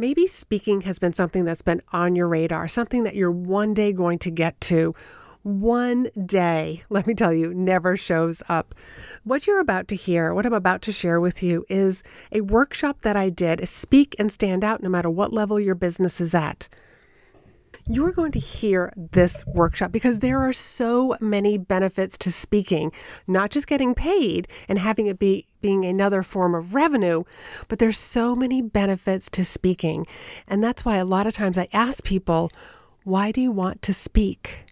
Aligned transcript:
Maybe 0.00 0.28
speaking 0.28 0.82
has 0.82 1.00
been 1.00 1.12
something 1.12 1.44
that's 1.44 1.62
been 1.62 1.82
on 1.92 2.14
your 2.14 2.28
radar, 2.28 2.68
something 2.68 3.02
that 3.02 3.16
you're 3.16 3.32
one 3.32 3.74
day 3.74 3.92
going 3.92 4.20
to 4.20 4.30
get 4.30 4.60
to. 4.62 4.94
One 5.42 6.06
day, 6.24 6.84
let 6.88 7.08
me 7.08 7.14
tell 7.14 7.32
you, 7.32 7.52
never 7.52 7.96
shows 7.96 8.40
up. 8.48 8.76
What 9.24 9.48
you're 9.48 9.58
about 9.58 9.88
to 9.88 9.96
hear, 9.96 10.32
what 10.32 10.46
I'm 10.46 10.52
about 10.52 10.82
to 10.82 10.92
share 10.92 11.20
with 11.20 11.42
you, 11.42 11.66
is 11.68 12.04
a 12.30 12.42
workshop 12.42 13.02
that 13.02 13.16
I 13.16 13.28
did 13.28 13.68
Speak 13.68 14.14
and 14.20 14.30
Stand 14.30 14.62
Out 14.62 14.84
no 14.84 14.88
matter 14.88 15.10
what 15.10 15.32
level 15.32 15.58
your 15.58 15.74
business 15.74 16.20
is 16.20 16.32
at 16.32 16.68
you're 17.90 18.12
going 18.12 18.32
to 18.32 18.38
hear 18.38 18.92
this 18.96 19.46
workshop 19.46 19.90
because 19.90 20.18
there 20.18 20.40
are 20.40 20.52
so 20.52 21.16
many 21.20 21.56
benefits 21.56 22.18
to 22.18 22.30
speaking, 22.30 22.92
not 23.26 23.50
just 23.50 23.66
getting 23.66 23.94
paid 23.94 24.46
and 24.68 24.78
having 24.78 25.06
it 25.06 25.18
be 25.18 25.47
being 25.60 25.84
another 25.84 26.22
form 26.22 26.54
of 26.54 26.74
revenue, 26.74 27.24
but 27.68 27.78
there's 27.78 27.98
so 27.98 28.36
many 28.36 28.62
benefits 28.62 29.28
to 29.30 29.44
speaking. 29.44 30.06
And 30.46 30.62
that's 30.62 30.84
why 30.84 30.96
a 30.96 31.04
lot 31.04 31.26
of 31.26 31.34
times 31.34 31.58
I 31.58 31.68
ask 31.72 32.04
people, 32.04 32.50
why 33.04 33.32
do 33.32 33.40
you 33.40 33.50
want 33.50 33.82
to 33.82 33.94
speak? 33.94 34.64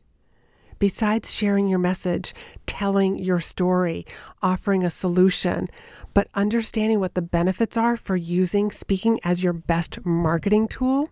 Besides 0.78 1.32
sharing 1.32 1.68
your 1.68 1.78
message, 1.78 2.34
telling 2.66 3.16
your 3.16 3.40
story, 3.40 4.04
offering 4.42 4.84
a 4.84 4.90
solution, 4.90 5.68
but 6.12 6.28
understanding 6.34 7.00
what 7.00 7.14
the 7.14 7.22
benefits 7.22 7.78
are 7.78 7.96
for 7.96 8.14
using 8.14 8.70
speaking 8.70 9.18
as 9.24 9.42
your 9.42 9.54
best 9.54 10.04
marketing 10.04 10.68
tool 10.68 11.08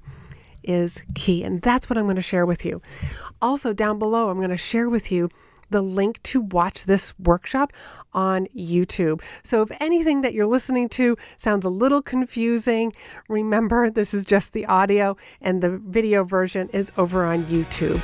is 0.63 1.03
key. 1.15 1.43
And 1.45 1.63
that's 1.63 1.89
what 1.89 1.99
I'm 1.99 2.05
going 2.05 2.17
to 2.17 2.23
share 2.23 2.47
with 2.47 2.65
you. 2.65 2.83
Also, 3.41 3.73
down 3.73 3.99
below, 3.99 4.29
I'm 4.29 4.39
going 4.39 4.51
to 4.51 4.57
share 4.57 4.89
with 4.89 5.11
you 5.11 5.31
the 5.71 5.83
link 5.83 6.23
to 6.25 6.41
watch 6.41 6.85
this 6.85 7.19
workshop 7.19 7.73
on 8.13 8.47
YouTube. 8.57 9.23
So 9.43 9.63
if 9.63 9.71
anything 9.81 10.23
that 10.23 10.35
you're 10.35 10.47
listening 10.47 10.89
to 10.91 11.17
sounds 11.37 11.65
a 11.65 11.71
little 11.71 12.03
confusing, 12.03 12.93
remember 13.29 13.91
this 13.91 14.15
is 14.15 14.25
just 14.25 14.53
the 14.53 14.67
audio 14.67 15.17
and 15.41 15.63
the 15.63 15.79
video 15.79 16.25
version 16.25 16.69
is 16.73 16.93
over 16.97 17.25
on 17.25 17.45
YouTube. 17.45 18.01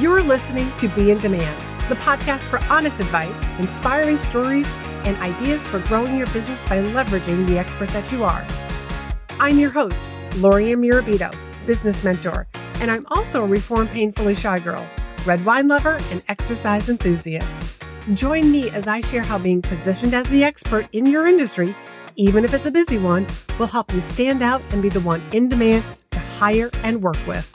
You're 0.00 0.22
listening 0.22 0.70
to 0.78 0.88
Be 0.88 1.10
in 1.10 1.18
Demand, 1.18 1.58
the 1.88 1.96
podcast 1.96 2.48
for 2.48 2.62
honest 2.64 3.00
advice, 3.00 3.42
inspiring 3.58 4.18
stories, 4.18 4.70
and 5.04 5.16
ideas 5.18 5.66
for 5.66 5.78
growing 5.80 6.18
your 6.18 6.26
business 6.28 6.64
by 6.64 6.78
leveraging 6.78 7.46
the 7.46 7.58
expert 7.58 7.88
that 7.90 8.10
you 8.10 8.24
are. 8.24 8.44
I'm 9.38 9.58
your 9.58 9.70
host, 9.70 10.10
Lori 10.38 10.66
Mirabito 10.66 11.32
business 11.66 12.04
mentor, 12.04 12.46
and 12.80 12.90
I'm 12.90 13.04
also 13.10 13.42
a 13.42 13.46
reformed 13.46 13.90
painfully 13.90 14.34
shy 14.34 14.58
girl, 14.60 14.86
red 15.26 15.44
wine 15.44 15.68
lover, 15.68 15.98
and 16.10 16.22
exercise 16.28 16.88
enthusiast. 16.88 17.82
Join 18.14 18.50
me 18.50 18.70
as 18.70 18.86
I 18.86 19.00
share 19.00 19.22
how 19.22 19.38
being 19.38 19.62
positioned 19.62 20.14
as 20.14 20.28
the 20.28 20.44
expert 20.44 20.88
in 20.94 21.06
your 21.06 21.26
industry, 21.26 21.74
even 22.14 22.44
if 22.44 22.54
it's 22.54 22.66
a 22.66 22.70
busy 22.70 22.98
one, 22.98 23.26
will 23.58 23.66
help 23.66 23.92
you 23.92 24.00
stand 24.00 24.42
out 24.42 24.62
and 24.70 24.80
be 24.80 24.88
the 24.88 25.00
one 25.00 25.20
in 25.32 25.48
demand 25.48 25.84
to 26.12 26.18
hire 26.18 26.70
and 26.82 27.02
work 27.02 27.18
with. 27.26 27.52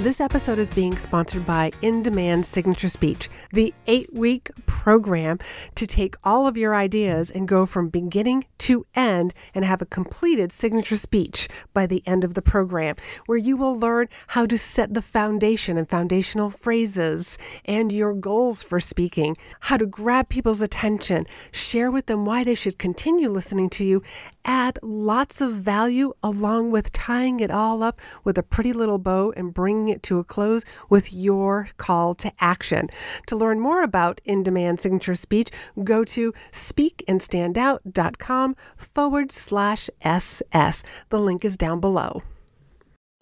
This 0.00 0.18
episode 0.18 0.58
is 0.58 0.70
being 0.70 0.96
sponsored 0.96 1.44
by 1.44 1.72
In 1.82 2.02
Demand 2.02 2.46
Signature 2.46 2.88
Speech, 2.88 3.28
the 3.52 3.74
eight 3.86 4.10
week 4.14 4.50
program 4.64 5.38
to 5.74 5.86
take 5.86 6.16
all 6.24 6.46
of 6.46 6.56
your 6.56 6.74
ideas 6.74 7.30
and 7.30 7.46
go 7.46 7.66
from 7.66 7.90
beginning 7.90 8.46
to 8.60 8.86
end 8.94 9.34
and 9.54 9.62
have 9.62 9.82
a 9.82 9.86
completed 9.86 10.52
signature 10.52 10.96
speech 10.96 11.48
by 11.74 11.84
the 11.84 12.02
end 12.06 12.24
of 12.24 12.32
the 12.32 12.40
program, 12.40 12.96
where 13.26 13.36
you 13.36 13.58
will 13.58 13.78
learn 13.78 14.08
how 14.28 14.46
to 14.46 14.56
set 14.56 14.94
the 14.94 15.02
foundation 15.02 15.76
and 15.76 15.90
foundational 15.90 16.48
phrases 16.48 17.36
and 17.66 17.92
your 17.92 18.14
goals 18.14 18.62
for 18.62 18.80
speaking, 18.80 19.36
how 19.60 19.76
to 19.76 19.84
grab 19.84 20.30
people's 20.30 20.62
attention, 20.62 21.26
share 21.52 21.90
with 21.90 22.06
them 22.06 22.24
why 22.24 22.42
they 22.42 22.54
should 22.54 22.78
continue 22.78 23.28
listening 23.28 23.68
to 23.68 23.84
you, 23.84 24.02
add 24.44 24.78
lots 24.82 25.40
of 25.40 25.52
value 25.52 26.12
along 26.22 26.70
with 26.70 26.92
tying 26.92 27.40
it 27.40 27.50
all 27.50 27.82
up 27.82 27.98
with 28.24 28.38
a 28.38 28.42
pretty 28.42 28.72
little 28.72 28.98
bow 28.98 29.32
and 29.36 29.54
bringing 29.54 29.88
it 29.88 30.02
to 30.04 30.18
a 30.18 30.24
close 30.24 30.64
with 30.88 31.12
your 31.12 31.68
call 31.76 32.14
to 32.14 32.32
action. 32.40 32.88
To 33.26 33.36
learn 33.36 33.60
more 33.60 33.82
about 33.82 34.20
in 34.24 34.42
demand 34.42 34.80
signature 34.80 35.14
speech, 35.14 35.50
go 35.84 36.04
to 36.04 36.32
speakandstandout.com 36.52 38.56
forward 38.76 39.32
slash 39.32 39.90
SS. 40.02 40.82
The 41.08 41.18
link 41.18 41.44
is 41.44 41.56
down 41.56 41.80
below. 41.80 42.22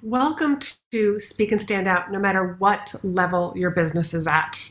Welcome 0.02 0.60
to 0.92 1.18
Speak 1.18 1.50
and 1.50 1.60
Stand 1.60 1.88
Out, 1.88 2.12
no 2.12 2.20
matter 2.20 2.54
what 2.60 2.94
level 3.02 3.52
your 3.56 3.70
business 3.70 4.14
is 4.14 4.28
at. 4.28 4.70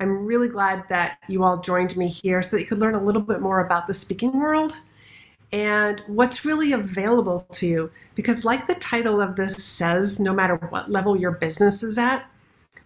I'm 0.00 0.26
really 0.26 0.48
glad 0.48 0.86
that 0.90 1.18
you 1.26 1.42
all 1.42 1.60
joined 1.60 1.96
me 1.96 2.06
here 2.06 2.42
so 2.42 2.56
that 2.56 2.62
you 2.62 2.68
could 2.68 2.78
learn 2.78 2.94
a 2.94 3.02
little 3.02 3.22
bit 3.22 3.40
more 3.40 3.64
about 3.64 3.86
the 3.86 3.94
speaking 3.94 4.38
world 4.38 4.80
and 5.52 6.02
what's 6.06 6.44
really 6.44 6.72
available 6.72 7.40
to 7.52 7.66
you. 7.66 7.90
Because, 8.14 8.44
like 8.44 8.66
the 8.66 8.74
title 8.74 9.20
of 9.20 9.36
this 9.36 9.62
says, 9.64 10.20
no 10.20 10.32
matter 10.32 10.56
what 10.56 10.90
level 10.90 11.18
your 11.18 11.32
business 11.32 11.82
is 11.82 11.98
at, 11.98 12.30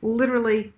literally 0.02 0.72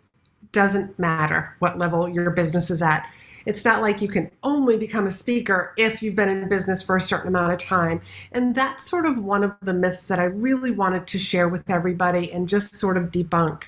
doesn't 0.52 0.98
matter 0.98 1.54
what 1.58 1.78
level 1.78 2.08
your 2.08 2.30
business 2.30 2.70
is 2.70 2.80
at. 2.80 3.06
It's 3.46 3.64
not 3.64 3.82
like 3.82 4.00
you 4.00 4.08
can 4.08 4.30
only 4.42 4.78
become 4.78 5.06
a 5.06 5.10
speaker 5.10 5.74
if 5.76 6.02
you've 6.02 6.14
been 6.14 6.30
in 6.30 6.48
business 6.48 6.82
for 6.82 6.96
a 6.96 7.00
certain 7.00 7.28
amount 7.28 7.52
of 7.52 7.58
time. 7.58 8.00
And 8.32 8.54
that's 8.54 8.88
sort 8.88 9.04
of 9.04 9.18
one 9.22 9.44
of 9.44 9.54
the 9.60 9.74
myths 9.74 10.08
that 10.08 10.18
I 10.18 10.24
really 10.24 10.70
wanted 10.70 11.06
to 11.08 11.18
share 11.18 11.48
with 11.48 11.68
everybody 11.68 12.32
and 12.32 12.48
just 12.48 12.74
sort 12.74 12.96
of 12.96 13.10
debunk. 13.10 13.64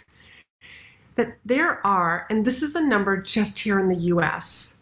That 1.16 1.37
there 1.44 1.87
are, 1.87 2.27
and 2.31 2.44
this 2.44 2.62
is 2.62 2.75
a 2.75 2.87
number 2.87 3.21
just 3.21 3.59
here 3.59 3.78
in 3.78 3.88
the 3.88 3.97
US, 3.97 4.75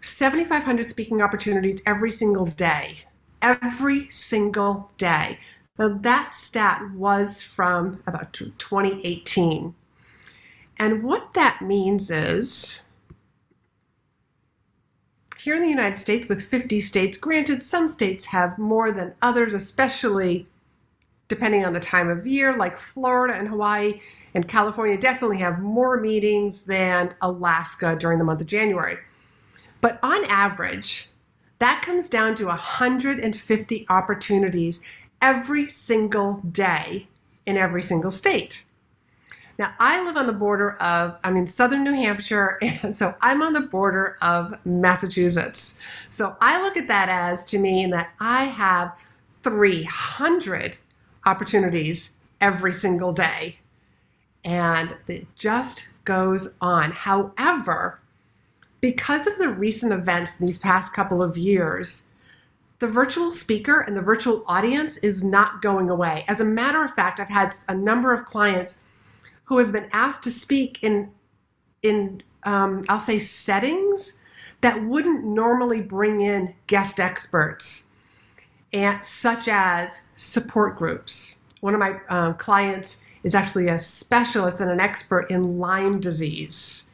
7,500 0.00 0.84
speaking 0.84 1.22
opportunities 1.22 1.82
every 1.86 2.10
single 2.10 2.46
day. 2.46 2.98
Every 3.42 4.08
single 4.08 4.90
day. 4.96 5.38
Now, 5.78 5.96
that 6.00 6.34
stat 6.34 6.82
was 6.94 7.42
from 7.42 8.02
about 8.06 8.32
2018. 8.32 9.74
And 10.78 11.02
what 11.02 11.34
that 11.34 11.60
means 11.62 12.10
is 12.10 12.82
here 15.38 15.54
in 15.54 15.62
the 15.62 15.68
United 15.68 15.96
States, 15.96 16.28
with 16.28 16.44
50 16.44 16.80
states, 16.82 17.16
granted, 17.16 17.62
some 17.62 17.88
states 17.88 18.26
have 18.26 18.58
more 18.58 18.92
than 18.92 19.14
others, 19.22 19.54
especially 19.54 20.46
depending 21.28 21.64
on 21.64 21.72
the 21.72 21.80
time 21.80 22.10
of 22.10 22.26
year, 22.26 22.52
like 22.54 22.76
Florida 22.76 23.34
and 23.34 23.48
Hawaii 23.48 24.00
and 24.34 24.46
California 24.46 24.98
definitely 24.98 25.38
have 25.38 25.60
more 25.60 26.00
meetings 26.00 26.62
than 26.62 27.10
Alaska 27.22 27.96
during 27.96 28.18
the 28.18 28.24
month 28.24 28.40
of 28.40 28.46
January. 28.46 28.98
But 29.80 29.98
on 30.02 30.24
average, 30.26 31.08
that 31.58 31.82
comes 31.82 32.08
down 32.08 32.34
to 32.36 32.46
150 32.46 33.86
opportunities 33.88 34.80
every 35.20 35.66
single 35.66 36.42
day 36.50 37.08
in 37.46 37.56
every 37.56 37.82
single 37.82 38.10
state. 38.10 38.64
Now, 39.58 39.74
I 39.78 40.02
live 40.02 40.16
on 40.16 40.26
the 40.26 40.32
border 40.32 40.72
of, 40.76 41.20
I'm 41.22 41.36
in 41.36 41.46
southern 41.46 41.84
New 41.84 41.92
Hampshire, 41.92 42.58
and 42.82 42.96
so 42.96 43.14
I'm 43.20 43.42
on 43.42 43.52
the 43.52 43.60
border 43.60 44.16
of 44.22 44.54
Massachusetts. 44.64 45.78
So 46.08 46.34
I 46.40 46.62
look 46.62 46.78
at 46.78 46.88
that 46.88 47.10
as 47.10 47.44
to 47.46 47.58
mean 47.58 47.90
that 47.90 48.14
I 48.20 48.44
have 48.44 48.98
300 49.42 50.78
opportunities 51.26 52.12
every 52.40 52.72
single 52.72 53.12
day. 53.12 53.58
And 54.46 54.96
it 55.06 55.26
just 55.36 55.88
goes 56.04 56.56
on. 56.62 56.92
However, 56.92 58.00
because 58.80 59.26
of 59.26 59.36
the 59.38 59.48
recent 59.48 59.92
events 59.92 60.40
in 60.40 60.46
these 60.46 60.58
past 60.58 60.92
couple 60.92 61.22
of 61.22 61.36
years, 61.36 62.08
the 62.78 62.88
virtual 62.88 63.30
speaker 63.30 63.80
and 63.80 63.96
the 63.96 64.02
virtual 64.02 64.42
audience 64.46 64.96
is 64.98 65.22
not 65.22 65.60
going 65.60 65.90
away. 65.90 66.24
As 66.28 66.40
a 66.40 66.44
matter 66.44 66.82
of 66.82 66.94
fact, 66.94 67.20
I've 67.20 67.28
had 67.28 67.54
a 67.68 67.74
number 67.74 68.12
of 68.12 68.24
clients 68.24 68.84
who 69.44 69.58
have 69.58 69.70
been 69.70 69.88
asked 69.92 70.22
to 70.24 70.30
speak 70.30 70.82
in 70.82 71.10
in 71.82 72.22
um, 72.44 72.82
I'll 72.88 73.00
say 73.00 73.18
settings 73.18 74.14
that 74.62 74.82
wouldn't 74.84 75.24
normally 75.24 75.80
bring 75.80 76.22
in 76.22 76.54
guest 76.66 77.00
experts, 77.00 77.90
and 78.72 79.02
such 79.04 79.48
as 79.48 80.02
support 80.14 80.76
groups. 80.76 81.36
One 81.60 81.74
of 81.74 81.80
my 81.80 82.00
um, 82.08 82.34
clients 82.34 83.04
is 83.24 83.34
actually 83.34 83.68
a 83.68 83.78
specialist 83.78 84.60
and 84.60 84.70
an 84.70 84.80
expert 84.80 85.30
in 85.30 85.58
Lyme 85.58 86.00
disease. 86.00 86.89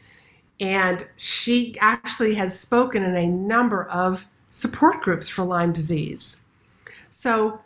And 0.60 1.08
she 1.16 1.76
actually 1.80 2.34
has 2.34 2.58
spoken 2.58 3.02
in 3.02 3.16
a 3.16 3.26
number 3.26 3.84
of 3.84 4.26
support 4.50 5.00
groups 5.02 5.28
for 5.28 5.44
Lyme 5.44 5.72
disease. 5.72 6.42
So 7.10 7.60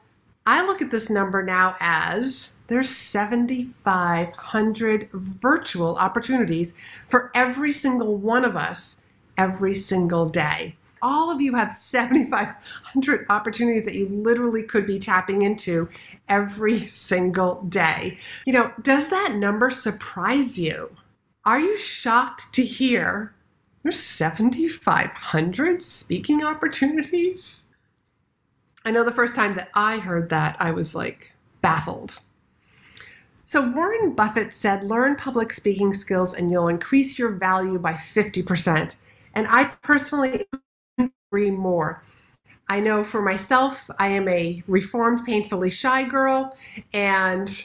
I 0.47 0.67
look 0.67 0.83
at 0.83 0.91
this 0.91 1.11
number 1.11 1.43
now 1.43 1.77
as 1.81 2.53
there's 2.67 2.91
7,500 2.91 5.09
virtual 5.13 5.97
opportunities 5.97 6.75
for 7.09 7.31
every 7.35 7.73
single 7.73 8.17
one 8.17 8.45
of 8.45 8.57
us 8.57 8.97
every 9.37 9.75
single 9.75 10.29
day. 10.29 10.77
All 11.03 11.31
of 11.31 11.41
you 11.41 11.55
have 11.55 11.73
7,500 11.73 13.27
opportunities 13.31 13.87
that 13.87 13.95
you 13.95 14.07
literally 14.07 14.63
could 14.63 14.87
be 14.87 14.99
tapping 14.99 15.41
into 15.43 15.89
every 16.29 16.87
single 16.87 17.63
day. 17.63 18.19
You 18.45 18.53
know, 18.53 18.71
does 18.83 19.09
that 19.09 19.35
number 19.35 19.71
surprise 19.71 20.59
you? 20.59 20.95
Are 21.45 21.59
you 21.59 21.77
shocked 21.77 22.53
to 22.55 22.63
hear 22.63 23.35
there's 23.83 23.99
7,500 23.99 25.83
speaking 25.83 26.45
opportunities? 26.45 27.67
I 28.85 28.91
know 28.91 29.05
the 29.05 29.13
first 29.13 29.35
time 29.35 29.55
that 29.55 29.71
I 29.75 29.99
heard 29.99 30.29
that, 30.29 30.57
I 30.61 30.71
was 30.71 30.95
like 30.95 31.33
baffled. 31.63 32.19
So, 33.43 33.71
Warren 33.71 34.13
Buffett 34.13 34.53
said, 34.53 34.89
learn 34.89 35.17
public 35.17 35.51
speaking 35.53 35.95
skills 35.95 36.35
and 36.35 36.51
you'll 36.51 36.69
increase 36.69 37.19
your 37.19 37.31
value 37.31 37.79
by 37.79 37.95
50%. 37.95 38.97
And 39.35 39.47
I 39.49 39.65
personally 39.83 40.47
agree 40.99 41.51
more. 41.51 42.03
I 42.69 42.81
know 42.81 43.03
for 43.03 43.23
myself, 43.23 43.91
I 43.99 44.09
am 44.09 44.29
a 44.29 44.63
reformed, 44.69 45.25
painfully 45.25 45.71
shy 45.71 46.05
girl, 46.05 46.57
and 46.93 47.65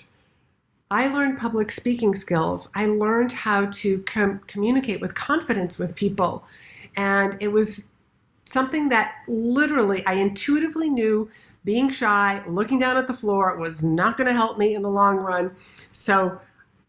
I 0.95 1.07
learned 1.07 1.38
public 1.38 1.74
speaking 1.74 2.15
skills. 2.15 2.69
I 2.74 2.86
learned 2.86 3.33
how 3.33 3.65
to 3.65 4.00
com- 4.03 4.39
communicate 4.47 5.01
with 5.01 5.13
confidence 5.13 5.77
with 5.77 5.94
people. 5.94 6.45
And 6.95 7.36
it 7.42 7.50
was 7.50 7.89
something 8.45 8.88
that 8.88 9.15
literally 9.27 10.06
I 10.06 10.13
intuitively 10.13 10.89
knew 10.89 11.30
being 11.65 11.89
shy, 11.89 12.42
looking 12.47 12.80
down 12.80 12.95
at 12.95 13.07
the 13.07 13.13
floor 13.13 13.57
was 13.57 13.83
not 13.83 14.15
going 14.15 14.27
to 14.27 14.33
help 14.33 14.57
me 14.57 14.74
in 14.74 14.83
the 14.83 14.89
long 14.89 15.18
run. 15.18 15.53
So 15.92 16.39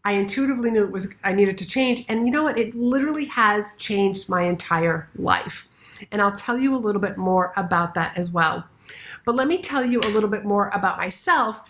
I 0.05 0.13
intuitively 0.13 0.71
knew 0.71 0.85
it 0.85 0.91
was 0.91 1.13
I 1.25 1.33
needed 1.33 1.57
to 1.57 1.67
change. 1.67 2.05
And 2.07 2.25
you 2.25 2.31
know 2.31 2.43
what? 2.43 2.57
It 2.57 2.75
literally 2.75 3.25
has 3.25 3.73
changed 3.73 4.29
my 4.29 4.43
entire 4.43 5.09
life. 5.17 5.67
And 6.13 6.21
I'll 6.21 6.31
tell 6.31 6.57
you 6.57 6.73
a 6.73 6.77
little 6.77 7.01
bit 7.01 7.17
more 7.17 7.51
about 7.57 7.93
that 7.95 8.17
as 8.17 8.31
well. 8.31 8.65
But 9.25 9.35
let 9.35 9.49
me 9.49 9.61
tell 9.61 9.83
you 9.83 9.99
a 9.99 10.07
little 10.11 10.29
bit 10.29 10.45
more 10.45 10.71
about 10.73 10.97
myself. 10.97 11.63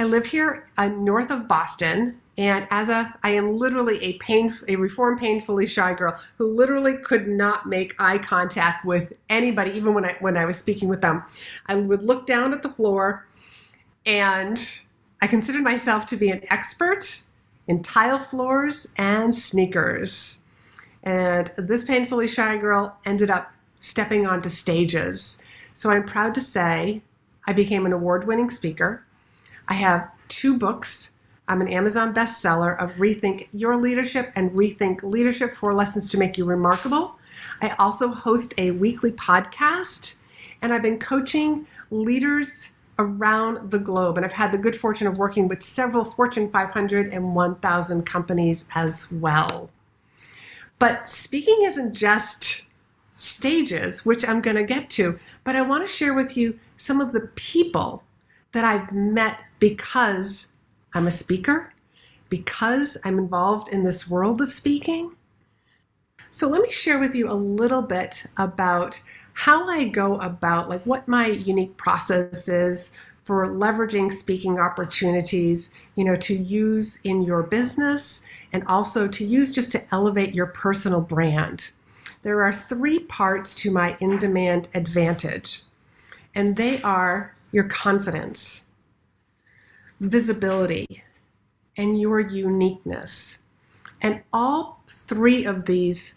I 0.00 0.04
live 0.04 0.24
here 0.24 0.64
uh, 0.78 0.88
north 0.88 1.30
of 1.30 1.46
Boston, 1.46 2.18
and 2.38 2.66
as 2.70 2.88
a, 2.88 3.14
I 3.22 3.32
am 3.32 3.48
literally 3.48 4.02
a 4.02 4.14
pain, 4.14 4.50
a 4.66 4.76
reformed, 4.76 5.18
painfully 5.18 5.66
shy 5.66 5.92
girl 5.92 6.18
who 6.38 6.46
literally 6.46 6.96
could 6.96 7.28
not 7.28 7.68
make 7.68 7.94
eye 7.98 8.16
contact 8.16 8.86
with 8.86 9.12
anybody, 9.28 9.72
even 9.72 9.92
when 9.92 10.06
I 10.06 10.16
when 10.20 10.38
I 10.38 10.46
was 10.46 10.56
speaking 10.56 10.88
with 10.88 11.02
them. 11.02 11.22
I 11.66 11.74
would 11.74 12.02
look 12.02 12.24
down 12.24 12.54
at 12.54 12.62
the 12.62 12.70
floor, 12.70 13.28
and 14.06 14.80
I 15.20 15.26
considered 15.26 15.62
myself 15.62 16.06
to 16.06 16.16
be 16.16 16.30
an 16.30 16.40
expert 16.48 17.22
in 17.68 17.82
tile 17.82 18.20
floors 18.20 18.90
and 18.96 19.34
sneakers. 19.34 20.40
And 21.02 21.52
this 21.58 21.84
painfully 21.84 22.26
shy 22.26 22.56
girl 22.56 22.96
ended 23.04 23.28
up 23.28 23.52
stepping 23.80 24.26
onto 24.26 24.48
stages. 24.48 25.42
So 25.74 25.90
I'm 25.90 26.04
proud 26.04 26.34
to 26.36 26.40
say 26.40 27.02
I 27.46 27.52
became 27.52 27.84
an 27.84 27.92
award 27.92 28.26
winning 28.26 28.48
speaker. 28.48 29.04
I 29.70 29.74
have 29.74 30.10
two 30.28 30.58
books 30.58 31.12
I'm 31.50 31.60
an 31.60 31.68
Amazon 31.68 32.14
bestseller 32.14 32.78
of 32.80 32.92
Rethink 32.92 33.48
Your 33.50 33.76
Leadership 33.76 34.30
and 34.36 34.52
Rethink 34.52 35.02
Leadership 35.02 35.52
Four 35.52 35.74
Lessons 35.74 36.06
to 36.10 36.16
Make 36.16 36.38
You 36.38 36.44
Remarkable. 36.44 37.18
I 37.60 37.74
also 37.80 38.12
host 38.12 38.54
a 38.56 38.70
weekly 38.70 39.10
podcast, 39.10 40.14
and 40.62 40.72
I've 40.72 40.82
been 40.82 41.00
coaching 41.00 41.66
leaders 41.90 42.76
around 43.00 43.72
the 43.72 43.80
globe. 43.80 44.16
And 44.16 44.24
I've 44.24 44.32
had 44.32 44.52
the 44.52 44.58
good 44.58 44.76
fortune 44.76 45.08
of 45.08 45.18
working 45.18 45.48
with 45.48 45.60
several 45.60 46.04
Fortune 46.04 46.48
500 46.48 47.12
and 47.12 47.34
1,000 47.34 48.06
companies 48.06 48.66
as 48.76 49.10
well. 49.10 49.70
But 50.78 51.08
speaking 51.08 51.62
isn't 51.64 51.94
just 51.94 52.64
stages, 53.12 54.06
which 54.06 54.24
I'm 54.24 54.40
going 54.40 54.56
to 54.56 54.62
get 54.62 54.88
to, 54.90 55.18
but 55.42 55.56
I 55.56 55.62
want 55.62 55.84
to 55.84 55.92
share 55.92 56.14
with 56.14 56.36
you 56.36 56.56
some 56.76 57.00
of 57.00 57.10
the 57.10 57.28
people 57.34 58.04
that 58.52 58.64
I've 58.64 58.92
met 58.92 59.42
because 59.58 60.48
I'm 60.94 61.06
a 61.06 61.12
speaker 61.12 61.72
because 62.28 62.96
I'm 63.04 63.18
involved 63.18 63.72
in 63.72 63.84
this 63.84 64.08
world 64.08 64.40
of 64.40 64.52
speaking. 64.52 65.12
So 66.30 66.48
let 66.48 66.62
me 66.62 66.70
share 66.70 66.98
with 66.98 67.14
you 67.14 67.28
a 67.28 67.34
little 67.34 67.82
bit 67.82 68.24
about 68.38 69.00
how 69.32 69.68
I 69.68 69.84
go 69.84 70.14
about, 70.16 70.68
like 70.68 70.84
what 70.86 71.08
my 71.08 71.26
unique 71.26 71.76
process 71.76 72.48
is 72.48 72.92
for 73.24 73.46
leveraging 73.46 74.12
speaking 74.12 74.58
opportunities, 74.58 75.70
you 75.96 76.04
know, 76.04 76.14
to 76.16 76.34
use 76.34 77.00
in 77.04 77.22
your 77.22 77.42
business 77.42 78.22
and 78.52 78.64
also 78.66 79.08
to 79.08 79.24
use 79.24 79.52
just 79.52 79.72
to 79.72 79.84
elevate 79.92 80.34
your 80.34 80.46
personal 80.46 81.00
brand. 81.00 81.70
There 82.22 82.42
are 82.42 82.52
three 82.52 83.00
parts 83.00 83.54
to 83.56 83.70
my 83.70 83.96
in 84.00 84.18
demand 84.18 84.68
advantage, 84.74 85.62
and 86.34 86.56
they 86.56 86.82
are 86.82 87.34
your 87.52 87.64
confidence, 87.64 88.62
visibility, 90.00 91.02
and 91.76 92.00
your 92.00 92.20
uniqueness. 92.20 93.38
And 94.02 94.22
all 94.32 94.82
three 94.88 95.44
of 95.44 95.66
these 95.66 96.14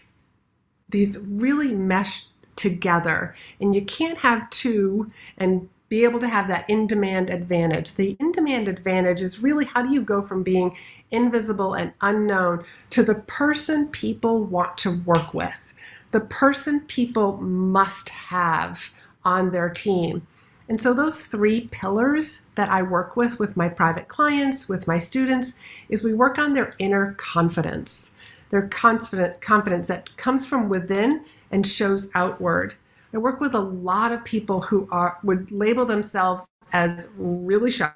these 0.89 1.17
really 1.17 1.73
mesh 1.73 2.27
together. 2.55 3.35
And 3.59 3.75
you 3.75 3.83
can't 3.83 4.17
have 4.19 4.49
two 4.51 5.07
and 5.37 5.67
be 5.89 6.03
able 6.03 6.19
to 6.19 6.27
have 6.27 6.47
that 6.47 6.69
in 6.69 6.87
demand 6.87 7.29
advantage. 7.29 7.93
The 7.93 8.15
in 8.19 8.31
demand 8.31 8.67
advantage 8.67 9.21
is 9.21 9.43
really 9.43 9.65
how 9.65 9.83
do 9.83 9.93
you 9.93 10.01
go 10.01 10.21
from 10.21 10.43
being 10.43 10.75
invisible 11.11 11.73
and 11.73 11.93
unknown 12.01 12.63
to 12.91 13.03
the 13.03 13.15
person 13.15 13.87
people 13.89 14.43
want 14.43 14.77
to 14.79 14.99
work 15.05 15.33
with, 15.33 15.73
the 16.11 16.21
person 16.21 16.79
people 16.81 17.37
must 17.37 18.09
have 18.09 18.91
on 19.23 19.51
their 19.51 19.69
team. 19.69 20.25
And 20.69 20.79
so, 20.79 20.93
those 20.93 21.27
three 21.27 21.67
pillars 21.71 22.45
that 22.55 22.69
I 22.69 22.81
work 22.81 23.17
with 23.17 23.37
with 23.37 23.57
my 23.57 23.67
private 23.67 24.07
clients, 24.07 24.69
with 24.69 24.87
my 24.87 24.97
students, 24.97 25.55
is 25.89 26.03
we 26.03 26.13
work 26.13 26.37
on 26.37 26.53
their 26.53 26.71
inner 26.79 27.13
confidence, 27.17 28.13
their 28.49 28.67
confident 28.69 29.41
confidence 29.41 29.87
that 29.87 30.15
comes 30.15 30.45
from 30.45 30.69
within 30.69 31.25
and 31.51 31.67
shows 31.67 32.09
outward. 32.15 32.75
I 33.13 33.17
work 33.17 33.41
with 33.41 33.53
a 33.53 33.59
lot 33.59 34.11
of 34.11 34.23
people 34.23 34.61
who 34.61 34.87
are 34.89 35.17
would 35.23 35.51
label 35.51 35.85
themselves 35.85 36.47
as 36.71 37.09
really 37.17 37.69
shy 37.69 37.91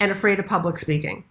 and 0.00 0.10
afraid 0.10 0.40
of 0.40 0.46
public 0.46 0.78
speaking, 0.78 1.22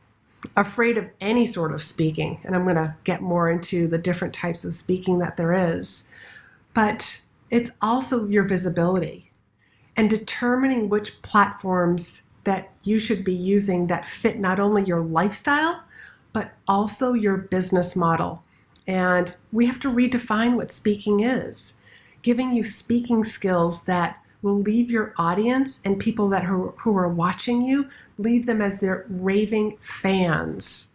afraid 0.55 0.97
of 0.97 1.07
any 1.19 1.45
sort 1.45 1.73
of 1.73 1.83
speaking. 1.83 2.39
And 2.45 2.55
I'm 2.55 2.63
going 2.63 2.77
to 2.77 2.95
get 3.03 3.21
more 3.21 3.51
into 3.51 3.87
the 3.87 3.97
different 3.97 4.33
types 4.33 4.63
of 4.63 4.73
speaking 4.73 5.19
that 5.19 5.35
there 5.35 5.53
is. 5.53 6.05
But 6.73 7.21
it's 7.51 7.71
also 7.81 8.25
your 8.27 8.43
visibility 8.43 9.25
and 9.97 10.09
determining 10.09 10.89
which 10.89 11.21
platforms 11.21 12.24
that 12.44 12.74
you 12.83 13.00
should 13.00 13.24
be 13.24 13.33
using 13.33 13.88
that 13.88 14.06
fit 14.06 14.39
not 14.39 14.59
only 14.59 14.83
your 14.83 15.01
lifestyle, 15.01 15.83
but 16.33 16.53
also 16.68 17.13
your 17.13 17.38
business 17.38 17.95
model. 17.95 18.44
And 18.88 19.36
we 19.51 19.65
have 19.65 19.80
to 19.80 19.89
redefine 19.92 20.56
what 20.56 20.71
speaking 20.71 21.21
is, 21.21 21.74
giving 22.21 22.51
you 22.53 22.63
speaking 22.63 23.24
skills 23.24 23.83
that 23.86 24.21
will 24.42 24.59
leave 24.59 24.92
your 24.92 25.13
audience 25.18 25.81
and 25.86 26.00
people 26.00 26.30
that 26.30 26.44
who, 26.44 26.74
who 26.77 26.95
are 26.98 27.09
watching 27.09 27.63
you, 27.63 27.89
leave 28.18 28.45
them 28.45 28.62
as 28.62 28.79
their 28.79 29.05
raving 29.10 29.75
fans. 29.77 30.89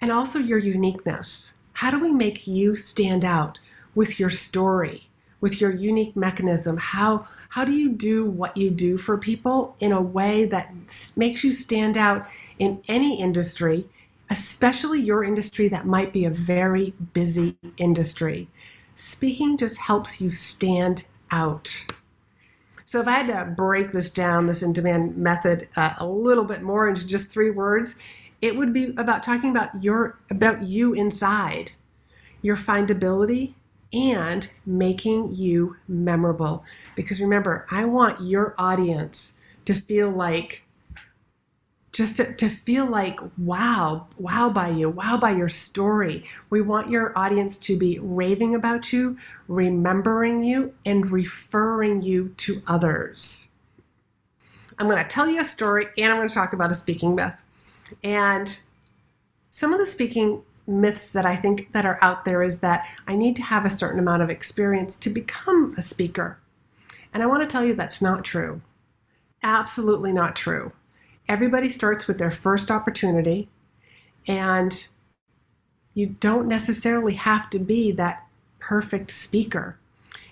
And 0.00 0.10
also 0.10 0.38
your 0.38 0.58
uniqueness. 0.58 1.52
How 1.74 1.90
do 1.90 2.00
we 2.00 2.12
make 2.12 2.46
you 2.46 2.74
stand 2.74 3.24
out 3.24 3.60
with 3.94 4.18
your 4.18 4.30
story? 4.30 5.07
With 5.40 5.60
your 5.60 5.70
unique 5.70 6.16
mechanism. 6.16 6.76
How 6.76 7.26
how 7.48 7.64
do 7.64 7.72
you 7.72 7.90
do 7.90 8.24
what 8.24 8.56
you 8.56 8.70
do 8.70 8.96
for 8.96 9.18
people 9.18 9.76
in 9.80 9.92
a 9.92 10.00
way 10.00 10.44
that 10.46 10.72
makes 11.16 11.44
you 11.44 11.52
stand 11.52 11.96
out 11.96 12.26
in 12.58 12.82
any 12.88 13.20
industry 13.20 13.88
especially 14.30 15.00
your 15.00 15.24
industry 15.24 15.68
that 15.68 15.86
might 15.86 16.12
be 16.12 16.26
a 16.26 16.30
very 16.30 16.92
busy 17.14 17.56
industry? 17.78 18.46
Speaking 18.94 19.56
just 19.56 19.78
helps 19.78 20.20
you 20.20 20.30
stand 20.30 21.06
out. 21.32 21.86
So 22.84 23.00
if 23.00 23.06
i 23.06 23.12
had 23.12 23.26
to 23.26 23.54
break 23.54 23.92
this 23.92 24.10
down 24.10 24.46
this 24.46 24.62
in 24.62 24.72
demand 24.72 25.16
method 25.16 25.68
uh, 25.76 25.94
a 25.98 26.06
little 26.06 26.44
bit 26.44 26.62
more 26.62 26.88
into 26.88 27.06
just 27.06 27.30
three 27.30 27.50
words 27.50 27.96
it 28.40 28.56
would 28.56 28.72
be 28.72 28.94
about 28.96 29.22
talking 29.22 29.50
about 29.50 29.82
your 29.82 30.18
about 30.30 30.62
you 30.62 30.94
inside. 30.94 31.72
Your 32.42 32.56
findability 32.56 33.54
and 33.92 34.50
making 34.66 35.34
you 35.34 35.76
memorable. 35.88 36.64
Because 36.94 37.20
remember, 37.20 37.66
I 37.70 37.84
want 37.84 38.20
your 38.20 38.54
audience 38.58 39.34
to 39.64 39.74
feel 39.74 40.10
like 40.10 40.64
just 41.92 42.16
to, 42.16 42.34
to 42.34 42.48
feel 42.48 42.84
like 42.86 43.18
wow 43.38 44.06
wow 44.18 44.50
by 44.50 44.68
you 44.68 44.90
wow 44.90 45.16
by 45.16 45.30
your 45.30 45.48
story. 45.48 46.22
We 46.50 46.60
want 46.60 46.90
your 46.90 47.12
audience 47.18 47.58
to 47.58 47.78
be 47.78 47.98
raving 47.98 48.54
about 48.54 48.92
you 48.92 49.16
remembering 49.48 50.42
you 50.42 50.74
and 50.84 51.10
referring 51.10 52.02
you 52.02 52.34
to 52.38 52.62
others. 52.66 53.48
I'm 54.78 54.88
going 54.88 55.02
to 55.02 55.08
tell 55.08 55.28
you 55.28 55.40
a 55.40 55.44
story 55.44 55.86
and 55.96 56.12
i'm 56.12 56.18
going 56.18 56.28
to 56.28 56.34
talk 56.34 56.52
about 56.52 56.70
a 56.70 56.74
speaking 56.74 57.14
myth. 57.14 57.42
And 58.04 58.60
some 59.50 59.72
of 59.72 59.78
the 59.78 59.86
speaking 59.86 60.42
myths 60.68 61.12
that 61.12 61.26
I 61.26 61.34
think 61.34 61.72
that 61.72 61.86
are 61.86 61.98
out 62.02 62.24
there 62.24 62.42
is 62.42 62.60
that 62.60 62.86
I 63.06 63.16
need 63.16 63.34
to 63.36 63.42
have 63.42 63.64
a 63.64 63.70
certain 63.70 63.98
amount 63.98 64.22
of 64.22 64.30
experience 64.30 64.94
to 64.96 65.10
become 65.10 65.74
a 65.76 65.82
speaker. 65.82 66.38
And 67.12 67.22
I 67.22 67.26
want 67.26 67.42
to 67.42 67.48
tell 67.48 67.64
you 67.64 67.74
that's 67.74 68.02
not 68.02 68.24
true. 68.24 68.60
Absolutely 69.42 70.12
not 70.12 70.36
true. 70.36 70.72
Everybody 71.28 71.68
starts 71.68 72.06
with 72.06 72.18
their 72.18 72.30
first 72.30 72.70
opportunity, 72.70 73.48
and 74.26 74.86
you 75.94 76.06
don't 76.06 76.48
necessarily 76.48 77.14
have 77.14 77.50
to 77.50 77.58
be 77.58 77.92
that 77.92 78.26
perfect 78.58 79.10
speaker. 79.10 79.76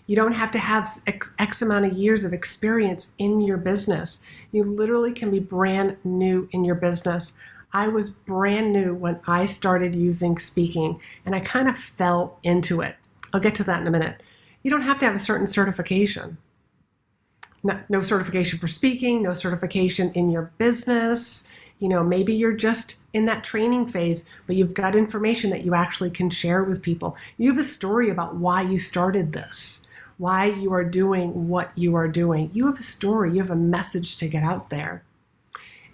You 0.07 0.15
don't 0.15 0.33
have 0.33 0.53
to 0.53 0.59
have 0.59 0.89
X, 1.07 1.35
X, 1.39 1.63
amount 1.63 1.87
of 1.87 1.93
years 1.93 2.25
of 2.25 2.33
experience 2.33 3.09
in 3.19 3.41
your 3.41 3.57
business. 3.57 4.21
You 4.53 4.63
literally 4.63 5.13
can 5.13 5.31
be 5.31 5.41
brand 5.41 5.97
new 6.05 6.49
in 6.53 6.65
your 6.65 6.77
business. 6.77 7.33
I 7.77 7.89
was 7.89 8.09
brand 8.09 8.73
new 8.73 8.95
when 8.95 9.21
I 9.27 9.45
started 9.45 9.95
using 9.95 10.39
speaking 10.39 10.99
and 11.27 11.35
I 11.35 11.41
kind 11.41 11.69
of 11.69 11.77
fell 11.77 12.39
into 12.43 12.81
it. 12.81 12.97
I'll 13.35 13.41
get 13.41 13.55
to 13.57 13.65
that 13.65 13.83
in 13.83 13.87
a 13.87 13.91
minute. 13.91 14.23
You 14.63 14.71
don't 14.71 14.81
have 14.81 14.99
to 15.01 15.05
have 15.05 15.15
a 15.15 15.19
certain 15.19 15.47
certification. 15.47 16.39
No, 17.63 17.79
no 17.91 18.01
certification 18.01 18.59
for 18.59 18.67
speaking, 18.67 19.23
no 19.23 19.35
certification 19.35 20.11
in 20.15 20.31
your 20.31 20.51
business. 20.57 21.45
You 21.79 21.91
know, 21.91 22.03
maybe 22.03 22.33
you're 22.33 22.55
just 22.55 22.97
in 23.13 23.27
that 23.27 23.45
training 23.45 23.89
phase, 23.89 24.25
but 24.47 24.57
you've 24.57 24.73
got 24.73 24.97
information 24.97 25.51
that 25.51 25.67
you 25.67 25.75
actually 25.75 26.11
can 26.11 26.31
share 26.31 26.65
with 26.65 26.81
people. 26.81 27.15
You 27.37 27.51
have 27.51 27.61
a 27.61 27.65
story 27.65 28.09
about 28.09 28.37
why 28.37 28.63
you 28.63 28.79
started 28.79 29.35
this 29.35 29.83
why 30.19 30.47
you 30.47 30.73
are 30.73 30.83
doing 30.83 31.47
what 31.47 31.77
you 31.77 31.95
are 31.95 32.09
doing. 32.09 32.49
You 32.55 32.65
have 32.69 32.81
a 32.81 32.83
story, 32.83 33.33
you 33.33 33.43
have 33.43 33.51
a 33.51 33.55
message 33.55 34.17
to 34.17 34.29
get 34.29 34.45
out 34.45 34.71
there. 34.71 35.05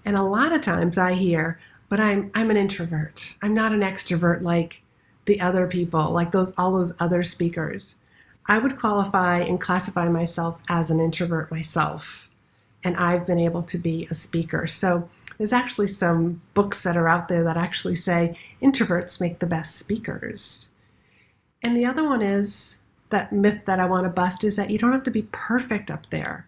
And 0.04 0.16
a 0.16 0.22
lot 0.22 0.52
of 0.52 0.62
times 0.62 0.98
I 0.98 1.12
hear, 1.12 1.58
but 1.92 2.00
I'm 2.00 2.30
I'm 2.34 2.50
an 2.50 2.56
introvert. 2.56 3.36
I'm 3.42 3.52
not 3.52 3.74
an 3.74 3.82
extrovert 3.82 4.40
like 4.40 4.82
the 5.26 5.38
other 5.42 5.66
people, 5.66 6.10
like 6.10 6.32
those 6.32 6.50
all 6.56 6.72
those 6.72 6.94
other 7.00 7.22
speakers. 7.22 7.96
I 8.46 8.60
would 8.60 8.78
qualify 8.78 9.40
and 9.40 9.60
classify 9.60 10.08
myself 10.08 10.58
as 10.70 10.90
an 10.90 11.00
introvert 11.00 11.50
myself. 11.50 12.30
And 12.82 12.96
I've 12.96 13.26
been 13.26 13.38
able 13.38 13.62
to 13.64 13.76
be 13.76 14.08
a 14.10 14.14
speaker. 14.14 14.66
So 14.66 15.06
there's 15.36 15.52
actually 15.52 15.88
some 15.88 16.40
books 16.54 16.82
that 16.82 16.96
are 16.96 17.10
out 17.10 17.28
there 17.28 17.44
that 17.44 17.58
actually 17.58 17.96
say 17.96 18.38
introverts 18.62 19.20
make 19.20 19.40
the 19.40 19.46
best 19.46 19.76
speakers. 19.76 20.70
And 21.62 21.76
the 21.76 21.84
other 21.84 22.04
one 22.04 22.22
is 22.22 22.78
that 23.10 23.34
myth 23.34 23.66
that 23.66 23.80
I 23.80 23.84
want 23.84 24.04
to 24.04 24.08
bust 24.08 24.44
is 24.44 24.56
that 24.56 24.70
you 24.70 24.78
don't 24.78 24.92
have 24.92 25.02
to 25.02 25.10
be 25.10 25.28
perfect 25.30 25.90
up 25.90 26.08
there. 26.08 26.46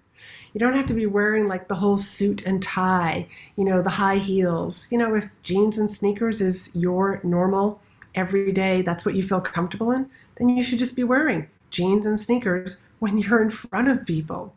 You 0.55 0.61
don't 0.61 0.77
have 0.77 0.87
to 0.87 0.95
be 0.95 1.07
wearing 1.07 1.49
like 1.49 1.67
the 1.67 1.75
whole 1.75 1.99
suit 1.99 2.47
and 2.47 2.63
tie, 2.63 3.27
you 3.57 3.65
know, 3.65 3.83
the 3.83 3.91
high 3.91 4.19
heels. 4.19 4.87
You 4.91 4.99
know, 4.99 5.13
if 5.17 5.29
jeans 5.43 5.79
and 5.79 5.91
sneakers 5.91 6.41
is 6.41 6.71
your 6.75 7.21
normal 7.25 7.83
every 8.15 8.53
day, 8.53 8.81
that's 8.83 9.05
what 9.05 9.17
you 9.17 9.25
feel 9.25 9.41
comfortable 9.41 9.91
in, 9.91 10.09
then 10.37 10.49
you 10.49 10.63
should 10.63 10.79
just 10.79 10.95
be 10.95 11.03
wearing 11.03 11.49
jeans 11.71 12.07
and 12.07 12.19
sneakers 12.19 12.77
when 13.01 13.19
you're 13.19 13.43
in 13.43 13.51
front 13.51 13.89
of 13.89 14.07
people. 14.07 14.55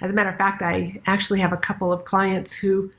As 0.00 0.10
a 0.10 0.14
matter 0.14 0.30
of 0.30 0.36
fact, 0.36 0.62
I 0.62 1.00
actually 1.06 1.38
have 1.38 1.52
a 1.52 1.56
couple 1.56 1.92
of 1.92 2.04
clients 2.04 2.52
who 2.52 2.90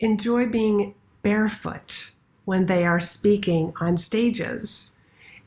enjoy 0.00 0.46
being 0.46 0.92
barefoot 1.22 2.10
when 2.46 2.66
they 2.66 2.84
are 2.84 2.98
speaking 2.98 3.72
on 3.80 3.96
stages. 3.96 4.90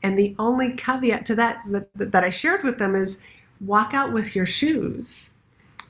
And 0.02 0.16
the 0.16 0.34
only 0.38 0.72
caveat 0.72 1.26
to 1.26 1.34
that, 1.34 1.60
that 1.68 1.90
that 1.94 2.24
I 2.24 2.30
shared 2.30 2.62
with 2.64 2.78
them 2.78 2.94
is 2.94 3.22
walk 3.60 3.92
out 3.92 4.14
with 4.14 4.34
your 4.34 4.46
shoes 4.46 5.32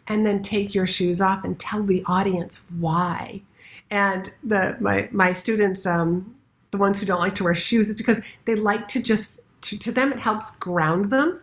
and 0.08 0.24
then 0.24 0.42
take 0.42 0.74
your 0.74 0.86
shoes 0.86 1.20
off 1.20 1.44
and 1.44 1.58
tell 1.58 1.82
the 1.82 2.02
audience 2.06 2.62
why. 2.78 3.42
And 3.90 4.32
the 4.42 4.76
my 4.80 5.08
my 5.12 5.32
students, 5.32 5.86
um, 5.86 6.34
the 6.70 6.78
ones 6.78 6.98
who 6.98 7.06
don't 7.06 7.20
like 7.20 7.34
to 7.36 7.44
wear 7.44 7.54
shoes, 7.54 7.88
is 7.88 7.96
because 7.96 8.20
they 8.44 8.54
like 8.54 8.88
to 8.88 9.02
just 9.02 9.40
to, 9.62 9.78
to 9.78 9.92
them 9.92 10.12
it 10.12 10.20
helps 10.20 10.50
ground 10.56 11.06
them, 11.06 11.42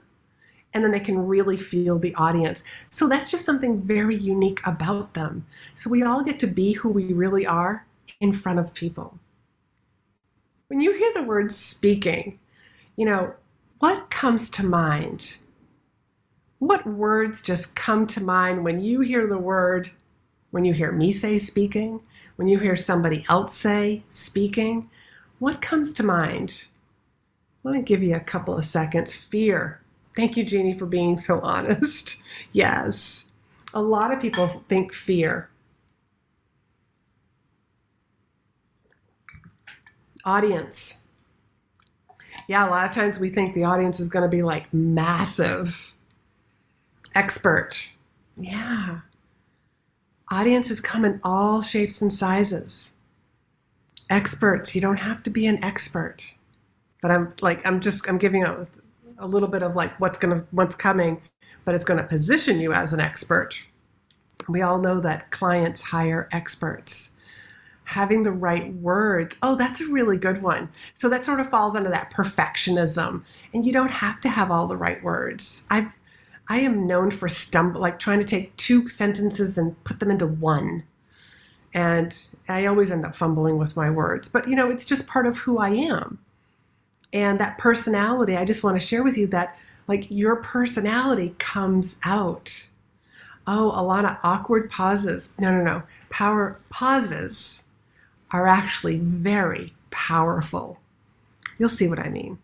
and 0.74 0.84
then 0.84 0.92
they 0.92 1.00
can 1.00 1.28
really 1.28 1.58
feel 1.58 2.00
the 2.00 2.16
audience. 2.16 2.64
So 2.90 3.08
that's 3.08 3.30
just 3.30 3.46
something 3.46 3.82
very 3.82 4.16
unique 4.16 4.60
about 4.66 5.14
them. 5.14 5.46
So 5.76 5.90
we 5.90 6.04
all 6.04 6.24
get 6.24 6.40
to 6.42 6.48
be 6.48 6.74
who 6.74 6.90
we 6.90 7.14
really 7.14 7.46
are 7.46 7.86
in 8.20 8.34
front 8.34 8.60
of 8.60 8.74
people. 8.74 9.18
When 10.68 10.82
you 10.82 10.94
hear 10.94 11.12
the 11.14 11.24
word 11.24 11.52
speaking, 11.52 12.40
you 12.96 13.06
know, 13.06 13.34
what 13.80 14.10
comes 14.10 14.50
to 14.52 14.66
mind? 14.66 15.38
What 16.64 16.88
words 16.88 17.42
just 17.42 17.76
come 17.76 18.08
to 18.08 18.24
mind 18.24 18.64
when 18.64 18.82
you 18.82 19.02
hear 19.02 19.28
the 19.28 19.38
word, 19.38 19.92
when 20.52 20.64
you 20.64 20.72
hear 20.72 20.94
me 20.94 21.12
say 21.12 21.38
speaking, 21.38 22.00
when 22.38 22.48
you 22.48 22.58
hear 22.58 22.78
somebody 22.78 23.26
else 23.28 23.54
say 23.54 24.02
speaking? 24.08 24.90
What 25.40 25.62
comes 25.62 25.92
to 25.92 26.04
mind? 26.04 26.68
I 27.66 27.68
want 27.68 27.76
to 27.76 27.84
give 27.84 28.02
you 28.02 28.16
a 28.16 28.22
couple 28.22 28.58
of 28.58 28.64
seconds. 28.64 29.14
Fear. 29.14 29.82
Thank 30.16 30.38
you, 30.38 30.46
Jeannie, 30.46 30.74
for 30.74 30.86
being 30.86 31.18
so 31.18 31.42
honest. 31.44 32.24
yes. 32.54 33.26
A 33.74 33.82
lot 33.82 34.14
of 34.14 34.22
people 34.22 34.48
think 34.48 34.94
fear. 34.94 35.50
Audience 40.24 41.04
yeah, 42.48 42.68
a 42.68 42.70
lot 42.70 42.86
of 42.86 42.92
times 42.92 43.20
we 43.20 43.30
think 43.30 43.56
the 43.56 43.64
audience 43.64 44.00
is 44.00 44.08
going 44.08 44.24
to 44.24 44.30
be 44.30 44.44
like 44.44 44.72
massive, 44.74 45.93
expert. 47.16 47.90
Yeah. 48.36 49.00
Audiences 50.32 50.80
come 50.80 51.06
in 51.06 51.20
all 51.24 51.62
shapes 51.62 52.02
and 52.02 52.14
sizes. 52.14 52.94
Experts, 54.10 54.76
you 54.76 54.82
don't 54.82 55.00
have 55.00 55.24
to 55.24 55.30
be 55.30 55.46
an 55.48 55.64
expert. 55.64 56.34
But 57.02 57.12
I'm 57.12 57.32
like, 57.42 57.66
I'm 57.66 57.80
just, 57.80 58.08
I'm 58.10 58.18
giving 58.18 58.44
a, 58.44 58.66
a 59.20 59.28
little 59.28 59.50
bit 59.50 59.62
of 59.62 59.76
like 59.76 60.00
what's 60.00 60.18
going 60.18 60.40
to, 60.40 60.46
what's 60.52 60.76
coming, 60.76 61.22
but 61.66 61.76
it's 61.76 61.84
going 61.84 62.00
to 62.00 62.06
position 62.06 62.60
you 62.60 62.74
as 62.74 62.94
an 62.94 63.00
expert. 63.00 63.66
We 64.48 64.62
all 64.62 64.80
know 64.80 65.00
that 65.02 65.32
clients 65.32 65.82
hire 65.82 66.28
experts 66.32 67.14
having 67.86 68.24
the 68.24 68.32
right 68.32 68.74
words. 68.76 69.38
Oh, 69.44 69.56
that's 69.56 69.82
a 69.82 69.92
really 69.92 70.18
good 70.18 70.42
one. 70.42 70.70
So 70.94 71.10
that 71.10 71.24
sort 71.24 71.40
of 71.40 71.50
falls 71.50 71.76
under 71.76 71.90
that 71.90 72.12
perfectionism. 72.12 73.24
And 73.54 73.66
you 73.66 73.74
don't 73.74 73.92
have 73.92 74.22
to 74.22 74.30
have 74.30 74.52
all 74.52 74.68
the 74.68 74.78
right 74.78 75.04
words. 75.04 75.66
I've 75.70 75.94
I 76.50 76.60
am 76.60 76.88
known 76.88 77.12
for 77.12 77.30
stumble 77.30 77.82
like 77.82 78.00
trying 78.00 78.20
to 78.20 78.26
take 78.26 78.56
two 78.58 78.88
sentences 78.88 79.58
and 79.58 79.82
put 79.84 80.00
them 80.00 80.12
into 80.12 80.28
one. 80.28 80.84
And 81.74 82.16
I 82.50 82.66
always 82.66 82.92
end 82.92 83.06
up 83.06 83.16
fumbling 83.16 83.58
with 83.58 83.78
my 83.78 83.90
words. 83.90 84.28
But 84.28 84.48
you 84.48 84.56
know, 84.56 84.70
it's 84.70 84.86
just 84.86 85.08
part 85.08 85.26
of 85.26 85.38
who 85.38 85.58
I 85.58 85.70
am. 85.70 86.20
And 87.14 87.40
that 87.40 87.58
personality, 87.58 88.36
I 88.36 88.46
just 88.46 88.64
want 88.64 88.76
to 88.76 88.86
share 88.86 89.04
with 89.04 89.18
you 89.18 89.28
that 89.28 89.58
like 89.88 90.10
your 90.10 90.38
personality 90.38 91.36
comes 91.40 92.00
out. 92.04 92.68
Oh, 93.46 93.72
a 93.76 93.84
lot 93.84 94.06
of 94.06 94.18
awkward 94.24 94.70
pauses. 94.70 95.36
No, 95.40 95.52
no, 95.52 95.64
no. 95.64 95.84
Power 96.10 96.60
pauses 96.70 97.64
are 98.32 98.48
actually 98.48 99.00
very 99.00 99.74
powerful. 99.92 100.80
You'll 101.60 101.70
see 101.70 101.88
what 101.88 102.00
I 102.00 102.10
mean. 102.10 102.40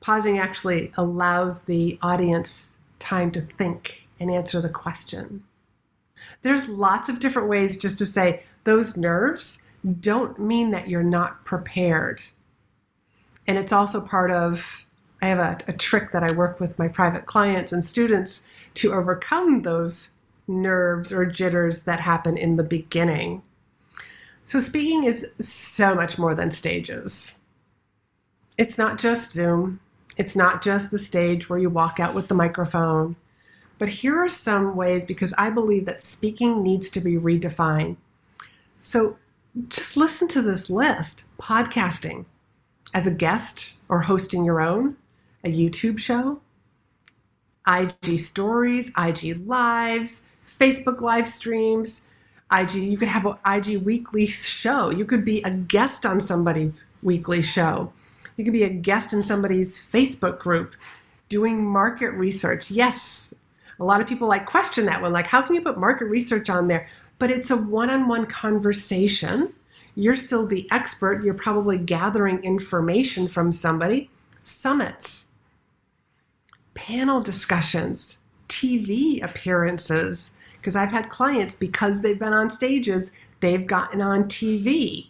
Pausing 0.00 0.38
actually 0.38 0.92
allows 0.96 1.64
the 1.64 1.98
audience 2.02 2.75
time 2.98 3.30
to 3.32 3.40
think 3.40 4.06
and 4.20 4.30
answer 4.30 4.60
the 4.60 4.68
question. 4.68 5.44
There's 6.42 6.68
lots 6.68 7.08
of 7.08 7.20
different 7.20 7.48
ways 7.48 7.76
just 7.76 7.98
to 7.98 8.06
say 8.06 8.42
those 8.64 8.96
nerves 8.96 9.58
don't 10.00 10.38
mean 10.38 10.70
that 10.70 10.88
you're 10.88 11.02
not 11.02 11.44
prepared. 11.44 12.22
And 13.46 13.56
it's 13.56 13.72
also 13.72 14.00
part 14.00 14.30
of, 14.30 14.86
I 15.22 15.26
have 15.26 15.38
a, 15.38 15.58
a 15.68 15.72
trick 15.72 16.10
that 16.12 16.24
I 16.24 16.32
work 16.32 16.58
with 16.58 16.78
my 16.78 16.88
private 16.88 17.26
clients 17.26 17.72
and 17.72 17.84
students 17.84 18.48
to 18.74 18.92
overcome 18.92 19.62
those 19.62 20.10
nerves 20.48 21.12
or 21.12 21.26
jitters 21.26 21.82
that 21.84 22.00
happen 22.00 22.36
in 22.36 22.56
the 22.56 22.64
beginning. 22.64 23.42
So, 24.44 24.60
speaking 24.60 25.04
is 25.04 25.26
so 25.38 25.94
much 25.94 26.18
more 26.18 26.34
than 26.34 26.50
stages. 26.50 27.40
It's 28.58 28.78
not 28.78 28.98
just 28.98 29.32
Zoom, 29.32 29.80
it's 30.16 30.36
not 30.36 30.62
just 30.62 30.90
the 30.90 30.98
stage 30.98 31.48
where 31.48 31.58
you 31.58 31.70
walk 31.70 32.00
out 32.00 32.14
with 32.14 32.28
the 32.28 32.34
microphone. 32.34 33.16
But 33.78 33.88
here 33.88 34.18
are 34.22 34.28
some 34.28 34.74
ways 34.74 35.04
because 35.04 35.34
I 35.36 35.50
believe 35.50 35.84
that 35.84 36.00
speaking 36.00 36.62
needs 36.62 36.88
to 36.90 37.00
be 37.00 37.16
redefined. 37.16 37.96
So, 38.80 39.18
just 39.68 39.96
listen 39.96 40.28
to 40.28 40.42
this 40.42 40.70
list 40.70 41.24
podcasting 41.38 42.26
as 42.94 43.06
a 43.06 43.14
guest 43.14 43.72
or 43.88 44.00
hosting 44.00 44.44
your 44.44 44.60
own, 44.60 44.96
a 45.44 45.52
YouTube 45.52 45.98
show, 45.98 46.40
IG 47.66 48.18
stories, 48.18 48.90
IG 48.98 49.46
lives, 49.46 50.26
Facebook 50.46 51.00
live 51.00 51.26
streams, 51.26 52.06
IG, 52.52 52.74
you 52.74 52.96
could 52.96 53.08
have 53.08 53.26
an 53.26 53.34
IG 53.46 53.82
weekly 53.82 54.26
show. 54.26 54.90
You 54.90 55.04
could 55.04 55.24
be 55.24 55.42
a 55.42 55.50
guest 55.50 56.06
on 56.06 56.20
somebody's 56.20 56.86
weekly 57.02 57.42
show. 57.42 57.90
You 58.36 58.44
could 58.44 58.52
be 58.52 58.64
a 58.64 58.68
guest 58.68 59.12
in 59.12 59.22
somebody's 59.22 59.80
Facebook 59.80 60.38
group 60.38 60.74
doing 61.28 61.64
market 61.64 62.10
research. 62.10 62.70
Yes, 62.70 63.34
a 63.80 63.84
lot 63.84 64.00
of 64.00 64.06
people 64.06 64.28
like 64.28 64.46
question 64.46 64.86
that 64.86 65.02
one 65.02 65.12
like 65.12 65.26
how 65.26 65.42
can 65.42 65.54
you 65.54 65.60
put 65.60 65.78
market 65.78 66.06
research 66.06 66.48
on 66.50 66.68
there? 66.68 66.86
But 67.18 67.30
it's 67.30 67.50
a 67.50 67.56
one-on-one 67.56 68.26
conversation. 68.26 69.52
You're 69.94 70.16
still 70.16 70.46
the 70.46 70.68
expert. 70.70 71.24
You're 71.24 71.34
probably 71.34 71.78
gathering 71.78 72.42
information 72.44 73.28
from 73.28 73.52
somebody. 73.52 74.10
Summits, 74.42 75.26
panel 76.74 77.20
discussions, 77.20 78.18
TV 78.48 79.24
appearances, 79.24 80.34
because 80.58 80.76
I've 80.76 80.92
had 80.92 81.08
clients 81.08 81.54
because 81.54 82.00
they've 82.00 82.18
been 82.18 82.32
on 82.32 82.50
stages, 82.50 83.12
they've 83.40 83.66
gotten 83.66 84.02
on 84.02 84.24
TV. 84.24 85.08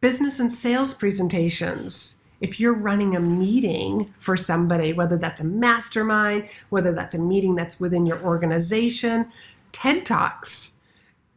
Business 0.00 0.40
and 0.40 0.50
sales 0.52 0.92
presentations. 0.92 2.18
If 2.44 2.60
you're 2.60 2.74
running 2.74 3.16
a 3.16 3.20
meeting 3.20 4.12
for 4.18 4.36
somebody, 4.36 4.92
whether 4.92 5.16
that's 5.16 5.40
a 5.40 5.44
mastermind, 5.44 6.46
whether 6.68 6.92
that's 6.92 7.14
a 7.14 7.18
meeting 7.18 7.54
that's 7.54 7.80
within 7.80 8.04
your 8.04 8.22
organization, 8.22 9.26
TED 9.72 10.04
Talks, 10.04 10.74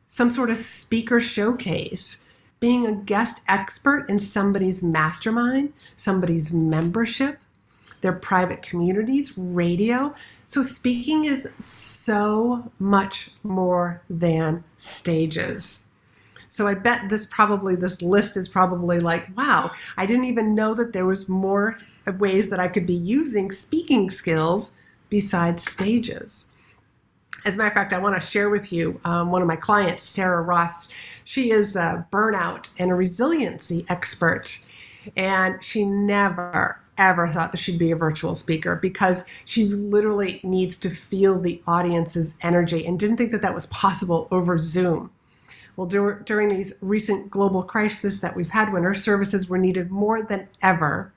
some 0.05 0.29
sort 0.29 0.49
of 0.49 0.57
speaker 0.57 1.21
showcase, 1.21 2.17
being 2.59 2.85
a 2.85 2.91
guest 2.91 3.39
expert 3.47 4.09
in 4.09 4.19
somebody's 4.19 4.83
mastermind, 4.83 5.71
somebody's 5.95 6.51
membership, 6.51 7.39
their 8.01 8.11
private 8.11 8.61
communities, 8.61 9.37
radio. 9.37 10.13
So, 10.43 10.61
speaking 10.61 11.23
is 11.23 11.47
so 11.57 12.69
much 12.79 13.31
more 13.43 14.01
than 14.09 14.65
stages. 14.75 15.89
So, 16.57 16.65
I 16.65 16.73
bet 16.73 17.07
this 17.07 17.27
probably, 17.27 17.75
this 17.75 18.01
list 18.01 18.35
is 18.35 18.49
probably 18.49 18.99
like, 18.99 19.29
wow, 19.37 19.69
I 19.95 20.07
didn't 20.07 20.23
even 20.23 20.55
know 20.55 20.73
that 20.73 20.91
there 20.91 21.05
was 21.05 21.29
more 21.29 21.77
ways 22.17 22.49
that 22.49 22.59
I 22.59 22.67
could 22.67 22.87
be 22.87 22.95
using 22.95 23.51
speaking 23.51 24.09
skills 24.09 24.71
besides 25.11 25.63
stages. 25.69 26.47
As 27.45 27.53
a 27.53 27.57
matter 27.59 27.67
of 27.67 27.73
fact, 27.75 27.93
I 27.93 27.99
want 27.99 28.19
to 28.19 28.27
share 28.27 28.49
with 28.49 28.73
you 28.73 28.99
um, 29.05 29.29
one 29.29 29.43
of 29.43 29.47
my 29.47 29.55
clients, 29.55 30.01
Sarah 30.01 30.41
Ross. 30.41 30.89
She 31.25 31.51
is 31.51 31.75
a 31.75 32.07
burnout 32.11 32.71
and 32.79 32.89
a 32.89 32.95
resiliency 32.95 33.85
expert. 33.89 34.57
And 35.15 35.63
she 35.63 35.85
never, 35.85 36.79
ever 36.97 37.29
thought 37.29 37.51
that 37.51 37.59
she'd 37.59 37.77
be 37.77 37.91
a 37.91 37.95
virtual 37.95 38.33
speaker 38.33 38.77
because 38.77 39.25
she 39.45 39.65
literally 39.65 40.41
needs 40.41 40.75
to 40.79 40.89
feel 40.89 41.39
the 41.39 41.61
audience's 41.67 42.35
energy 42.41 42.83
and 42.83 42.99
didn't 42.99 43.17
think 43.17 43.31
that 43.31 43.43
that 43.43 43.53
was 43.53 43.67
possible 43.67 44.27
over 44.31 44.57
Zoom. 44.57 45.11
Well, 45.77 45.87
dur- 45.87 46.23
during 46.25 46.49
these 46.49 46.73
recent 46.81 47.29
global 47.29 47.63
crises 47.63 48.19
that 48.21 48.35
we've 48.35 48.49
had 48.49 48.73
when 48.73 48.83
her 48.83 48.95
services 48.95 49.47
were 49.47 49.59
needed 49.59 49.91
more 49.91 50.23
than 50.23 50.49
ever, 50.61 51.13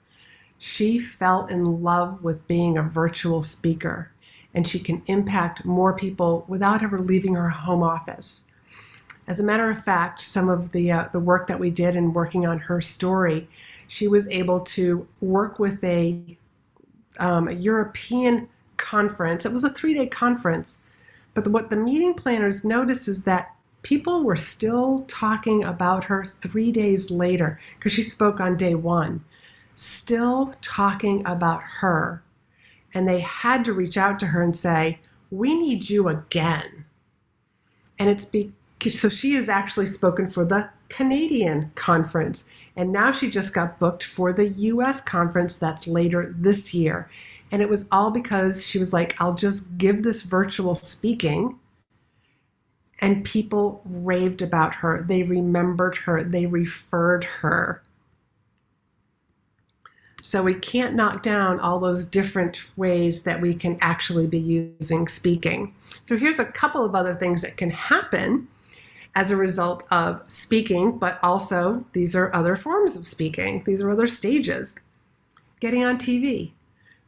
she 0.59 0.99
fell 0.99 1.47
in 1.47 1.65
love 1.65 2.23
with 2.23 2.47
being 2.47 2.77
a 2.77 2.83
virtual 2.83 3.43
speaker 3.43 4.13
and 4.53 4.69
she 4.69 4.79
can 4.79 5.03
impact 5.07 5.65
more 5.65 5.95
people 5.95 6.45
without 6.47 6.83
ever 6.83 6.99
leaving 6.99 7.37
her 7.37 7.49
home 7.49 7.83
office. 7.83 8.45
As 9.27 9.41
a 9.41 9.45
matter 9.45 9.71
of 9.71 9.83
fact, 9.83 10.21
some 10.21 10.49
of 10.49 10.73
the 10.73 10.91
uh, 10.91 11.09
the 11.13 11.21
work 11.21 11.47
that 11.47 11.61
we 11.61 11.71
did 11.71 11.95
in 11.95 12.13
working 12.13 12.47
on 12.47 12.59
her 12.59 12.81
story, 12.81 13.49
she 13.87 14.09
was 14.09 14.29
able 14.29 14.61
to 14.61 15.07
work 15.21 15.59
with 15.59 15.83
a, 15.85 16.37
um, 17.21 17.47
a 17.49 17.53
European 17.53 18.49
conference. 18.77 19.47
It 19.47 19.53
was 19.53 19.63
a 19.63 19.71
three 19.71 19.95
day 19.95 20.09
conference, 20.09 20.79
but 21.33 21.45
the, 21.45 21.51
what 21.51 21.71
the 21.71 21.77
meeting 21.77 22.13
planners 22.13 22.65
noticed 22.65 23.07
is 23.07 23.23
that 23.23 23.55
people 23.83 24.25
were 24.25 24.37
still 24.37 25.05
talking 25.09 25.65
about 25.65 26.05
her 26.05 26.25
three 26.27 26.73
days 26.73 27.11
later 27.11 27.59
because 27.77 27.93
she 27.93 28.03
spoke 28.03 28.41
on 28.41 28.57
day 28.57 28.75
one, 28.75 29.25
still 29.75 30.53
talking 30.61 31.23
about 31.27 31.63
her 31.63 32.23
and 32.95 33.09
they 33.09 33.21
had 33.21 33.65
to 33.65 33.73
reach 33.73 33.97
out 33.97 34.19
to 34.21 34.27
her 34.27 34.43
and 34.43 34.57
say, 34.57 34.99
We 35.31 35.55
need 35.55 35.89
you 35.89 36.09
again. 36.09 36.85
And 37.99 38.09
it's 38.09 38.25
be- 38.25 38.53
so 38.91 39.09
she 39.09 39.35
has 39.35 39.49
actually 39.49 39.87
spoken 39.87 40.29
for 40.29 40.45
the 40.45 40.71
Canadian 40.89 41.71
conference. 41.75 42.49
And 42.77 42.91
now 42.91 43.13
she 43.13 43.31
just 43.31 43.53
got 43.53 43.79
booked 43.79 44.05
for 44.05 44.33
the 44.33 44.49
US 44.49 45.01
conference 45.03 45.57
that's 45.57 45.87
later 45.87 46.35
this 46.39 46.73
year. 46.73 47.09
And 47.53 47.61
it 47.61 47.69
was 47.69 47.87
all 47.93 48.11
because 48.11 48.67
she 48.67 48.79
was 48.79 48.93
like, 48.93 49.21
I'll 49.21 49.35
just 49.35 49.77
give 49.77 50.03
this 50.03 50.23
virtual 50.23 50.75
speaking. 50.75 51.59
And 53.01 53.25
people 53.25 53.83
raved 53.85 54.43
about 54.43 54.75
her. 54.75 55.03
They 55.03 55.23
remembered 55.23 55.97
her. 55.99 56.23
They 56.23 56.47
referred 56.47 57.25
her. 57.25 57.83
So 60.23 60.43
we 60.43 60.55
can't 60.55 60.95
knock 60.95 61.23
down 61.23 61.59
all 61.61 61.81
those 61.81 62.05
different 62.05 62.63
ways 62.77 63.23
that 63.23 63.41
we 63.41 63.55
can 63.55 63.79
actually 63.81 64.27
be 64.27 64.39
using 64.39 65.09
speaking. 65.09 65.75
So 66.05 66.17
here's 66.17 66.39
a 66.39 66.45
couple 66.45 66.85
of 66.85 66.95
other 66.95 67.15
things 67.15 67.41
that 67.43 67.57
can 67.57 67.71
happen 67.71 68.47
as 69.17 69.31
a 69.31 69.37
result 69.37 69.85
of 69.91 70.23
speaking, 70.27 70.99
but 70.99 71.19
also 71.23 71.85
these 71.95 72.15
are 72.15 72.35
other 72.35 72.55
forms 72.55 72.97
of 72.97 73.09
speaking. 73.09 73.63
These 73.65 73.83
are 73.83 73.91
other 73.91 74.07
stages. 74.07 74.77
Getting 75.59 75.85
on 75.85 75.99
TV. 75.99 76.53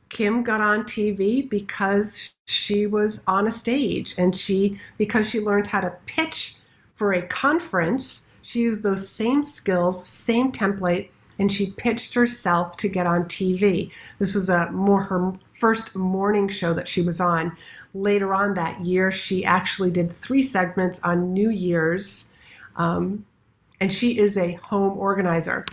Kim 0.09 0.43
got 0.43 0.61
on 0.61 0.83
TV 0.83 1.49
because 1.49 2.32
she 2.53 2.87
was 2.87 3.23
on 3.27 3.47
a 3.47 3.51
stage 3.51 4.15
and 4.19 4.37
she 4.37 4.79
because 4.99 5.29
she 5.29 5.41
learned 5.41 5.67
how 5.67 5.81
to 5.81 5.97
pitch 6.07 6.57
for 6.95 7.13
a 7.13 7.23
conference, 7.23 8.29
she 8.43 8.61
used 8.61 8.83
those 8.83 9.09
same 9.09 9.43
skills, 9.43 10.07
same 10.07 10.53
template 10.53 11.09
and 11.39 11.51
she 11.51 11.73
pitched 11.73 12.15
herself 12.15 12.77
to 12.77 12.89
get 12.89 13.07
on 13.07 13.25
TV. 13.25 13.93
This 14.19 14.35
was 14.35 14.49
a 14.49 14.71
more 14.71 15.03
her 15.03 15.33
first 15.53 15.95
morning 15.97 16.49
show 16.49 16.75
that 16.75 16.89
she 16.89 17.03
was 17.03 17.21
on. 17.21 17.53
Later 17.95 18.35
on 18.35 18.55
that 18.55 18.81
year, 18.81 19.11
she 19.11 19.45
actually 19.45 19.91
did 19.91 20.13
three 20.13 20.43
segments 20.43 21.01
on 21.01 21.33
New 21.33 21.51
Year's, 21.51 22.31
um, 22.77 23.25
and 23.81 23.93
she 23.93 24.19
is 24.19 24.37
a 24.37 24.53
home 24.53 24.99
organizer. 24.99 25.65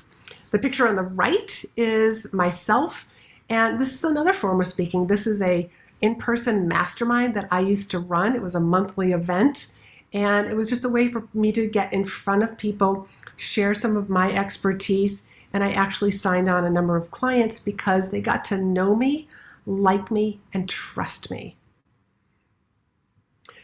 The 0.51 0.59
picture 0.59 0.87
on 0.87 0.95
the 0.95 1.03
right 1.03 1.63
is 1.77 2.33
myself, 2.33 3.05
and 3.49 3.79
this 3.79 3.93
is 3.93 4.03
another 4.03 4.33
form 4.33 4.59
of 4.59 4.67
speaking. 4.67 5.07
This 5.07 5.27
is 5.27 5.41
a 5.41 5.69
in-person 6.01 6.67
mastermind 6.67 7.33
that 7.35 7.47
I 7.51 7.59
used 7.61 7.91
to 7.91 7.99
run. 7.99 8.35
It 8.35 8.41
was 8.41 8.55
a 8.55 8.59
monthly 8.59 9.11
event. 9.11 9.67
And 10.13 10.47
it 10.47 10.55
was 10.55 10.69
just 10.69 10.85
a 10.85 10.89
way 10.89 11.07
for 11.07 11.27
me 11.33 11.51
to 11.51 11.67
get 11.67 11.93
in 11.93 12.03
front 12.03 12.43
of 12.43 12.57
people, 12.57 13.07
share 13.35 13.73
some 13.75 13.95
of 13.95 14.09
my 14.09 14.31
expertise, 14.33 15.23
and 15.53 15.63
I 15.63 15.71
actually 15.71 16.11
signed 16.11 16.49
on 16.49 16.65
a 16.65 16.69
number 16.69 16.95
of 16.95 17.11
clients 17.11 17.59
because 17.59 18.09
they 18.09 18.21
got 18.21 18.43
to 18.45 18.57
know 18.57 18.95
me, 18.95 19.27
like 19.65 20.09
me, 20.09 20.39
and 20.53 20.67
trust 20.67 21.29
me. 21.29 21.57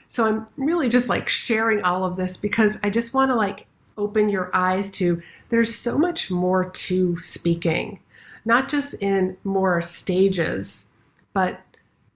So 0.07 0.25
I'm 0.25 0.47
really 0.57 0.87
just 0.87 1.09
like 1.09 1.27
sharing 1.29 1.81
all 1.81 2.05
of 2.05 2.15
this 2.15 2.37
because 2.37 2.79
I 2.83 2.89
just 2.89 3.13
want 3.13 3.31
to 3.31 3.35
like 3.35 3.67
open 3.97 4.29
your 4.29 4.49
eyes 4.53 4.89
to 4.91 5.21
there's 5.49 5.73
so 5.73 5.97
much 5.97 6.29
more 6.29 6.69
to 6.69 7.17
speaking, 7.17 7.99
not 8.45 8.69
just 8.69 9.01
in 9.01 9.35
more 9.43 9.81
stages, 9.81 10.91
but 11.33 11.61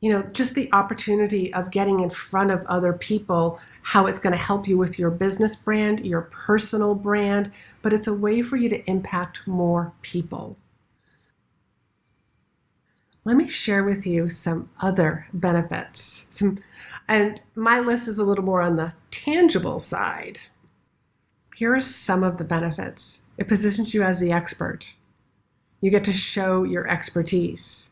you 0.01 0.11
know, 0.11 0.21
just 0.31 0.55
the 0.55 0.71
opportunity 0.71 1.53
of 1.53 1.71
getting 1.71 1.99
in 1.99 2.09
front 2.09 2.51
of 2.51 2.65
other 2.67 2.93
people, 2.93 3.59
how 3.81 4.05
it's 4.05 4.19
going 4.19 4.31
to 4.31 4.39
help 4.39 4.67
you 4.67 4.77
with 4.77 4.97
your 4.97 5.11
business 5.11 5.55
brand, 5.55 6.05
your 6.05 6.21
personal 6.21 6.95
brand, 6.95 7.51
but 7.81 7.91
it's 7.91 8.07
a 8.07 8.13
way 8.13 8.41
for 8.41 8.55
you 8.55 8.69
to 8.69 8.89
impact 8.89 9.45
more 9.45 9.91
people. 10.01 10.55
Let 13.25 13.35
me 13.35 13.47
share 13.47 13.83
with 13.83 14.07
you 14.07 14.29
some 14.29 14.69
other 14.81 15.27
benefits. 15.33 16.25
Some, 16.29 16.59
and 17.09 17.41
my 17.55 17.79
list 17.79 18.07
is 18.07 18.19
a 18.19 18.23
little 18.23 18.45
more 18.45 18.61
on 18.61 18.77
the 18.77 18.93
tangible 19.11 19.79
side. 19.79 20.39
Here 21.55 21.73
are 21.73 21.81
some 21.81 22.23
of 22.23 22.37
the 22.37 22.45
benefits. 22.45 23.21
It 23.37 23.49
positions 23.49 23.93
you 23.93 24.01
as 24.01 24.21
the 24.21 24.31
expert. 24.31 24.93
You 25.81 25.91
get 25.91 26.05
to 26.05 26.13
show 26.13 26.63
your 26.63 26.87
expertise 26.87 27.91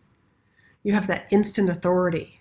you 0.87 0.93
have 0.93 1.07
that 1.07 1.27
instant 1.31 1.69
authority 1.69 2.39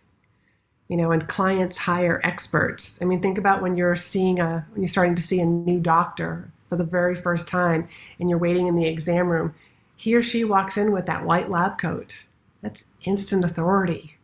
you 0.86 0.96
know 0.96 1.10
and 1.10 1.26
clients 1.26 1.76
hire 1.76 2.20
experts. 2.22 3.00
I 3.02 3.04
mean 3.04 3.20
think 3.20 3.38
about 3.38 3.60
when 3.60 3.76
you're 3.76 3.96
seeing 3.96 4.38
a 4.38 4.64
when 4.70 4.82
you're 4.82 4.88
starting 4.88 5.16
to 5.16 5.22
see 5.22 5.40
a 5.40 5.44
new 5.44 5.80
doctor 5.80 6.48
for 6.68 6.76
the 6.76 6.84
very 6.84 7.16
first 7.16 7.48
time 7.48 7.88
and 8.20 8.30
you're 8.30 8.38
waiting 8.38 8.68
in 8.68 8.76
the 8.76 8.86
exam 8.86 9.28
room 9.28 9.52
he 9.96 10.14
or 10.14 10.22
she 10.22 10.44
walks 10.44 10.76
in 10.76 10.92
with 10.92 11.06
that 11.06 11.24
white 11.24 11.50
lab 11.50 11.76
coat. 11.76 12.24
That's 12.62 12.84
instant 13.04 13.44
authority. 13.44 14.16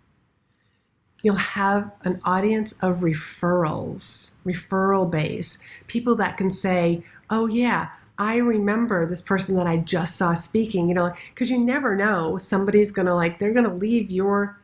You'll 1.24 1.35
have 1.35 1.90
an 2.04 2.20
audience 2.24 2.74
of 2.74 3.00
referrals 3.00 4.30
referral 4.46 5.11
base 5.11 5.58
people 5.88 6.14
that 6.16 6.37
can 6.37 6.50
say 6.50 7.02
oh 7.30 7.46
yeah 7.46 7.88
I 8.22 8.37
remember 8.37 9.04
this 9.04 9.20
person 9.20 9.56
that 9.56 9.66
I 9.66 9.78
just 9.78 10.14
saw 10.14 10.32
speaking, 10.32 10.88
you 10.88 10.94
know, 10.94 11.12
because 11.30 11.50
you 11.50 11.58
never 11.58 11.96
know 11.96 12.38
somebody's 12.38 12.92
going 12.92 13.06
to 13.06 13.14
like, 13.16 13.40
they're 13.40 13.52
going 13.52 13.68
to 13.68 13.74
leave 13.74 14.12
your 14.12 14.56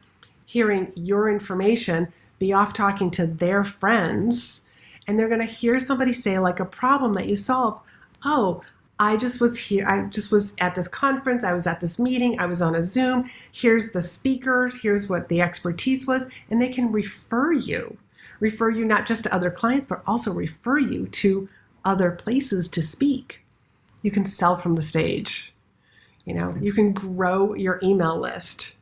hearing 0.45 0.93
your 0.95 1.29
information, 1.29 2.07
be 2.39 2.53
off 2.53 2.73
talking 2.73 3.11
to 3.11 3.27
their 3.27 3.65
friends, 3.65 4.61
and 5.09 5.19
they're 5.19 5.29
going 5.29 5.41
to 5.41 5.47
hear 5.47 5.81
somebody 5.81 6.13
say, 6.13 6.39
like, 6.39 6.61
a 6.61 6.65
problem 6.65 7.15
that 7.15 7.29
you 7.29 7.35
solve. 7.35 7.81
Oh, 8.25 8.63
I 9.01 9.17
just 9.17 9.41
was 9.41 9.59
here. 9.59 9.85
I 9.89 10.03
just 10.03 10.31
was 10.31 10.55
at 10.61 10.77
this 10.77 10.87
conference. 10.87 11.43
I 11.43 11.53
was 11.53 11.67
at 11.67 11.81
this 11.81 11.99
meeting. 11.99 12.39
I 12.39 12.47
was 12.47 12.63
on 12.63 12.77
a 12.77 12.83
Zoom. 12.85 13.25
Here's 13.51 13.91
the 13.91 14.03
speaker. 14.03 14.71
Here's 14.81 15.09
what 15.09 15.29
the 15.29 15.41
expertise 15.41 16.07
was. 16.07 16.29
And 16.49 16.63
they 16.63 16.69
can 16.69 16.93
refer 16.93 17.55
you, 17.55 17.97
refer 18.39 18.71
you 18.71 18.85
not 18.85 19.05
just 19.05 19.25
to 19.25 19.35
other 19.35 19.51
clients, 19.51 19.87
but 19.87 20.05
also 20.07 20.33
refer 20.33 20.79
you 20.79 21.09
to 21.09 21.49
other 21.85 22.13
places 22.13 22.69
to 22.69 22.83
speak. 22.83 23.43
You 24.09 24.13
can 24.13 24.25
sell 24.25 24.57
from 24.57 24.75
the 24.75 24.81
stage. 24.81 25.53
You 26.25 26.33
know, 26.33 26.57
you 26.63 26.73
can 26.73 26.95
grow 26.95 27.53
your 27.53 27.79
email 27.83 28.19
list. 28.19 28.75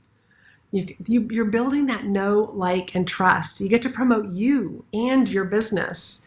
You, 0.71 0.87
you, 1.09 1.27
you're 1.33 1.47
building 1.47 1.87
that 1.87 2.05
know, 2.05 2.53
like, 2.55 2.95
and 2.95 3.09
trust. 3.09 3.61
You 3.61 3.69
get 3.69 3.83
to 3.83 3.91
promote 3.91 4.29
you 4.29 4.85
and 4.95 5.29
your 5.29 5.45
business. 5.45 6.23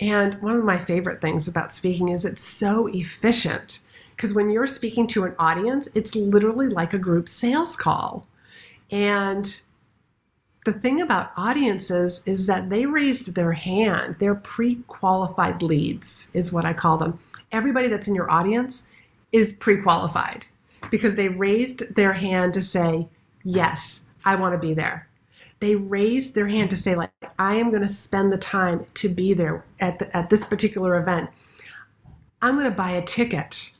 And 0.00 0.34
one 0.42 0.56
of 0.56 0.64
my 0.64 0.78
favorite 0.78 1.20
things 1.20 1.46
about 1.46 1.72
speaking 1.72 2.08
is 2.08 2.24
it's 2.24 2.42
so 2.42 2.88
efficient 2.88 3.78
Because 4.20 4.34
when 4.34 4.50
you're 4.50 4.66
speaking 4.66 5.06
to 5.06 5.24
an 5.24 5.34
audience, 5.38 5.88
it's 5.94 6.16
literally 6.16 6.68
like 6.68 6.92
a 6.92 6.98
group 6.98 7.28
sales 7.28 7.76
call. 7.76 8.26
And 8.90 9.62
the 10.66 10.74
thing 10.74 11.00
about 11.00 11.30
audiences 11.38 12.22
is 12.26 12.46
that 12.46 12.68
they 12.68 12.84
raised 12.84 13.34
their 13.34 13.52
hand. 13.52 14.16
They're 14.18 14.34
pre 14.34 14.74
qualified 14.88 15.62
leads, 15.62 16.30
is 16.34 16.52
what 16.52 16.66
I 16.66 16.74
call 16.74 16.98
them. 16.98 17.18
Everybody 17.52 17.88
that's 17.88 18.08
in 18.08 18.14
your 18.14 18.30
audience 18.30 18.84
is 19.32 19.52
pre 19.52 19.76
qualified 19.78 20.46
because 20.90 21.16
they 21.16 21.28
raised 21.28 21.94
their 21.94 22.12
hand 22.12 22.54
to 22.54 22.62
say, 22.62 23.08
Yes, 23.44 24.06
I 24.24 24.36
want 24.36 24.54
to 24.54 24.66
be 24.66 24.74
there. 24.74 25.08
They 25.60 25.76
raised 25.76 26.34
their 26.34 26.48
hand 26.48 26.70
to 26.70 26.76
say, 26.76 26.94
like, 26.94 27.10
I 27.38 27.54
am 27.56 27.70
going 27.70 27.82
to 27.82 27.88
spend 27.88 28.32
the 28.32 28.38
time 28.38 28.86
to 28.94 29.08
be 29.08 29.34
there 29.34 29.64
at, 29.80 29.98
the, 29.98 30.14
at 30.16 30.30
this 30.30 30.42
particular 30.42 30.98
event. 30.98 31.28
I'm 32.40 32.56
going 32.56 32.68
to 32.68 32.74
buy 32.74 32.92
a 32.92 33.02
ticket. 33.02 33.72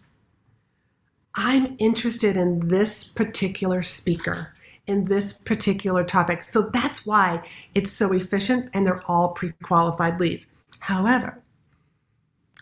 I'm 1.34 1.76
interested 1.78 2.36
in 2.36 2.68
this 2.68 3.04
particular 3.04 3.82
speaker 3.82 4.52
in 4.90 5.04
this 5.04 5.32
particular 5.32 6.02
topic. 6.02 6.42
So 6.42 6.62
that's 6.62 7.06
why 7.06 7.42
it's 7.74 7.92
so 7.92 8.12
efficient 8.12 8.70
and 8.74 8.86
they're 8.86 9.00
all 9.06 9.28
pre 9.28 9.52
qualified 9.62 10.18
leads. 10.18 10.48
However, 10.80 11.40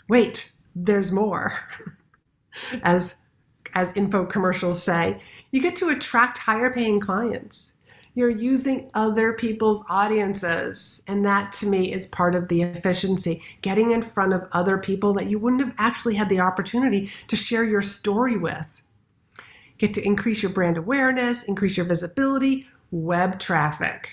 wait, 0.09 0.53
there's 0.85 1.13
more. 1.13 1.59
As 2.83 3.23
as 3.75 3.97
info 3.97 4.25
commercials 4.25 4.83
say, 4.83 5.21
you 5.53 5.61
get 5.61 5.77
to 5.77 5.91
attract 5.91 6.39
higher 6.39 6.73
paying 6.73 6.99
clients. 6.99 7.75
You're 8.15 8.31
using 8.31 8.91
other 8.95 9.35
people's 9.35 9.85
audiences. 9.89 11.03
And 11.07 11.25
that 11.25 11.53
to 11.53 11.67
me 11.67 11.93
is 11.93 12.07
part 12.07 12.35
of 12.35 12.49
the 12.49 12.63
efficiency, 12.63 13.43
getting 13.63 13.93
in 13.93 14.03
front 14.03 14.33
of 14.33 14.49
other 14.53 14.79
people 14.79 15.13
that 15.13 15.27
you 15.27 15.39
wouldn't 15.39 15.63
have 15.63 15.75
actually 15.79 16.15
had 16.15 16.29
the 16.29 16.41
opportunity 16.41 17.11
to 17.29 17.37
share 17.37 17.65
your 17.65 17.83
story 17.83 18.37
with 18.37 18.83
get 19.79 19.95
to 19.95 20.05
increase 20.05 20.43
your 20.43 20.51
brand 20.51 20.77
awareness, 20.77 21.45
increase 21.45 21.77
your 21.77 21.87
visibility, 21.87 22.67
web 22.91 23.39
traffic. 23.39 24.09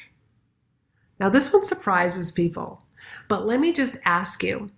Now, 1.20 1.30
this 1.30 1.52
one 1.52 1.64
surprises 1.64 2.32
people, 2.32 2.86
but 3.28 3.48
let 3.48 3.60
me 3.60 3.74
just 3.74 3.98
ask 4.06 4.44
you 4.44 4.70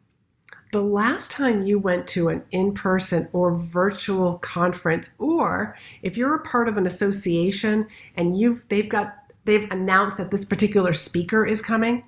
the 0.72 0.82
last 0.82 1.32
time 1.32 1.64
you 1.64 1.80
went 1.80 2.08
to 2.08 2.30
an 2.30 2.44
in 2.52 2.74
person 2.74 3.30
or 3.34 3.56
virtual 3.56 4.38
conference, 4.40 5.10
or 5.18 5.76
if 6.02 6.18
you're 6.18 6.36
a 6.36 6.44
part 6.44 6.68
of 6.68 6.78
an 6.78 6.86
association 6.86 7.88
and 8.16 8.38
you've 8.38 8.68
they've 8.68 8.90
got 8.90 9.32
they've 9.46 9.72
announced 9.72 10.18
that 10.18 10.32
this 10.32 10.46
particular 10.46 10.94
speaker 10.94 11.46
is 11.46 11.62
coming, 11.62 12.06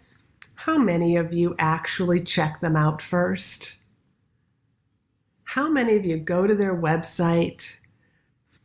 how 0.55 0.77
many 0.77 1.15
of 1.15 1.33
you 1.33 1.55
actually 1.57 2.19
check 2.19 2.59
them 2.59 2.75
out 2.75 3.01
first? 3.01 3.75
How 5.43 5.69
many 5.69 5.95
of 5.95 6.05
you 6.05 6.17
go 6.17 6.45
to 6.45 6.53
their 6.53 6.75
website, 6.75 7.77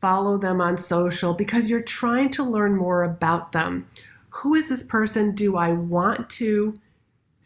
follow 0.05 0.37
them 0.37 0.61
on 0.61 0.77
social 0.77 1.33
because 1.33 1.71
you're 1.71 1.81
trying 1.81 2.29
to 2.29 2.45
learn 2.45 2.77
more 2.77 3.05
about 3.05 3.53
them. 3.53 3.89
Who 4.29 4.55
is 4.55 4.69
this 4.69 4.83
person? 4.83 5.35
Do 5.35 5.57
I 5.57 5.73
want 5.73 6.29
to 6.31 6.79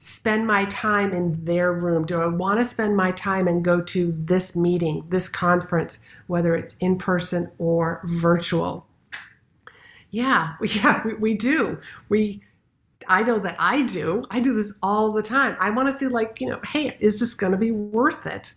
spend 0.00 0.46
my 0.46 0.64
time 0.66 1.12
in 1.12 1.44
their 1.44 1.72
room? 1.72 2.06
Do 2.06 2.20
I 2.20 2.26
want 2.26 2.61
to 2.61 2.64
spend 2.64 2.96
my 2.96 3.11
time 3.11 3.48
and 3.48 3.64
go 3.64 3.80
to 3.80 4.12
this 4.16 4.54
meeting, 4.54 5.04
this 5.08 5.28
conference, 5.28 5.98
whether 6.28 6.54
it's 6.54 6.76
in 6.76 6.96
person 6.96 7.50
or 7.58 8.00
virtual? 8.04 8.87
Yeah, 10.11 10.54
yeah, 10.62 11.02
we, 11.04 11.14
we 11.14 11.34
do. 11.34 11.80
We 12.08 12.42
I 13.08 13.24
know 13.24 13.40
that 13.40 13.56
I 13.58 13.82
do. 13.82 14.24
I 14.30 14.38
do 14.38 14.54
this 14.54 14.78
all 14.82 15.12
the 15.12 15.22
time. 15.22 15.56
I 15.58 15.70
want 15.70 15.88
to 15.88 15.98
see 15.98 16.06
like, 16.06 16.40
you 16.40 16.48
know, 16.48 16.61
hey, 16.64 16.96
is 17.00 17.18
this 17.18 17.34
going 17.34 17.52
to 17.52 17.58
be 17.58 17.70
worth 17.72 18.26
it? 18.26 18.52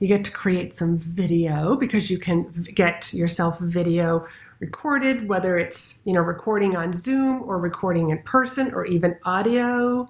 You 0.00 0.08
get 0.08 0.24
to 0.24 0.32
create 0.32 0.72
some 0.72 0.98
video 0.98 1.76
because 1.76 2.10
you 2.10 2.18
can 2.18 2.50
get 2.74 3.14
yourself 3.14 3.58
video 3.60 4.26
recorded, 4.58 5.28
whether 5.28 5.56
it's 5.56 6.00
you 6.04 6.12
know 6.12 6.22
recording 6.22 6.74
on 6.74 6.92
Zoom 6.92 7.42
or 7.44 7.60
recording 7.60 8.10
in 8.10 8.18
person 8.22 8.74
or 8.74 8.84
even 8.84 9.16
audio. 9.22 10.08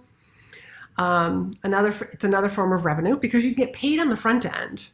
Um, 0.99 1.51
another 1.63 1.95
it's 2.13 2.25
another 2.25 2.49
form 2.49 2.73
of 2.73 2.85
revenue 2.85 3.17
because 3.17 3.45
you 3.45 3.55
get 3.55 3.73
paid 3.73 4.01
on 4.01 4.09
the 4.09 4.17
front 4.17 4.45
end. 4.45 4.91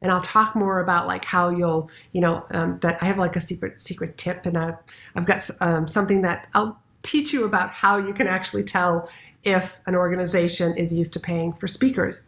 And 0.00 0.12
I'll 0.12 0.20
talk 0.20 0.54
more 0.54 0.78
about 0.80 1.08
like 1.08 1.24
how 1.24 1.50
you'll 1.50 1.90
you 2.12 2.20
know 2.20 2.44
um, 2.52 2.78
that 2.80 3.02
I 3.02 3.06
have 3.06 3.18
like 3.18 3.36
a 3.36 3.40
secret 3.40 3.80
secret 3.80 4.16
tip 4.16 4.46
and 4.46 4.56
I, 4.56 4.74
I've 5.14 5.26
got 5.26 5.48
um, 5.60 5.88
something 5.88 6.22
that 6.22 6.48
I'll 6.54 6.80
teach 7.02 7.32
you 7.32 7.44
about 7.44 7.70
how 7.70 7.98
you 7.98 8.12
can 8.12 8.26
actually 8.26 8.64
tell 8.64 9.08
if 9.44 9.80
an 9.86 9.94
organization 9.94 10.76
is 10.76 10.92
used 10.92 11.12
to 11.12 11.20
paying 11.20 11.52
for 11.52 11.66
speakers. 11.66 12.24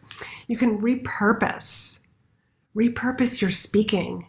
You 0.47 0.57
can 0.57 0.79
repurpose, 0.79 1.99
repurpose 2.75 3.41
your 3.41 3.51
speaking. 3.51 4.27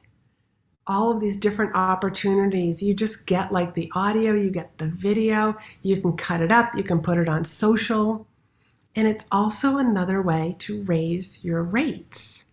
All 0.89 1.13
of 1.13 1.21
these 1.21 1.37
different 1.37 1.77
opportunities. 1.77 2.83
You 2.83 2.93
just 2.93 3.27
get 3.27 3.53
like 3.53 3.75
the 3.75 3.91
audio, 3.95 4.35
you 4.35 4.51
get 4.51 4.77
the 4.79 4.89
video, 4.89 5.57
you 5.83 6.01
can 6.01 6.17
cut 6.17 6.41
it 6.41 6.51
up, 6.51 6.77
you 6.77 6.83
can 6.83 7.01
put 7.01 7.19
it 7.19 7.29
on 7.29 7.45
social. 7.45 8.27
And 8.95 9.09
it's 9.09 9.27
also 9.33 9.79
another 9.79 10.21
way 10.21 10.55
to 10.61 10.83
raise 10.83 11.45
your 11.45 11.63
rates. 11.63 12.45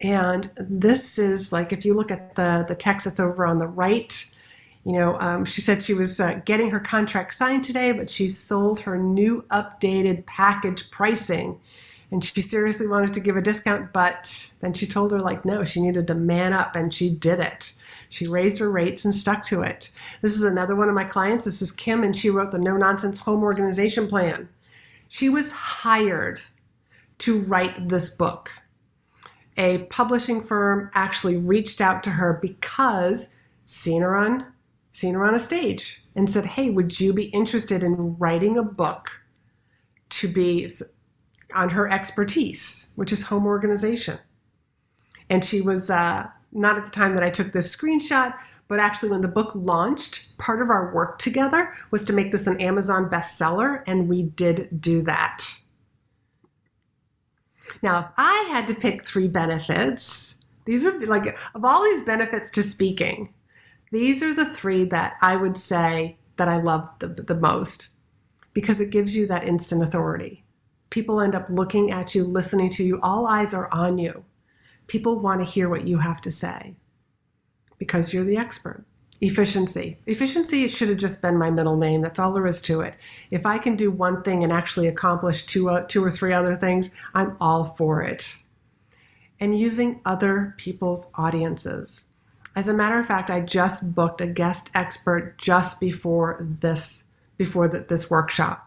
And 0.00 0.50
this 0.56 1.18
is 1.18 1.52
like 1.52 1.72
if 1.72 1.84
you 1.84 1.94
look 1.94 2.10
at 2.10 2.34
the, 2.34 2.64
the 2.68 2.74
text 2.74 3.04
that's 3.04 3.20
over 3.20 3.46
on 3.46 3.58
the 3.58 3.68
right, 3.68 4.24
you 4.84 4.92
know, 4.92 5.18
um, 5.20 5.44
she 5.44 5.60
said 5.60 5.82
she 5.82 5.94
was 5.94 6.20
uh, 6.20 6.40
getting 6.44 6.70
her 6.70 6.80
contract 6.80 7.34
signed 7.34 7.64
today, 7.64 7.92
but 7.92 8.10
she 8.10 8.28
sold 8.28 8.80
her 8.80 8.98
new 8.98 9.42
updated 9.50 10.26
package 10.26 10.90
pricing. 10.90 11.58
And 12.12 12.24
she 12.24 12.40
seriously 12.40 12.86
wanted 12.86 13.12
to 13.14 13.20
give 13.20 13.36
a 13.36 13.42
discount, 13.42 13.92
but 13.92 14.52
then 14.60 14.74
she 14.74 14.86
told 14.86 15.10
her, 15.10 15.18
like, 15.18 15.44
no, 15.44 15.64
she 15.64 15.80
needed 15.80 16.06
to 16.06 16.14
man 16.14 16.52
up, 16.52 16.76
and 16.76 16.94
she 16.94 17.10
did 17.10 17.40
it. 17.40 17.74
She 18.10 18.28
raised 18.28 18.60
her 18.60 18.70
rates 18.70 19.04
and 19.04 19.12
stuck 19.12 19.42
to 19.46 19.62
it. 19.62 19.90
This 20.22 20.36
is 20.36 20.42
another 20.42 20.76
one 20.76 20.88
of 20.88 20.94
my 20.94 21.02
clients. 21.02 21.44
This 21.44 21.60
is 21.60 21.72
Kim, 21.72 22.04
and 22.04 22.14
she 22.14 22.30
wrote 22.30 22.52
the 22.52 22.60
No 22.60 22.76
Nonsense 22.76 23.18
Home 23.18 23.42
Organization 23.42 24.06
Plan. 24.06 24.48
She 25.08 25.28
was 25.28 25.52
hired 25.52 26.42
to 27.18 27.40
write 27.40 27.88
this 27.88 28.10
book. 28.10 28.50
A 29.56 29.78
publishing 29.84 30.42
firm 30.42 30.90
actually 30.94 31.36
reached 31.36 31.80
out 31.80 32.02
to 32.04 32.10
her 32.10 32.38
because 32.42 33.30
seen 33.64 34.02
her 34.02 34.14
on 34.14 34.52
seen 34.92 35.12
her 35.12 35.24
on 35.24 35.34
a 35.34 35.38
stage 35.38 36.02
and 36.14 36.30
said, 36.30 36.46
Hey, 36.46 36.70
would 36.70 36.98
you 36.98 37.12
be 37.12 37.24
interested 37.26 37.82
in 37.82 38.16
writing 38.16 38.56
a 38.56 38.62
book 38.62 39.10
to 40.08 40.26
be 40.26 40.72
on 41.54 41.68
her 41.68 41.86
expertise, 41.90 42.88
which 42.94 43.12
is 43.12 43.22
home 43.22 43.46
organization? 43.46 44.18
And 45.28 45.44
she 45.44 45.60
was 45.60 45.90
uh, 45.90 46.28
not 46.52 46.76
at 46.76 46.84
the 46.84 46.90
time 46.90 47.14
that 47.14 47.24
I 47.24 47.30
took 47.30 47.52
this 47.52 47.74
screenshot, 47.74 48.38
but 48.68 48.80
actually 48.80 49.10
when 49.10 49.20
the 49.20 49.28
book 49.28 49.52
launched, 49.54 50.36
part 50.38 50.62
of 50.62 50.70
our 50.70 50.92
work 50.94 51.18
together 51.18 51.72
was 51.90 52.04
to 52.04 52.12
make 52.12 52.32
this 52.32 52.46
an 52.46 52.60
Amazon 52.60 53.08
bestseller, 53.10 53.82
and 53.86 54.08
we 54.08 54.22
did 54.22 54.80
do 54.80 55.02
that. 55.02 55.44
Now, 57.82 57.98
if 57.98 58.06
I 58.16 58.48
had 58.50 58.66
to 58.68 58.74
pick 58.74 59.04
three 59.04 59.28
benefits, 59.28 60.36
these 60.64 60.84
are 60.84 60.98
like, 61.06 61.38
of 61.54 61.64
all 61.64 61.84
these 61.84 62.02
benefits 62.02 62.50
to 62.52 62.62
speaking, 62.62 63.32
these 63.92 64.22
are 64.22 64.34
the 64.34 64.44
three 64.44 64.84
that 64.86 65.14
I 65.20 65.36
would 65.36 65.56
say 65.56 66.16
that 66.36 66.48
I 66.48 66.58
love 66.58 66.88
the, 66.98 67.08
the 67.08 67.34
most 67.34 67.90
because 68.52 68.80
it 68.80 68.90
gives 68.90 69.14
you 69.14 69.26
that 69.26 69.46
instant 69.46 69.82
authority. 69.82 70.42
People 70.90 71.20
end 71.20 71.34
up 71.34 71.50
looking 71.50 71.90
at 71.90 72.14
you, 72.14 72.24
listening 72.24 72.70
to 72.70 72.84
you, 72.84 72.98
all 73.02 73.26
eyes 73.26 73.52
are 73.52 73.68
on 73.72 73.98
you. 73.98 74.24
People 74.86 75.18
want 75.18 75.40
to 75.40 75.46
hear 75.46 75.68
what 75.68 75.86
you 75.86 75.98
have 75.98 76.20
to 76.22 76.30
say 76.30 76.74
because 77.78 78.12
you're 78.12 78.24
the 78.24 78.36
expert. 78.36 78.84
Efficiency. 79.20 79.98
Efficiency 80.06 80.68
should 80.68 80.90
have 80.90 80.98
just 80.98 81.22
been 81.22 81.38
my 81.38 81.50
middle 81.50 81.76
name. 81.76 82.02
That's 82.02 82.18
all 82.18 82.32
there 82.32 82.46
is 82.46 82.60
to 82.62 82.82
it. 82.82 82.96
If 83.30 83.46
I 83.46 83.56
can 83.56 83.74
do 83.74 83.90
one 83.90 84.22
thing 84.22 84.44
and 84.44 84.52
actually 84.52 84.88
accomplish 84.88 85.46
two, 85.46 85.70
uh, 85.70 85.82
two 85.82 86.04
or 86.04 86.10
three 86.10 86.34
other 86.34 86.54
things, 86.54 86.90
I'm 87.14 87.36
all 87.40 87.64
for 87.64 88.02
it. 88.02 88.36
And 89.40 89.58
using 89.58 90.00
other 90.04 90.54
people's 90.58 91.10
audiences. 91.14 92.06
As 92.54 92.68
a 92.68 92.74
matter 92.74 92.98
of 92.98 93.06
fact, 93.06 93.30
I 93.30 93.40
just 93.40 93.94
booked 93.94 94.20
a 94.20 94.26
guest 94.26 94.70
expert 94.74 95.38
just 95.38 95.80
before 95.80 96.38
this 96.40 97.04
before 97.36 97.68
the, 97.68 97.80
this 97.80 98.10
workshop. 98.10 98.65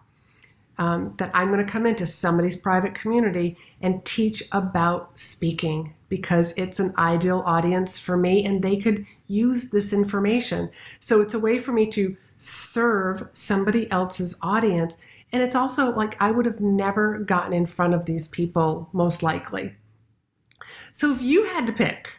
Um, 0.79 1.13
that 1.17 1.29
I'm 1.33 1.51
going 1.51 1.63
to 1.63 1.69
come 1.69 1.85
into 1.85 2.05
somebody's 2.05 2.55
private 2.55 2.95
community 2.95 3.57
and 3.81 4.03
teach 4.05 4.41
about 4.53 5.19
speaking 5.19 5.93
because 6.07 6.53
it's 6.55 6.79
an 6.79 6.93
ideal 6.97 7.43
audience 7.45 7.99
for 7.99 8.15
me 8.15 8.45
and 8.45 8.63
they 8.63 8.77
could 8.77 9.05
use 9.27 9.69
this 9.69 9.91
information. 9.91 10.69
So 11.01 11.19
it's 11.19 11.33
a 11.33 11.39
way 11.39 11.59
for 11.59 11.73
me 11.73 11.85
to 11.87 12.15
serve 12.37 13.27
somebody 13.33 13.91
else's 13.91 14.37
audience. 14.41 14.95
And 15.33 15.43
it's 15.43 15.53
also 15.53 15.91
like 15.91 16.15
I 16.21 16.31
would 16.31 16.45
have 16.45 16.61
never 16.61 17.19
gotten 17.19 17.51
in 17.51 17.65
front 17.65 17.93
of 17.93 18.05
these 18.05 18.29
people, 18.29 18.89
most 18.93 19.21
likely. 19.21 19.75
So 20.91 21.11
if 21.11 21.21
you 21.21 21.43
had 21.43 21.67
to 21.67 21.73
pick, 21.73 22.09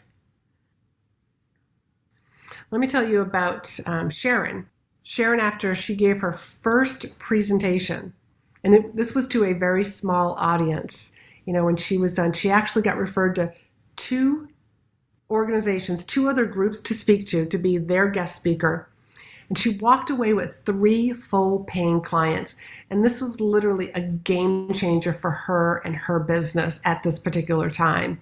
let 2.70 2.80
me 2.80 2.86
tell 2.86 3.08
you 3.08 3.20
about 3.20 3.78
um, 3.86 4.10
Sharon. 4.10 4.68
Sharon, 5.02 5.40
after 5.40 5.74
she 5.74 5.96
gave 5.96 6.20
her 6.20 6.32
first 6.32 7.18
presentation, 7.18 8.12
and 8.64 8.74
it, 8.74 8.94
this 8.94 9.14
was 9.14 9.26
to 9.28 9.44
a 9.44 9.52
very 9.52 9.84
small 9.84 10.34
audience, 10.38 11.12
you 11.46 11.52
know, 11.52 11.64
when 11.64 11.76
she 11.76 11.98
was 11.98 12.14
done, 12.14 12.32
she 12.32 12.50
actually 12.50 12.82
got 12.82 12.96
referred 12.96 13.34
to 13.36 13.52
two 13.96 14.48
organizations, 15.30 16.04
two 16.04 16.28
other 16.28 16.44
groups 16.44 16.80
to 16.80 16.94
speak 16.94 17.26
to, 17.26 17.46
to 17.46 17.58
be 17.58 17.78
their 17.78 18.08
guest 18.08 18.34
speaker. 18.34 18.88
And 19.48 19.58
she 19.58 19.78
walked 19.78 20.10
away 20.10 20.32
with 20.32 20.62
three 20.64 21.12
full 21.12 21.64
paying 21.64 22.00
clients. 22.00 22.54
And 22.90 23.04
this 23.04 23.20
was 23.20 23.40
literally 23.40 23.90
a 23.92 24.00
game 24.00 24.72
changer 24.72 25.12
for 25.12 25.30
her 25.30 25.82
and 25.84 25.96
her 25.96 26.20
business 26.20 26.80
at 26.84 27.02
this 27.02 27.18
particular 27.18 27.68
time. 27.68 28.20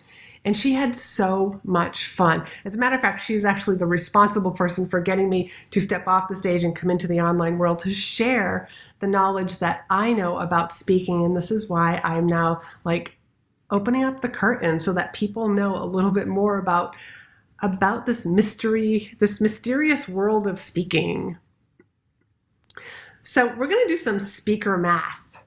And 0.49 0.57
she 0.57 0.73
had 0.73 0.97
so 0.97 1.61
much 1.63 2.07
fun. 2.07 2.43
As 2.65 2.75
a 2.75 2.79
matter 2.79 2.95
of 2.95 3.03
fact, 3.03 3.21
she's 3.21 3.45
actually 3.45 3.77
the 3.77 3.85
responsible 3.85 4.51
person 4.51 4.89
for 4.89 4.99
getting 4.99 5.29
me 5.29 5.53
to 5.73 5.79
step 5.79 6.09
off 6.09 6.29
the 6.29 6.35
stage 6.35 6.65
and 6.65 6.75
come 6.75 6.89
into 6.89 7.07
the 7.07 7.21
online 7.21 7.59
world 7.59 7.81
to 7.81 7.91
share 7.91 8.67
the 9.01 9.09
knowledge 9.09 9.59
that 9.59 9.85
I 9.91 10.15
know 10.15 10.39
about 10.39 10.73
speaking. 10.73 11.23
And 11.23 11.37
this 11.37 11.51
is 11.51 11.69
why 11.69 12.01
I'm 12.03 12.27
now 12.27 12.61
like 12.87 13.19
opening 13.71 14.05
up 14.05 14.23
the 14.23 14.31
curtain 14.31 14.79
so 14.79 14.95
that 14.95 15.13
people 15.13 15.51
know 15.51 15.77
a 15.77 15.85
little 15.85 16.13
bit 16.13 16.29
more 16.29 16.57
about 16.57 16.97
about 17.61 18.07
this 18.07 18.25
mystery, 18.25 19.15
this 19.19 19.43
mysterious 19.43 20.09
world 20.09 20.47
of 20.47 20.59
speaking. 20.59 21.37
So, 23.23 23.49
we're 23.49 23.67
going 23.67 23.87
to 23.87 23.93
do 23.93 23.99
some 23.99 24.19
speaker 24.19 24.79
math. 24.79 25.45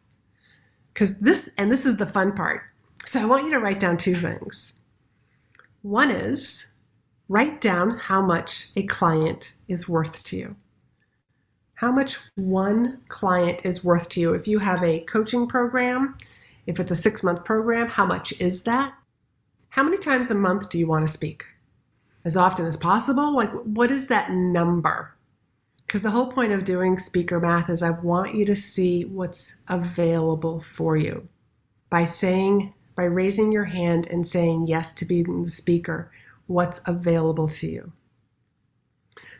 Cuz 0.94 1.16
this 1.16 1.50
and 1.58 1.72
this 1.72 1.88
is 1.88 1.98
the 1.98 2.06
fun 2.06 2.34
part. 2.34 2.62
So, 3.08 3.20
I 3.20 3.26
want 3.26 3.46
you 3.46 3.50
to 3.50 3.60
write 3.60 3.80
down 3.80 3.98
two 3.98 4.16
things. 4.16 4.78
One 5.82 6.12
is 6.12 6.68
write 7.28 7.62
down 7.62 7.98
how 7.98 8.22
much 8.22 8.70
a 8.76 8.84
client 8.84 9.54
is 9.68 9.90
worth 9.90 10.24
to 10.26 10.38
you. 10.38 10.56
How 11.76 11.92
much 11.92 12.20
one 12.36 13.00
client 13.08 13.66
is 13.66 13.84
worth 13.84 14.10
to 14.10 14.20
you. 14.20 14.34
If 14.34 14.48
you 14.48 14.60
have 14.60 14.84
a 14.84 15.00
coaching 15.02 15.48
program, 15.48 16.18
if 16.68 16.80
it's 16.80 16.92
a 16.92 16.96
six 16.96 17.24
month 17.24 17.44
program, 17.44 17.88
how 17.88 18.06
much 18.06 18.32
is 18.40 18.64
that? 18.64 18.94
How 19.70 19.82
many 19.82 19.98
times 19.98 20.30
a 20.30 20.36
month 20.36 20.70
do 20.70 20.78
you 20.78 20.88
want 20.88 21.08
to 21.08 21.12
speak? 21.12 21.46
As 22.26 22.38
often 22.38 22.68
as 22.68 22.78
possible? 22.78 23.36
Like, 23.36 23.52
what 23.64 23.90
is 23.90 24.08
that 24.08 24.30
number? 24.32 25.16
Because 25.88 26.04
the 26.04 26.12
whole 26.12 26.32
point 26.32 26.52
of 26.52 26.64
doing 26.64 27.00
speaker 27.00 27.40
math 27.40 27.70
is 27.70 27.82
I 27.82 27.90
want 27.90 28.36
you 28.36 28.46
to 28.46 28.56
see 28.56 29.06
what's 29.06 29.56
available 29.68 30.60
for 30.60 30.96
you 30.96 31.28
by 31.90 32.06
saying 32.06 32.74
by 32.96 33.04
raising 33.04 33.52
your 33.52 33.66
hand 33.66 34.08
and 34.08 34.26
saying 34.26 34.68
yes 34.68 34.94
to 34.94 35.06
being 35.06 35.44
the 35.44 35.52
speaker, 35.52 36.12
what's 36.48 36.82
available 36.88 37.48
to 37.48 37.68
you. 37.68 37.92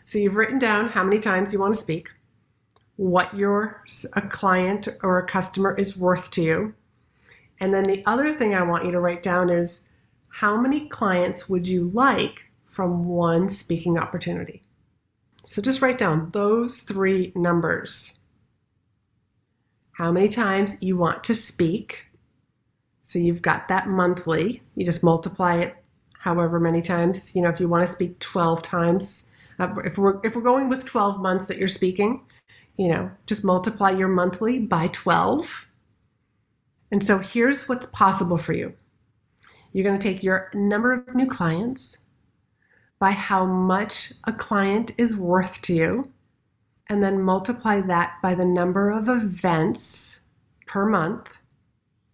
So 0.04 0.18
you've 0.18 0.36
written 0.36 0.60
down 0.60 0.90
how 0.90 1.04
many 1.04 1.20
times 1.20 1.54
you 1.54 1.60
want 1.60 1.74
to 1.74 1.80
speak, 1.80 2.10
what 2.96 3.36
your 3.36 3.84
a 4.14 4.22
client 4.22 4.88
or 5.04 5.20
a 5.20 5.26
customer 5.26 5.76
is 5.76 5.98
worth 5.98 6.32
to 6.32 6.42
you. 6.42 6.74
And 7.60 7.74
then 7.74 7.84
the 7.84 8.04
other 8.06 8.34
thing 8.34 8.56
I 8.56 8.64
want 8.64 8.86
you 8.86 8.92
to 8.92 9.00
write 9.00 9.24
down 9.24 9.50
is 9.50 9.88
how 10.30 10.58
many 10.58 10.88
clients 10.88 11.50
would 11.50 11.68
you 11.68 11.90
like 11.90 12.50
from 12.64 13.06
one 13.06 13.50
speaking 13.50 13.98
opportunity? 13.98 14.62
So 15.44 15.62
just 15.62 15.82
write 15.82 15.98
down 15.98 16.30
those 16.32 16.82
three 16.82 17.32
numbers. 17.36 18.18
How 19.94 20.12
many 20.12 20.30
times 20.30 20.78
you 20.82 20.98
want 20.98 21.24
to 21.26 21.36
speak, 21.36 22.08
so 23.04 23.20
you've 23.20 23.42
got 23.42 23.68
that 23.68 23.88
monthly. 23.88 24.62
You 24.76 24.86
just 24.86 25.04
multiply 25.04 25.56
it 25.58 25.76
however 26.14 26.60
many 26.60 26.82
times. 26.82 27.36
You 27.36 27.42
know, 27.42 27.50
if 27.50 27.60
you 27.60 27.68
want 27.68 27.84
to 27.84 27.92
speak 27.92 28.20
12 28.20 28.62
times, 28.62 29.28
uh, 29.60 29.74
if 29.84 29.98
we're 29.98 30.20
if 30.24 30.36
we're 30.36 30.42
going 30.42 30.70
with 30.70 30.86
12 30.86 31.20
months 31.20 31.48
that 31.48 31.58
you're 31.58 31.68
speaking, 31.68 32.24
you 32.78 32.90
know, 32.90 33.12
just 33.26 33.44
multiply 33.44 33.92
your 33.92 34.08
monthly 34.08 34.60
by 34.60 34.88
12. 34.88 35.68
And 36.92 37.04
so 37.04 37.20
here's 37.20 37.68
what's 37.70 37.86
possible 37.88 38.38
for 38.38 38.54
you. 38.54 38.74
You're 39.74 39.86
going 39.86 40.00
to 40.00 40.08
take 40.08 40.24
your 40.24 40.50
number 40.54 40.94
of 40.94 41.16
new 41.16 41.28
clients 41.28 42.00
by 43.00 43.12
how 43.12 43.46
much 43.46 44.14
a 44.26 44.34
client 44.34 44.92
is 44.98 45.18
worth 45.18 45.62
to 45.64 45.74
you, 45.74 46.10
and 46.90 47.02
then 47.02 47.22
multiply 47.22 47.82
that 47.82 48.18
by 48.22 48.36
the 48.36 48.46
number 48.46 48.92
of 48.92 49.10
events 49.10 50.22
per 50.68 50.86
month 50.86 51.38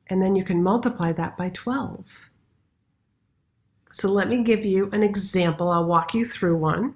and 0.10 0.22
then 0.22 0.36
you 0.36 0.44
can 0.44 0.64
multiply 0.64 1.12
that 1.14 1.38
by 1.38 1.50
12. 1.50 2.30
So 3.92 4.10
let 4.10 4.30
me 4.30 4.44
give 4.44 4.66
you 4.66 4.90
an 4.92 5.04
example. 5.04 5.70
I'll 5.70 5.86
walk 5.86 6.14
you 6.14 6.26
through 6.26 6.58
one. 6.58 6.96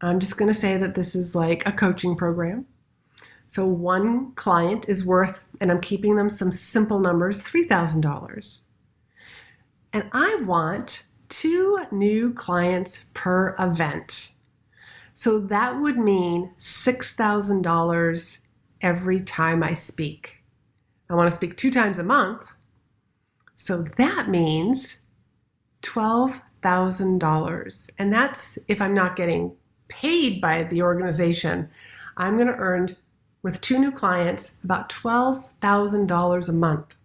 I'm 0.00 0.20
just 0.20 0.36
going 0.36 0.48
to 0.48 0.54
say 0.54 0.76
that 0.76 0.94
this 0.94 1.14
is 1.14 1.34
like 1.34 1.66
a 1.66 1.72
coaching 1.72 2.14
program. 2.14 2.62
So 3.46 3.66
one 3.66 4.32
client 4.32 4.88
is 4.88 5.06
worth, 5.06 5.46
and 5.60 5.70
I'm 5.70 5.80
keeping 5.80 6.16
them 6.16 6.30
some 6.30 6.52
simple 6.52 6.98
numbers, 6.98 7.42
$3,000. 7.42 8.64
And 9.92 10.08
I 10.12 10.42
want 10.44 11.04
two 11.28 11.78
new 11.90 12.32
clients 12.34 13.06
per 13.14 13.54
event. 13.58 14.32
So 15.12 15.38
that 15.38 15.80
would 15.80 15.98
mean 15.98 16.52
$6,000 16.58 18.38
every 18.80 19.20
time 19.20 19.62
I 19.62 19.72
speak. 19.72 20.43
I 21.10 21.14
want 21.14 21.28
to 21.28 21.34
speak 21.34 21.56
two 21.56 21.70
times 21.70 21.98
a 21.98 22.04
month. 22.04 22.50
So 23.56 23.82
that 23.96 24.28
means 24.28 25.00
$12,000. 25.82 27.90
And 27.98 28.12
that's 28.12 28.58
if 28.68 28.80
I'm 28.80 28.94
not 28.94 29.16
getting 29.16 29.52
paid 29.88 30.40
by 30.40 30.62
the 30.64 30.82
organization. 30.82 31.68
I'm 32.16 32.36
going 32.36 32.48
to 32.48 32.54
earn 32.54 32.96
with 33.42 33.60
two 33.60 33.78
new 33.78 33.92
clients 33.92 34.58
about 34.64 34.88
$12,000 34.88 36.48
a 36.48 36.52
month. 36.52 36.96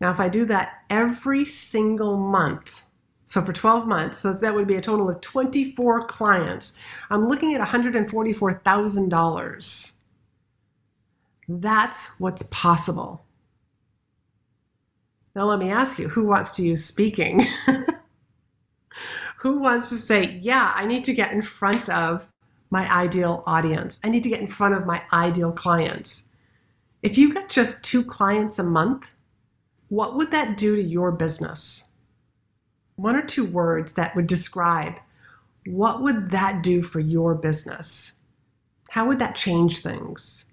Now, 0.00 0.12
if 0.12 0.20
I 0.20 0.28
do 0.28 0.44
that 0.44 0.84
every 0.90 1.44
single 1.44 2.16
month, 2.16 2.82
so 3.24 3.42
for 3.42 3.52
12 3.52 3.84
months, 3.86 4.18
so 4.18 4.32
that 4.32 4.54
would 4.54 4.68
be 4.68 4.76
a 4.76 4.80
total 4.80 5.10
of 5.10 5.20
24 5.20 6.02
clients, 6.02 6.74
I'm 7.10 7.26
looking 7.26 7.54
at 7.54 7.60
$144,000. 7.60 9.92
That's 11.48 12.18
what's 12.20 12.42
possible. 12.44 13.24
Now, 15.34 15.46
let 15.46 15.58
me 15.58 15.70
ask 15.70 15.98
you 15.98 16.08
who 16.08 16.26
wants 16.26 16.50
to 16.52 16.62
use 16.62 16.84
speaking? 16.84 17.46
who 19.38 19.60
wants 19.60 19.88
to 19.88 19.96
say, 19.96 20.38
yeah, 20.40 20.72
I 20.74 20.84
need 20.86 21.04
to 21.04 21.14
get 21.14 21.32
in 21.32 21.42
front 21.42 21.88
of 21.88 22.26
my 22.70 22.90
ideal 22.92 23.44
audience? 23.46 24.00
I 24.04 24.10
need 24.10 24.24
to 24.24 24.28
get 24.28 24.40
in 24.40 24.48
front 24.48 24.74
of 24.74 24.84
my 24.84 25.02
ideal 25.12 25.52
clients. 25.52 26.24
If 27.02 27.16
you 27.16 27.32
got 27.32 27.48
just 27.48 27.82
two 27.84 28.04
clients 28.04 28.58
a 28.58 28.64
month, 28.64 29.10
what 29.88 30.16
would 30.16 30.30
that 30.32 30.58
do 30.58 30.76
to 30.76 30.82
your 30.82 31.12
business? 31.12 31.84
One 32.96 33.16
or 33.16 33.22
two 33.22 33.46
words 33.46 33.92
that 33.94 34.14
would 34.16 34.26
describe 34.26 34.98
what 35.66 36.02
would 36.02 36.30
that 36.30 36.62
do 36.62 36.82
for 36.82 36.98
your 36.98 37.34
business? 37.34 38.14
How 38.90 39.06
would 39.06 39.18
that 39.20 39.36
change 39.36 39.80
things? 39.80 40.47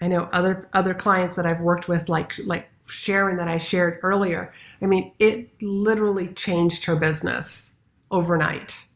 I 0.00 0.08
know 0.08 0.28
other 0.32 0.68
other 0.72 0.94
clients 0.94 1.36
that 1.36 1.46
I've 1.46 1.60
worked 1.60 1.88
with, 1.88 2.08
like 2.08 2.34
like 2.44 2.68
Sharon 2.86 3.36
that 3.38 3.48
I 3.48 3.58
shared 3.58 3.98
earlier. 4.02 4.52
I 4.82 4.86
mean, 4.86 5.12
it 5.18 5.50
literally 5.62 6.28
changed 6.28 6.84
her 6.84 6.96
business 6.96 7.74
overnight. 8.10 8.86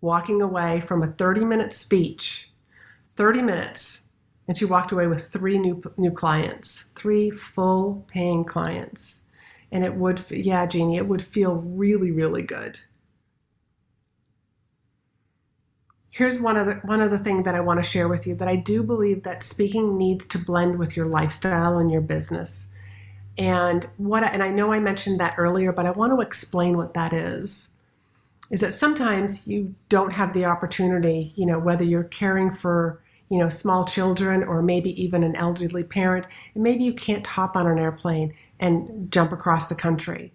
Walking 0.00 0.42
away 0.42 0.80
from 0.80 1.02
a 1.02 1.06
30 1.06 1.44
minute 1.44 1.72
speech, 1.72 2.50
30 3.10 3.42
minutes, 3.42 4.02
and 4.48 4.56
she 4.56 4.64
walked 4.64 4.92
away 4.92 5.06
with 5.06 5.28
three 5.28 5.58
new 5.58 5.80
new 5.96 6.10
clients, 6.10 6.90
three 6.96 7.30
full 7.30 8.04
paying 8.08 8.44
clients. 8.44 9.26
And 9.70 9.84
it 9.84 9.94
would, 9.94 10.20
yeah, 10.30 10.66
Jeannie, 10.66 10.98
it 10.98 11.08
would 11.08 11.22
feel 11.22 11.56
really, 11.56 12.10
really 12.10 12.42
good. 12.42 12.78
Here's 16.12 16.38
one 16.38 16.58
other 16.58 16.80
one 16.84 17.00
other 17.00 17.16
thing 17.16 17.42
that 17.42 17.54
I 17.54 17.60
want 17.60 17.82
to 17.82 17.90
share 17.90 18.06
with 18.06 18.26
you 18.26 18.34
that 18.36 18.46
I 18.46 18.54
do 18.54 18.82
believe 18.82 19.24
that 19.24 19.42
speaking 19.42 19.96
needs 19.96 20.24
to 20.26 20.38
blend 20.38 20.78
with 20.78 20.96
your 20.96 21.06
lifestyle 21.06 21.78
and 21.78 21.90
your 21.90 22.02
business. 22.02 22.68
And 23.38 23.86
what 23.96 24.22
and 24.22 24.42
I 24.42 24.50
know 24.50 24.72
I 24.72 24.78
mentioned 24.78 25.18
that 25.20 25.34
earlier, 25.38 25.72
but 25.72 25.86
I 25.86 25.90
want 25.90 26.12
to 26.12 26.20
explain 26.20 26.76
what 26.76 26.94
that 26.94 27.12
is. 27.12 27.70
Is 28.50 28.60
that 28.60 28.74
sometimes 28.74 29.48
you 29.48 29.74
don't 29.88 30.12
have 30.12 30.34
the 30.34 30.44
opportunity, 30.44 31.32
you 31.36 31.46
know, 31.46 31.58
whether 31.58 31.84
you're 31.84 32.04
caring 32.04 32.52
for, 32.52 33.00
you 33.30 33.38
know, 33.38 33.48
small 33.48 33.86
children 33.86 34.44
or 34.44 34.60
maybe 34.60 35.02
even 35.02 35.24
an 35.24 35.34
elderly 35.36 35.82
parent, 35.82 36.26
and 36.54 36.62
maybe 36.62 36.84
you 36.84 36.92
can't 36.92 37.26
hop 37.26 37.56
on 37.56 37.66
an 37.66 37.78
airplane 37.78 38.34
and 38.60 39.10
jump 39.10 39.32
across 39.32 39.68
the 39.68 39.74
country 39.74 40.30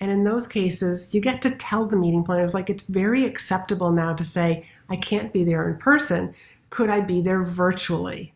and 0.00 0.10
in 0.10 0.24
those 0.24 0.46
cases, 0.46 1.12
you 1.14 1.20
get 1.20 1.42
to 1.42 1.50
tell 1.50 1.86
the 1.86 1.96
meeting 1.96 2.24
planners, 2.24 2.54
like, 2.54 2.70
it's 2.70 2.84
very 2.84 3.24
acceptable 3.24 3.92
now 3.92 4.14
to 4.14 4.24
say, 4.24 4.64
I 4.88 4.96
can't 4.96 5.32
be 5.32 5.44
there 5.44 5.68
in 5.68 5.76
person. 5.76 6.32
Could 6.70 6.88
I 6.88 7.00
be 7.00 7.20
there 7.20 7.42
virtually? 7.42 8.32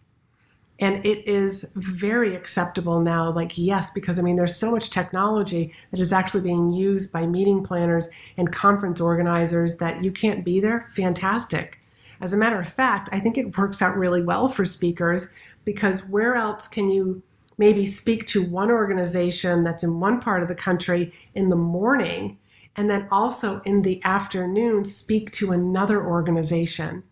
And 0.81 1.05
it 1.07 1.27
is 1.27 1.71
very 1.77 2.35
acceptable 2.35 3.01
now, 3.01 3.31
like, 3.31 3.57
yes, 3.57 3.91
because 3.91 4.19
I 4.19 4.23
mean, 4.23 4.37
there's 4.37 4.57
so 4.57 4.73
much 4.73 4.91
technology 4.91 5.73
that 5.91 6.01
is 6.01 6.13
actually 6.13 6.43
being 6.43 6.73
used 6.73 7.13
by 7.13 7.27
meeting 7.27 7.63
planners 7.63 8.09
and 8.37 8.53
conference 8.53 9.01
organizers 9.01 9.77
that 9.77 10.03
you 10.05 10.11
can't 10.11 10.45
be 10.45 10.61
there. 10.61 10.89
Fantastic. 10.95 11.79
As 12.21 12.33
a 12.35 12.37
matter 12.37 12.59
of 12.59 12.69
fact, 12.69 13.09
I 13.13 13.21
think 13.21 13.39
it 13.39 13.57
works 13.57 13.83
out 13.83 13.97
really 13.97 14.23
well 14.23 14.49
for 14.49 14.65
speakers 14.65 15.29
because 15.65 16.07
where 16.09 16.35
else 16.35 16.69
can 16.69 16.91
you 16.91 17.23
maybe 17.59 17.85
speak 17.85 18.27
to 18.27 18.45
one 18.45 18.71
organization 18.71 19.65
that's 19.65 19.85
in 19.85 20.01
one 20.01 20.21
part 20.21 20.43
of 20.43 20.49
the 20.49 20.55
country 20.55 21.13
in 21.35 21.49
the 21.49 21.57
morning 21.57 22.39
and 22.77 22.91
then 22.91 23.07
also 23.11 23.61
in 23.61 23.83
the 23.83 24.03
afternoon 24.05 24.85
speak 24.85 25.31
to 25.33 25.53
another 25.53 26.05
organization. 26.05 27.03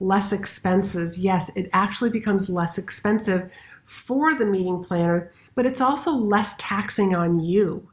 Less 0.00 0.32
expenses. 0.32 1.18
Yes, 1.18 1.50
it 1.56 1.68
actually 1.72 2.10
becomes 2.10 2.48
less 2.48 2.78
expensive 2.78 3.52
for 3.84 4.34
the 4.34 4.46
meeting 4.46 4.82
planner, 4.82 5.30
but 5.54 5.66
it's 5.66 5.80
also 5.80 6.12
less 6.12 6.54
taxing 6.58 7.14
on 7.14 7.40
you. 7.40 7.90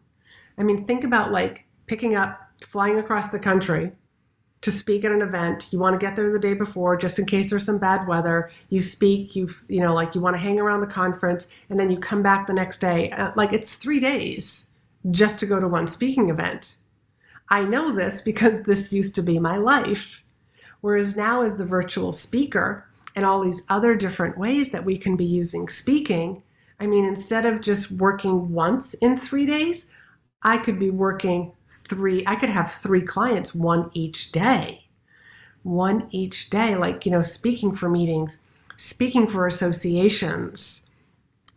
I 0.58 0.64
mean, 0.64 0.86
think 0.86 1.04
about 1.04 1.32
like 1.32 1.66
picking 1.88 2.16
up, 2.16 2.40
flying 2.62 3.00
across 3.00 3.30
the 3.30 3.40
country 3.40 3.92
to 4.66 4.72
speak 4.72 5.06
at 5.06 5.12
an 5.12 5.22
event. 5.22 5.70
You 5.72 5.78
want 5.78 5.94
to 5.94 6.04
get 6.04 6.16
there 6.16 6.32
the 6.32 6.40
day 6.40 6.56
before 6.56 6.98
just 6.98 7.20
in 7.20 7.28
case 7.28 7.52
there's 7.52 7.68
some 7.68 7.78
bad 7.78 8.08
weather. 8.08 8.50
You 8.70 8.82
speak, 8.82 9.36
you 9.36 9.48
you 9.70 9.80
know, 9.80 9.94
like 9.94 10.16
you 10.16 10.22
want 10.22 10.36
to 10.36 10.42
hang 10.42 10.60
around 10.60 10.82
the 10.82 10.88
conference 10.88 11.46
and 11.70 11.80
then 11.80 11.92
you 11.92 12.00
come 12.00 12.24
back 12.24 12.48
the 12.48 12.54
next 12.54 12.80
day. 12.80 13.12
Uh, 13.12 13.32
like 13.36 13.54
it's 13.54 13.76
3 13.76 14.00
days 14.00 14.68
just 15.12 15.40
to 15.40 15.46
go 15.46 15.60
to 15.60 15.68
one 15.68 15.88
speaking 15.88 16.32
event. 16.32 16.78
I 17.50 17.64
know 17.64 17.92
this 17.92 18.22
because 18.22 18.64
this 18.64 18.92
used 18.92 19.14
to 19.16 19.22
be 19.22 19.38
my 19.38 19.58
life. 19.58 20.24
Whereas 20.82 21.16
now, 21.16 21.44
as 21.44 21.56
the 21.56 21.66
virtual 21.66 22.12
speaker 22.12 22.88
and 23.16 23.24
all 23.24 23.44
these 23.44 23.62
other 23.70 23.96
different 23.96 24.36
ways 24.36 24.72
that 24.72 24.84
we 24.84 24.98
can 24.98 25.16
be 25.16 25.26
using 25.26 25.70
speaking, 25.70 26.42
I 26.80 26.88
mean, 26.88 27.06
instead 27.06 27.46
of 27.46 27.62
just 27.62 27.92
working 27.92 28.52
once 28.52 28.96
in 28.96 29.16
three 29.16 29.46
days, 29.46 29.86
I 30.46 30.58
could 30.58 30.80
be 30.80 30.92
working 30.92 31.52
three, 31.68 32.24
I 32.26 32.36
could 32.36 32.50
have 32.50 32.72
three 32.72 33.02
clients, 33.02 33.54
one 33.54 33.90
each 33.94 34.32
day. 34.32 34.88
One 35.64 36.08
each 36.12 36.50
day, 36.52 36.76
like, 36.76 37.06
you 37.06 37.12
know, 37.12 37.22
speaking 37.22 37.76
for 37.76 37.90
meetings, 37.90 38.40
speaking 38.78 39.28
for 39.28 39.48
associations. 39.48 40.84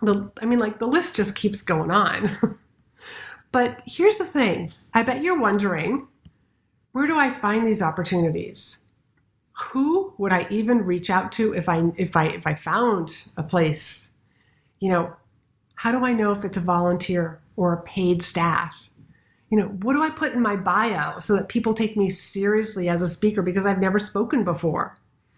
The, 0.01 0.31
I 0.41 0.47
mean, 0.47 0.59
like, 0.59 0.79
the 0.79 0.87
list 0.87 1.15
just 1.15 1.37
keeps 1.37 1.63
going 1.63 1.91
on. 1.91 2.31
But 3.51 3.83
here's 3.87 4.19
the 4.19 4.25
thing 4.25 4.71
I 4.95 5.03
bet 5.03 5.23
you're 5.23 5.41
wondering 5.41 6.09
where 6.93 7.07
do 7.07 7.19
I 7.19 7.31
find 7.31 7.67
these 7.67 7.83
opportunities? 7.83 8.79
Who 9.53 10.13
would 10.19 10.33
I 10.33 10.47
even 10.51 10.85
reach 10.85 11.11
out 11.11 11.33
to 11.33 11.55
if 11.55 11.69
I 11.69 11.91
if 11.97 12.17
I 12.17 12.27
if 12.27 12.47
I 12.47 12.55
found 12.55 13.29
a 13.37 13.43
place? 13.43 14.11
You 14.81 14.91
know, 14.91 15.17
how 15.75 15.93
do 15.93 16.05
I 16.05 16.13
know 16.13 16.31
if 16.33 16.45
it's 16.45 16.57
a 16.57 16.61
volunteer 16.61 17.41
or 17.59 17.83
paid 17.83 18.23
staff? 18.23 18.89
You 19.51 19.59
know, 19.59 19.67
what 19.67 19.95
do 19.95 20.03
I 20.03 20.11
put 20.11 20.33
in 20.33 20.41
my 20.41 20.55
bio 20.55 21.19
so 21.19 21.35
that 21.35 21.49
people 21.49 21.75
take 21.75 21.97
me 21.97 22.09
seriously 22.09 22.89
as 22.89 23.03
a 23.03 23.09
speaker 23.09 23.43
because 23.43 23.67
I've 23.67 23.81
never 23.81 23.99
spoken 23.99 24.45
before? 24.45 24.97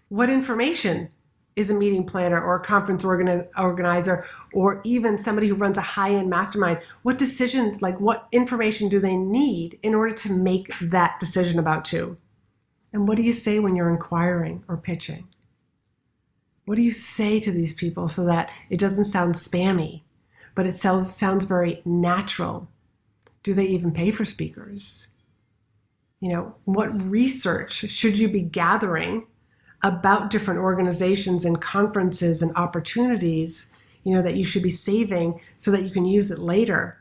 What 0.09 0.29
information 0.29 1.09
is 1.55 1.71
a 1.71 1.73
meeting 1.73 2.05
planner 2.05 2.39
or 2.41 2.55
a 2.55 2.63
conference 2.63 3.03
organi- 3.03 3.47
organizer 3.57 4.23
or 4.53 4.81
even 4.83 5.17
somebody 5.17 5.47
who 5.47 5.55
runs 5.55 5.77
a 5.77 5.81
high-end 5.81 6.29
mastermind 6.29 6.79
what 7.01 7.17
decisions 7.17 7.81
like 7.81 7.99
what 7.99 8.25
information 8.31 8.87
do 8.87 8.99
they 8.99 9.17
need 9.17 9.77
in 9.83 9.93
order 9.93 10.15
to 10.15 10.31
make 10.31 10.71
that 10.81 11.19
decision 11.19 11.59
about 11.59 11.91
you 11.91 12.15
and 12.93 13.05
what 13.05 13.17
do 13.17 13.23
you 13.23 13.33
say 13.33 13.59
when 13.59 13.75
you're 13.75 13.89
inquiring 13.89 14.63
or 14.69 14.77
pitching 14.77 15.27
what 16.65 16.77
do 16.77 16.83
you 16.83 16.91
say 16.91 17.37
to 17.37 17.51
these 17.51 17.73
people 17.73 18.07
so 18.07 18.23
that 18.23 18.49
it 18.69 18.79
doesn't 18.79 19.03
sound 19.03 19.35
spammy 19.35 20.03
but 20.55 20.67
it 20.67 20.75
sounds 20.75 21.13
sounds 21.13 21.45
very 21.45 21.81
natural. 21.85 22.69
Do 23.43 23.53
they 23.53 23.65
even 23.65 23.91
pay 23.91 24.11
for 24.11 24.25
speakers? 24.25 25.07
You 26.19 26.29
know 26.29 26.55
what 26.65 27.01
research 27.09 27.73
should 27.73 28.17
you 28.17 28.27
be 28.27 28.41
gathering 28.41 29.25
about 29.83 30.29
different 30.29 30.59
organizations 30.59 31.45
and 31.45 31.59
conferences 31.59 32.43
and 32.43 32.55
opportunities 32.55 33.71
you 34.03 34.13
know 34.13 34.21
that 34.21 34.35
you 34.35 34.43
should 34.43 34.63
be 34.63 34.69
saving 34.69 35.39
so 35.57 35.71
that 35.71 35.83
you 35.83 35.89
can 35.89 36.05
use 36.05 36.31
it 36.31 36.39
later? 36.39 36.97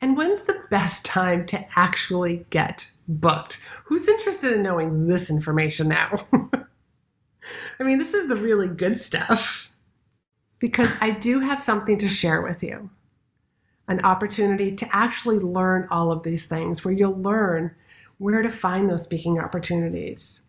And 0.00 0.16
when's 0.16 0.42
the 0.42 0.62
best 0.70 1.04
time 1.04 1.46
to 1.46 1.64
actually 1.78 2.44
get 2.50 2.88
booked? 3.08 3.60
Who's 3.84 4.08
interested 4.08 4.52
in 4.52 4.62
knowing 4.62 5.06
this 5.06 5.30
information 5.30 5.88
now? 5.88 6.18
I 7.78 7.82
mean 7.84 7.98
this 7.98 8.14
is 8.14 8.28
the 8.28 8.36
really 8.36 8.68
good 8.68 8.98
stuff 8.98 9.70
because 10.58 10.96
i 11.00 11.10
do 11.10 11.40
have 11.40 11.60
something 11.60 11.98
to 11.98 12.08
share 12.08 12.42
with 12.42 12.62
you 12.62 12.90
an 13.88 14.00
opportunity 14.04 14.74
to 14.74 14.88
actually 14.92 15.38
learn 15.38 15.86
all 15.90 16.10
of 16.10 16.22
these 16.22 16.46
things 16.46 16.84
where 16.84 16.94
you'll 16.94 17.20
learn 17.20 17.72
where 18.18 18.42
to 18.42 18.50
find 18.50 18.90
those 18.90 19.02
speaking 19.02 19.38
opportunities 19.38 20.42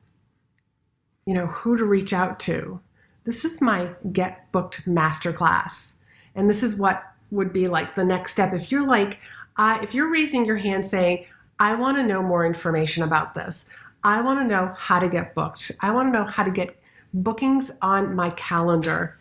you 1.28 1.34
know, 1.34 1.46
who 1.48 1.78
to 1.78 1.86
reach 1.86 2.13
out 2.13 2.39
to. 2.39 2.80
This 3.26 3.43
is 3.43 3.62
my 3.62 3.91
Get 4.13 4.50
Booked 4.54 4.86
Masterclass. 4.86 5.96
And 6.36 6.50
this 6.50 6.63
is 6.63 6.78
what 6.78 7.04
would 7.32 7.52
be 7.52 7.67
like 7.67 7.93
the 7.93 8.06
next 8.06 8.32
step. 8.32 8.54
If 8.54 8.72
you're 8.72 8.88
like, 8.88 9.20
I, 9.58 9.78
if 9.84 9.93
you're 9.93 10.10
raising 10.10 10.46
your 10.46 10.56
hand 10.56 10.86
saying, 10.86 11.26
I 11.60 11.76
want 11.76 11.98
to 11.98 12.04
know 12.04 12.24
more 12.24 12.46
information 12.46 13.04
about 13.04 13.36
this, 13.36 13.70
I 14.06 14.22
want 14.22 14.39
to 14.39 14.48
know 14.48 14.74
how 14.78 15.00
to 15.00 15.10
get 15.10 15.36
booked, 15.36 15.74
I 15.82 15.91
want 15.91 16.13
to 16.13 16.17
know 16.17 16.26
how 16.26 16.43
to 16.43 16.52
get 16.52 16.80
bookings 17.13 17.72
on 17.82 18.15
my 18.15 18.30
calendar 18.32 19.17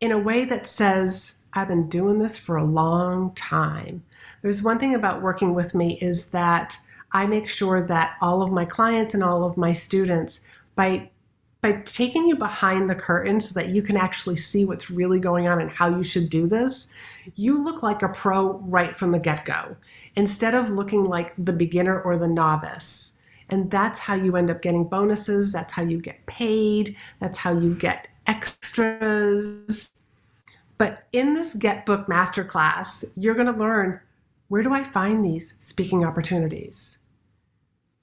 in 0.00 0.12
a 0.12 0.18
way 0.18 0.44
that 0.44 0.66
says, 0.66 1.36
I've 1.54 1.68
been 1.68 1.88
doing 1.88 2.18
this 2.18 2.36
for 2.36 2.56
a 2.56 2.64
long 2.64 3.32
time. 3.34 4.02
There's 4.42 4.62
one 4.62 4.78
thing 4.78 4.94
about 4.94 5.22
working 5.22 5.54
with 5.54 5.74
me 5.74 5.98
is 6.00 6.30
that 6.30 6.76
I 7.12 7.26
make 7.26 7.48
sure 7.48 7.86
that 7.86 8.16
all 8.20 8.42
of 8.42 8.50
my 8.50 8.64
clients 8.64 9.14
and 9.14 9.22
all 9.22 9.44
of 9.44 9.56
my 9.56 9.72
students 9.72 10.40
by 10.74 11.10
by 11.64 11.80
taking 11.86 12.28
you 12.28 12.36
behind 12.36 12.90
the 12.90 12.94
curtain 12.94 13.40
so 13.40 13.58
that 13.58 13.70
you 13.70 13.80
can 13.80 13.96
actually 13.96 14.36
see 14.36 14.66
what's 14.66 14.90
really 14.90 15.18
going 15.18 15.48
on 15.48 15.62
and 15.62 15.70
how 15.70 15.88
you 15.88 16.04
should 16.04 16.28
do 16.28 16.46
this, 16.46 16.88
you 17.36 17.56
look 17.56 17.82
like 17.82 18.02
a 18.02 18.08
pro 18.10 18.58
right 18.66 18.94
from 18.94 19.12
the 19.12 19.18
get 19.18 19.46
go 19.46 19.74
instead 20.14 20.52
of 20.52 20.68
looking 20.68 21.02
like 21.02 21.32
the 21.38 21.54
beginner 21.54 22.02
or 22.02 22.18
the 22.18 22.28
novice. 22.28 23.12
And 23.48 23.70
that's 23.70 23.98
how 23.98 24.12
you 24.12 24.36
end 24.36 24.50
up 24.50 24.60
getting 24.60 24.84
bonuses. 24.84 25.52
That's 25.52 25.72
how 25.72 25.84
you 25.84 26.02
get 26.02 26.26
paid. 26.26 26.96
That's 27.18 27.38
how 27.38 27.56
you 27.56 27.74
get 27.74 28.08
extras. 28.26 29.92
But 30.78 31.04
in 31.12 31.34
this 31.34 31.54
Get 31.54 31.86
Book 31.86 32.06
Masterclass, 32.06 33.04
you're 33.16 33.34
going 33.34 33.52
to 33.52 33.58
learn 33.58 34.00
where 34.48 34.62
do 34.62 34.72
I 34.72 34.84
find 34.84 35.24
these 35.24 35.54
speaking 35.58 36.04
opportunities? 36.04 36.98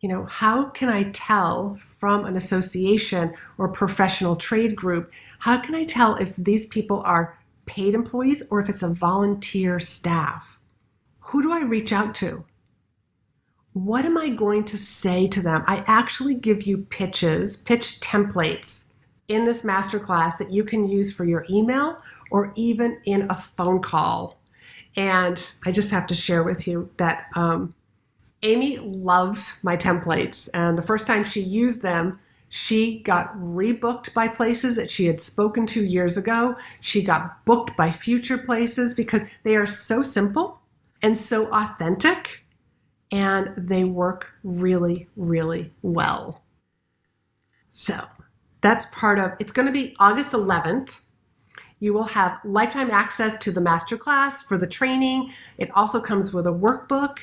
you 0.02 0.10
know, 0.10 0.26
how 0.26 0.66
can 0.66 0.90
I 0.90 1.04
tell 1.12 1.80
from 1.86 2.26
an 2.26 2.36
association 2.36 3.34
or 3.60 3.68
professional 3.68 4.36
trade 4.36 4.76
group, 4.76 5.12
how 5.40 5.58
can 5.58 5.76
I 5.76 5.84
tell 5.84 6.16
if 6.16 6.36
these 6.36 6.66
people 6.66 7.02
are 7.06 7.38
paid 7.68 7.94
employees 7.94 8.42
or 8.50 8.60
if 8.60 8.68
it's 8.68 8.82
a 8.82 8.90
volunteer 8.90 9.80
staff? 9.80 10.60
Who 11.20 11.44
do 11.44 11.54
I 11.54 11.62
reach 11.62 11.94
out 11.94 12.16
to? 12.16 12.44
What 13.74 14.04
am 14.06 14.18
I 14.18 14.30
going 14.30 14.66
to 14.66 14.78
say 14.78 15.28
to 15.28 15.42
them? 15.42 15.64
I 15.68 15.84
actually 15.86 16.36
give 16.36 16.64
you 16.64 16.80
pitches, 16.80 17.56
pitch 17.56 18.00
templates 18.00 18.91
in 19.32 19.46
this 19.46 19.62
masterclass 19.62 20.38
that 20.38 20.52
you 20.52 20.64
can 20.64 20.88
use 20.88 21.12
for 21.12 21.26
your 21.26 21.46
email 21.50 21.98
or 22.32 22.52
even 22.56 23.00
in 23.06 23.30
a 23.30 23.36
phone 23.36 23.82
call. 23.82 24.38
And 24.98 25.54
I 25.66 25.72
just 25.72 25.90
have 25.92 26.06
to 26.08 26.16
share 26.16 26.44
with 26.44 26.68
you 26.68 26.90
that 26.98 27.28
um, 27.36 27.74
Amy 28.44 28.78
loves 28.78 29.64
my 29.64 29.78
templates, 29.78 30.50
and 30.54 30.78
the 30.78 30.82
first 30.82 31.08
time 31.08 31.24
she 31.24 31.42
used 31.42 31.82
them, 31.82 32.20
she 32.50 33.00
got 33.00 33.34
rebooked 33.38 34.14
by 34.14 34.28
places 34.28 34.76
that 34.76 34.92
she 34.92 35.06
had 35.06 35.22
spoken 35.22 35.66
to 35.68 35.86
years 35.86 36.18
ago. 36.18 36.58
She 36.82 37.02
got 37.02 37.46
booked 37.46 37.78
by 37.78 37.90
future 37.90 38.38
places 38.38 38.94
because 38.94 39.22
they 39.44 39.56
are 39.56 39.66
so 39.66 40.02
simple 40.02 40.60
and 41.02 41.18
so 41.18 41.50
authentic, 41.54 42.44
and 43.12 43.54
they 43.56 43.86
work 43.86 44.34
really, 44.44 45.08
really 45.16 45.72
well. 45.82 46.44
So 47.70 48.06
that's 48.62 48.86
part 48.88 49.20
of 49.20 49.34
it's 49.40 49.52
going 49.52 49.68
to 49.68 49.72
be 49.72 49.96
August 50.00 50.32
11th. 50.32 51.00
You 51.80 51.94
will 51.94 52.04
have 52.04 52.40
lifetime 52.44 52.92
access 52.92 53.38
to 53.38 53.52
the 53.52 53.62
masterclass 53.62 54.46
for 54.46 54.58
the 54.58 54.68
training. 54.68 55.32
It 55.58 55.72
also 55.74 56.00
comes 56.00 56.34
with 56.34 56.46
a 56.46 56.52
workbook 56.52 57.18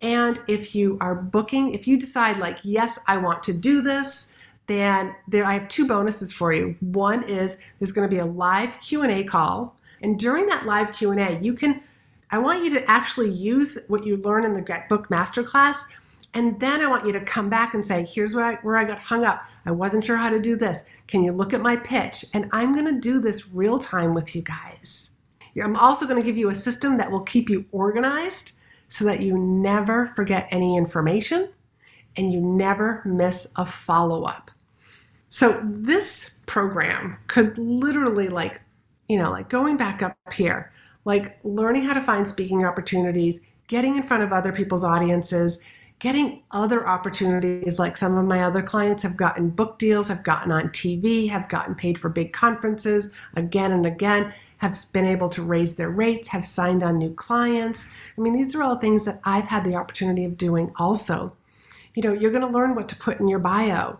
and 0.00 0.40
if 0.46 0.74
you 0.74 0.96
are 1.00 1.14
booking, 1.14 1.72
if 1.72 1.88
you 1.88 1.98
decide 1.98 2.38
like, 2.38 2.58
yes, 2.62 2.98
I 3.06 3.16
want 3.16 3.42
to 3.44 3.52
do 3.52 3.82
this, 3.82 4.32
then 4.66 5.14
there 5.26 5.44
I 5.44 5.54
have 5.54 5.68
two 5.68 5.88
bonuses 5.88 6.32
for 6.32 6.52
you. 6.52 6.76
One 6.80 7.22
is 7.24 7.58
there's 7.78 7.92
going 7.92 8.08
to 8.08 8.14
be 8.14 8.20
a 8.20 8.26
live 8.26 8.80
Q&A 8.80 9.24
call, 9.24 9.74
and 10.02 10.18
during 10.18 10.46
that 10.46 10.66
live 10.66 10.92
Q&A, 10.92 11.40
you 11.40 11.54
can 11.54 11.80
I 12.30 12.38
want 12.38 12.62
you 12.62 12.70
to 12.74 12.90
actually 12.90 13.30
use 13.30 13.78
what 13.88 14.04
you 14.04 14.16
learn 14.16 14.44
in 14.44 14.52
the 14.52 14.84
Book 14.90 15.08
Masterclass, 15.08 15.86
and 16.34 16.58
then 16.60 16.80
I 16.80 16.86
want 16.86 17.06
you 17.06 17.12
to 17.12 17.20
come 17.20 17.48
back 17.48 17.74
and 17.74 17.84
say, 17.84 18.04
here's 18.04 18.34
where 18.34 18.44
I, 18.44 18.54
where 18.56 18.76
I 18.76 18.84
got 18.84 18.98
hung 18.98 19.24
up. 19.24 19.44
I 19.64 19.70
wasn't 19.70 20.04
sure 20.04 20.16
how 20.16 20.30
to 20.30 20.38
do 20.38 20.56
this. 20.56 20.82
Can 21.06 21.22
you 21.24 21.32
look 21.32 21.54
at 21.54 21.60
my 21.60 21.76
pitch? 21.76 22.24
And 22.34 22.48
I'm 22.52 22.72
going 22.72 22.84
to 22.84 23.00
do 23.00 23.20
this 23.20 23.48
real 23.50 23.78
time 23.78 24.14
with 24.14 24.36
you 24.36 24.42
guys. 24.42 25.10
I'm 25.62 25.76
also 25.76 26.06
going 26.06 26.20
to 26.20 26.26
give 26.26 26.36
you 26.36 26.50
a 26.50 26.54
system 26.54 26.96
that 26.98 27.10
will 27.10 27.22
keep 27.22 27.48
you 27.50 27.64
organized 27.72 28.52
so 28.86 29.04
that 29.06 29.20
you 29.20 29.36
never 29.36 30.06
forget 30.06 30.46
any 30.50 30.76
information 30.76 31.48
and 32.16 32.32
you 32.32 32.40
never 32.40 33.02
miss 33.04 33.52
a 33.56 33.66
follow 33.66 34.22
up. 34.22 34.50
So, 35.28 35.60
this 35.64 36.30
program 36.46 37.18
could 37.26 37.58
literally 37.58 38.28
like 38.28 38.62
you 39.08 39.18
know, 39.18 39.30
like 39.30 39.48
going 39.48 39.76
back 39.76 40.02
up 40.02 40.16
here, 40.32 40.70
like 41.04 41.38
learning 41.42 41.82
how 41.82 41.94
to 41.94 42.00
find 42.00 42.26
speaking 42.26 42.64
opportunities, 42.64 43.40
getting 43.66 43.96
in 43.96 44.02
front 44.02 44.22
of 44.22 44.32
other 44.32 44.52
people's 44.52 44.84
audiences, 44.84 45.58
getting 45.98 46.42
other 46.52 46.86
opportunities. 46.86 47.78
Like 47.78 47.96
some 47.96 48.16
of 48.16 48.24
my 48.24 48.42
other 48.42 48.62
clients 48.62 49.02
have 49.02 49.16
gotten 49.16 49.50
book 49.50 49.78
deals 49.78 50.08
have 50.08 50.22
gotten 50.22 50.52
on 50.52 50.68
tv 50.68 51.28
have 51.28 51.48
gotten 51.48 51.74
paid 51.74 51.98
for 51.98 52.08
big 52.08 52.32
conferences 52.32 53.10
again 53.34 53.72
and 53.72 53.86
again 53.86 54.32
have 54.58 54.76
been 54.92 55.04
able 55.04 55.28
to 55.30 55.42
raise 55.42 55.74
their 55.74 55.90
rates 55.90 56.28
have 56.28 56.44
signed 56.44 56.82
on 56.82 56.98
new 56.98 57.12
clients. 57.14 57.86
I 58.16 58.20
mean 58.20 58.32
these 58.32 58.54
are 58.54 58.62
all 58.62 58.76
things 58.76 59.04
that 59.04 59.20
i've 59.24 59.46
had 59.46 59.64
the 59.64 59.76
opportunity 59.76 60.24
of 60.24 60.36
doing 60.36 60.72
also. 60.76 61.36
You 61.94 62.02
know 62.02 62.12
you're 62.12 62.30
going 62.30 62.42
to 62.42 62.48
learn 62.48 62.74
what 62.74 62.88
to 62.90 62.96
put 62.96 63.20
in 63.20 63.28
your 63.28 63.40
bio. 63.40 63.98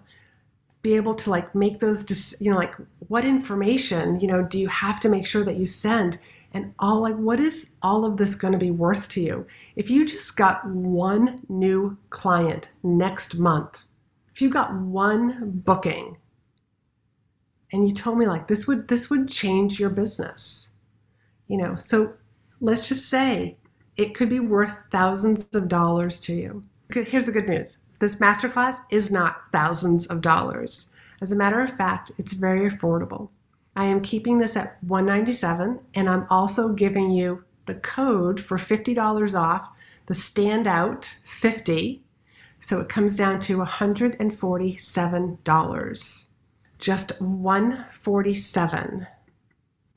Be 0.83 0.95
able 0.95 1.17
to 1.17 1.31
like 1.31 1.55
make 1.55 1.81
those 1.81 2.37
you 2.41 2.51
know 2.51 2.57
like 2.57 2.75
what 3.09 3.25
information 3.25 4.21
you 4.21 4.29
know 4.29 4.43
do 4.43 4.61
you 4.61 4.69
have 4.69 5.01
to 5.01 5.09
make 5.09 5.27
sure 5.27 5.43
that 5.45 5.57
you 5.57 5.67
send 5.67 6.19
and 6.59 6.75
all 6.79 7.01
like 7.01 7.17
what 7.17 7.41
is 7.41 7.77
all 7.83 8.05
of 8.05 8.17
this 8.17 8.35
going 8.35 8.53
to 8.53 8.59
be 8.59 8.71
worth 8.71 9.09
to 9.11 9.21
you? 9.21 9.47
If 9.77 9.91
you 9.91 10.05
just 10.05 10.37
got 10.37 10.67
one 10.67 11.39
new 11.49 11.97
client 12.11 12.71
next 12.83 13.39
month 13.39 13.79
if 14.39 14.43
you 14.43 14.51
got 14.51 14.73
one 14.73 15.51
booking 15.67 16.17
and 17.73 17.89
you 17.89 17.93
told 17.93 18.17
me 18.17 18.25
like 18.25 18.47
this 18.47 18.69
would 18.69 18.87
this 18.87 19.11
would 19.11 19.29
change 19.29 19.81
your 19.81 19.91
business 19.91 20.75
you 21.49 21.57
know 21.57 21.75
so 21.75 22.13
let's 22.61 22.87
just 22.87 23.09
say 23.09 23.57
it 23.97 24.15
could 24.15 24.29
be 24.29 24.39
worth 24.39 24.85
thousands 24.93 25.49
of 25.57 25.67
dollars 25.67 26.21
to 26.21 26.33
you. 26.33 26.63
Here's 26.89 27.27
the 27.27 27.33
good 27.33 27.49
news. 27.49 27.79
This 27.99 28.21
masterclass 28.21 28.77
is 28.93 29.11
not 29.11 29.43
thousands 29.51 30.07
of 30.07 30.21
dollars. 30.21 30.87
As 31.21 31.33
a 31.33 31.37
matter 31.37 31.61
of 31.61 31.77
fact 31.77 32.13
it's 32.17 32.33
very 32.33 32.71
affordable 32.71 33.31
I 33.79 33.85
am 33.85 34.01
keeping 34.01 34.39
this 34.39 34.57
at 34.57 34.83
197 34.83 35.79
and 35.95 36.11
I'm 36.11 36.27
also 36.31 36.71
giving 36.71 37.13
you 37.13 37.45
the 37.67 37.77
code 37.77 38.41
for 38.41 38.59
$50 38.59 39.41
off, 39.41 39.69
the 40.07 40.15
standout 40.15 41.15
50. 41.23 42.03
So 42.59 42.81
it 42.81 42.89
comes 42.89 43.15
down 43.15 43.39
to 43.39 43.59
$147. 43.59 46.27
Just 46.79 47.21
147. 47.21 49.07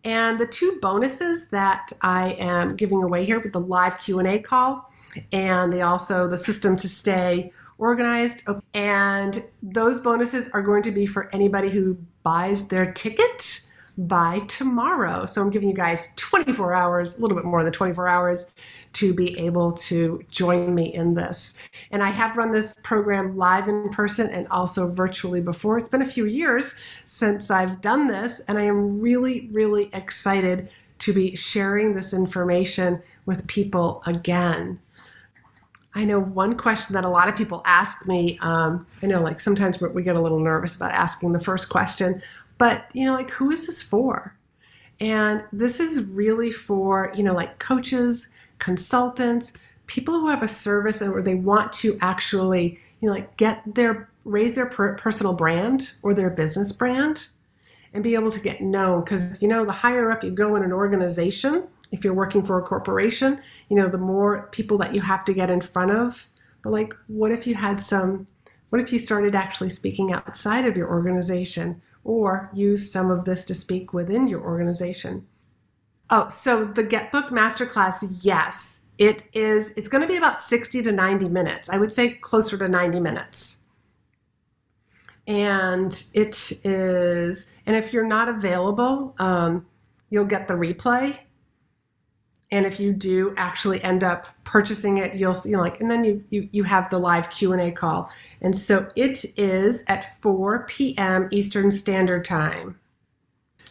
And 0.04 0.40
the 0.40 0.46
two 0.46 0.78
bonuses 0.80 1.48
that 1.48 1.92
I 2.02 2.34
am 2.34 2.76
giving 2.76 3.02
away 3.02 3.26
here 3.26 3.40
with 3.40 3.54
the 3.54 3.60
live 3.60 3.98
Q&A 3.98 4.38
call 4.38 4.92
and 5.32 5.74
the 5.74 5.82
also 5.82 6.28
the 6.28 6.38
system 6.38 6.76
to 6.76 6.88
stay 6.88 7.52
organized 7.80 8.44
and 8.76 9.44
those 9.64 10.00
bonuses 10.00 10.50
are 10.50 10.62
going 10.62 10.84
to 10.84 10.92
be 10.92 11.08
for 11.08 11.34
anybody 11.34 11.72
who 11.72 11.98
buys 12.22 12.68
their 12.68 12.94
ticket 12.94 13.62
by 14.08 14.40
tomorrow. 14.48 15.26
So 15.26 15.42
I'm 15.42 15.50
giving 15.50 15.70
you 15.70 15.76
guys 15.76 16.14
24 16.16 16.74
hours, 16.74 17.18
a 17.18 17.22
little 17.22 17.36
bit 17.36 17.46
more 17.46 17.64
than 17.64 17.72
24 17.72 18.08
hours, 18.08 18.54
to 18.94 19.14
be 19.14 19.38
able 19.38 19.72
to 19.74 20.22
join 20.30 20.74
me 20.74 20.94
in 20.94 21.14
this. 21.14 21.54
And 21.92 22.02
I 22.02 22.10
have 22.10 22.38
run 22.38 22.52
this 22.52 22.74
program 22.84 23.36
live 23.36 23.68
in 23.68 23.90
person 23.90 24.30
and 24.30 24.48
also 24.48 24.92
virtually 24.92 25.42
before. 25.42 25.78
It's 25.78 25.90
been 25.90 26.02
a 26.02 26.10
few 26.10 26.26
years 26.26 26.76
since 27.06 27.52
I've 27.52 27.82
done 27.82 28.08
this, 28.08 28.40
and 28.48 28.58
I 28.58 28.64
am 28.64 29.00
really, 29.00 29.50
really 29.52 29.90
excited 29.94 30.72
to 31.00 31.14
be 31.14 31.36
sharing 31.36 31.94
this 31.94 32.14
information 32.14 33.02
with 33.26 33.46
people 33.48 34.04
again. 34.06 34.80
I 35.94 36.06
know 36.06 36.20
one 36.20 36.58
question 36.58 36.94
that 36.94 37.04
a 37.04 37.10
lot 37.10 37.28
of 37.28 37.36
people 37.36 37.62
ask 37.66 38.08
me. 38.08 38.40
Um, 38.42 38.88
I 39.04 39.08
know, 39.08 39.22
like 39.22 39.40
sometimes 39.40 39.82
we 39.82 40.04
get 40.04 40.16
a 40.16 40.22
little 40.22 40.40
nervous 40.40 40.76
about 40.76 40.94
asking 40.94 41.34
the 41.34 41.40
first 41.40 41.68
question, 41.70 42.22
but, 42.62 42.92
you 42.94 43.06
know, 43.06 43.14
like 43.14 43.32
who 43.32 43.50
is 43.50 43.66
this 43.66 43.82
for? 43.82 44.38
And 45.00 45.44
this 45.52 45.80
is 45.80 46.04
really 46.04 46.52
for, 46.52 47.12
you 47.16 47.24
know, 47.24 47.34
like 47.34 47.58
coaches, 47.58 48.30
consultants, 48.60 49.54
people 49.88 50.14
who 50.14 50.28
have 50.28 50.44
a 50.44 50.48
service 50.48 51.02
and 51.02 51.12
where 51.12 51.24
they 51.24 51.34
want 51.34 51.74
to 51.74 51.98
actually, 52.02 52.78
you 53.00 53.08
know, 53.08 53.16
like 53.16 53.36
get 53.38 53.64
their 53.74 54.12
raise 54.26 54.54
their 54.54 54.68
per- 54.68 54.94
personal 54.94 55.34
brand 55.34 55.94
or 56.04 56.14
their 56.14 56.30
business 56.30 56.72
brand 56.72 57.30
and 57.96 58.04
be 58.04 58.14
able 58.14 58.30
to 58.30 58.40
get 58.40 58.62
known. 58.62 59.04
Because 59.04 59.42
you 59.42 59.48
know 59.48 59.66
the 59.66 59.72
higher 59.72 60.12
up 60.12 60.24
you 60.24 60.30
go 60.30 60.56
in 60.56 60.62
an 60.62 60.72
organization 60.72 61.68
if 61.92 62.04
you're 62.04 62.14
working 62.14 62.46
for 62.46 62.60
a 62.60 62.62
corporation 62.62 63.42
you 63.70 63.76
know 63.76 63.90
the 63.90 63.98
more 63.98 64.48
people 64.52 64.78
that 64.78 64.94
you 64.94 65.02
have 65.02 65.26
to 65.26 65.34
get 65.34 65.50
in 65.50 65.62
front 65.62 65.90
of. 65.90 66.28
But 66.62 66.74
like 66.74 66.96
what 67.08 67.32
if 67.32 67.48
you 67.48 67.56
had 67.56 67.82
some 67.82 68.28
what 68.70 68.80
if 68.80 68.94
you 68.94 69.00
started 69.00 69.34
actually 69.34 69.70
speaking 69.70 70.14
outside 70.14 70.66
of 70.68 70.78
your 70.78 70.90
organization 70.90 71.82
or 72.04 72.50
use 72.54 72.92
some 72.92 73.12
of 73.12 73.26
this 73.26 73.46
to 73.46 73.54
speak 73.54 73.94
within 73.94 74.28
your 74.28 74.42
organization. 74.42 75.28
Oh, 76.10 76.28
so 76.30 76.66
the 76.66 76.84
Get 76.84 77.12
Getbook 77.12 77.30
Masterclass, 77.30 78.04
yes, 78.22 78.82
it 78.98 79.24
is. 79.34 79.72
It's 79.72 79.88
going 79.88 80.02
to 80.02 80.08
be 80.08 80.18
about 80.18 80.40
60 80.40 80.82
to 80.84 80.92
90 80.92 81.30
minutes. 81.30 81.70
I 81.70 81.78
would 81.78 81.92
say 81.92 82.10
closer 82.10 82.58
to 82.58 82.68
90 82.68 83.00
minutes. 83.00 83.64
And 85.28 86.04
it 86.14 86.52
is, 86.64 87.46
and 87.66 87.76
if 87.76 87.94
you're 87.94 88.06
not 88.06 88.28
available, 88.28 89.16
um, 89.20 89.66
you'll 90.10 90.26
get 90.26 90.48
the 90.48 90.56
replay 90.56 91.18
and 92.52 92.66
if 92.66 92.80
you 92.80 92.92
do 92.92 93.34
actually 93.38 93.82
end 93.84 94.04
up 94.04 94.28
purchasing 94.44 94.98
it 94.98 95.16
you'll 95.16 95.34
see 95.34 95.52
you 95.52 95.58
like 95.58 95.80
and 95.82 95.90
then 95.90 96.04
you, 96.04 96.24
you 96.30 96.50
you 96.52 96.64
have 96.64 96.90
the 96.90 96.98
live 96.98 97.30
q&a 97.30 97.72
call. 97.72 98.12
And 98.42 98.56
so 98.56 98.90
it 98.96 99.26
is 99.38 99.84
at 99.88 100.22
4 100.22 100.66
p.m 100.68 101.28
eastern 101.32 101.72
standard 101.72 102.26
time. 102.26 102.80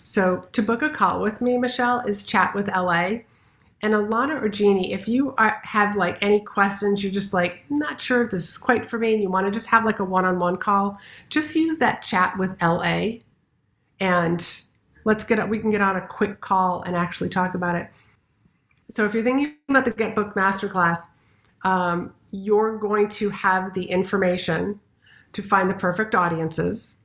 So 0.03 0.49
to 0.53 0.63
book 0.63 0.83
a 0.83 0.91
call 0.91 1.21
with 1.21 1.41
me 1.41 1.59
michelle 1.59 2.01
is 2.01 2.23
chat 2.23 2.55
with 2.55 2.69
la 2.69 3.11
and 3.83 3.95
alana 3.95 4.43
or 4.43 4.49
jeannie 4.49 4.93
if 4.93 5.09
you 5.09 5.35
are, 5.37 5.61
have 5.63 5.97
like 5.97 6.23
any 6.25 6.41
questions 6.41 7.03
you're 7.03 7.13
just 7.13 7.33
like 7.33 7.65
not 7.71 8.01
sure 8.01 8.25
if 8.25 8.31
this 8.31 8.49
is 8.49 8.59
quite 8.59 8.85
for 8.85 8.99
me 8.99 9.15
and 9.15 9.23
you 9.23 9.31
want 9.31 9.47
to 9.47 9.51
just 9.51 9.67
have 9.67 9.85
like 9.85 10.01
a 10.01 10.05
one-on-one 10.05 10.57
call 10.57 10.99
just 11.29 11.55
use 11.55 11.79
that 11.79 12.03
chat 12.03 12.37
with 12.39 12.61
la 12.63 13.07
and 14.01 14.63
let's 15.05 15.25
get 15.25 15.39
up, 15.39 15.49
we 15.49 15.59
can 15.59 15.71
get 15.71 15.81
on 15.81 15.97
a 15.97 16.07
quick 16.07 16.41
call 16.41 16.83
and 16.83 16.97
actually 16.97 17.29
talk 17.29 17.55
about 17.55 17.77
it 17.77 17.89
so 18.91 19.05
if 19.05 19.15
you're 19.15 19.23
thinking 19.23 19.55
about 19.69 19.85
the 19.85 19.93
Get 19.93 20.15
Book 20.15 20.35
Masterclass, 20.35 20.99
um, 21.65 22.13
you're 22.33 22.77
going 22.77 23.09
to 23.09 23.31
have 23.31 23.73
the 23.75 23.85
information 23.85 24.81
to 25.33 25.43
find 25.43 25.71
the 25.71 25.75
perfect 25.75 26.15
audiences. 26.15 26.97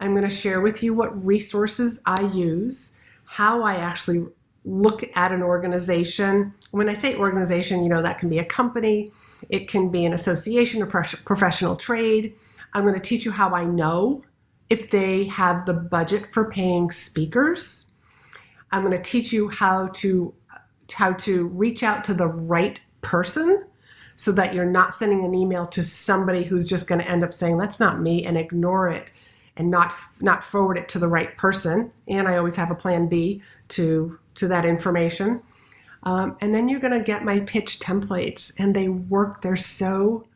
I'm 0.00 0.12
going 0.12 0.24
to 0.24 0.30
share 0.30 0.60
with 0.60 0.82
you 0.82 0.94
what 0.94 1.24
resources 1.24 2.00
I 2.06 2.22
use, 2.32 2.92
how 3.24 3.62
I 3.62 3.76
actually 3.76 4.26
look 4.64 5.04
at 5.16 5.32
an 5.32 5.42
organization. 5.42 6.54
When 6.70 6.88
I 6.88 6.94
say 6.94 7.16
organization, 7.16 7.82
you 7.82 7.88
know, 7.88 8.02
that 8.02 8.18
can 8.18 8.28
be 8.28 8.38
a 8.38 8.44
company, 8.44 9.10
it 9.50 9.68
can 9.68 9.90
be 9.90 10.04
an 10.04 10.12
association, 10.12 10.82
a 10.82 10.86
professional 10.86 11.76
trade. 11.76 12.34
I'm 12.72 12.82
going 12.82 12.94
to 12.94 13.00
teach 13.00 13.24
you 13.24 13.30
how 13.30 13.50
I 13.50 13.64
know 13.64 14.22
if 14.70 14.90
they 14.90 15.24
have 15.24 15.66
the 15.66 15.74
budget 15.74 16.32
for 16.32 16.48
paying 16.48 16.90
speakers. 16.90 17.90
I'm 18.72 18.82
going 18.82 18.96
to 18.96 19.02
teach 19.02 19.32
you 19.32 19.48
how 19.48 19.88
to 19.88 20.34
how 20.92 21.12
to 21.12 21.46
reach 21.48 21.82
out 21.82 22.04
to 22.04 22.14
the 22.14 22.26
right 22.26 22.80
person 23.00 23.64
so 24.16 24.32
that 24.32 24.54
you're 24.54 24.64
not 24.64 24.94
sending 24.94 25.24
an 25.24 25.34
email 25.34 25.66
to 25.66 25.82
somebody 25.82 26.44
who's 26.44 26.68
just 26.68 26.86
going 26.86 27.00
to 27.00 27.08
end 27.08 27.24
up 27.24 27.34
saying 27.34 27.58
that's 27.58 27.80
not 27.80 28.00
me 28.00 28.24
and 28.24 28.36
ignore 28.36 28.88
it 28.88 29.12
and 29.56 29.70
not 29.70 29.92
not 30.20 30.44
forward 30.44 30.78
it 30.78 30.88
to 30.88 30.98
the 30.98 31.08
right 31.08 31.36
person. 31.36 31.90
And 32.08 32.28
i 32.28 32.36
always 32.36 32.56
have 32.56 32.70
a 32.70 32.74
plan 32.74 33.08
b 33.08 33.42
to 33.68 34.18
to 34.34 34.48
that 34.48 34.64
information. 34.64 35.42
Um, 36.04 36.36
and 36.40 36.54
then 36.54 36.68
you're 36.68 36.80
going 36.80 36.92
to 36.92 37.04
get 37.04 37.24
my 37.24 37.40
pitch 37.40 37.80
templates 37.80 38.52
and 38.58 38.74
they 38.74 38.88
work. 38.88 39.42
They're 39.42 39.56
so 39.56 40.26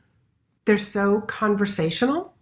they're 0.64 0.78
so 0.78 1.20
conversational 1.22 2.34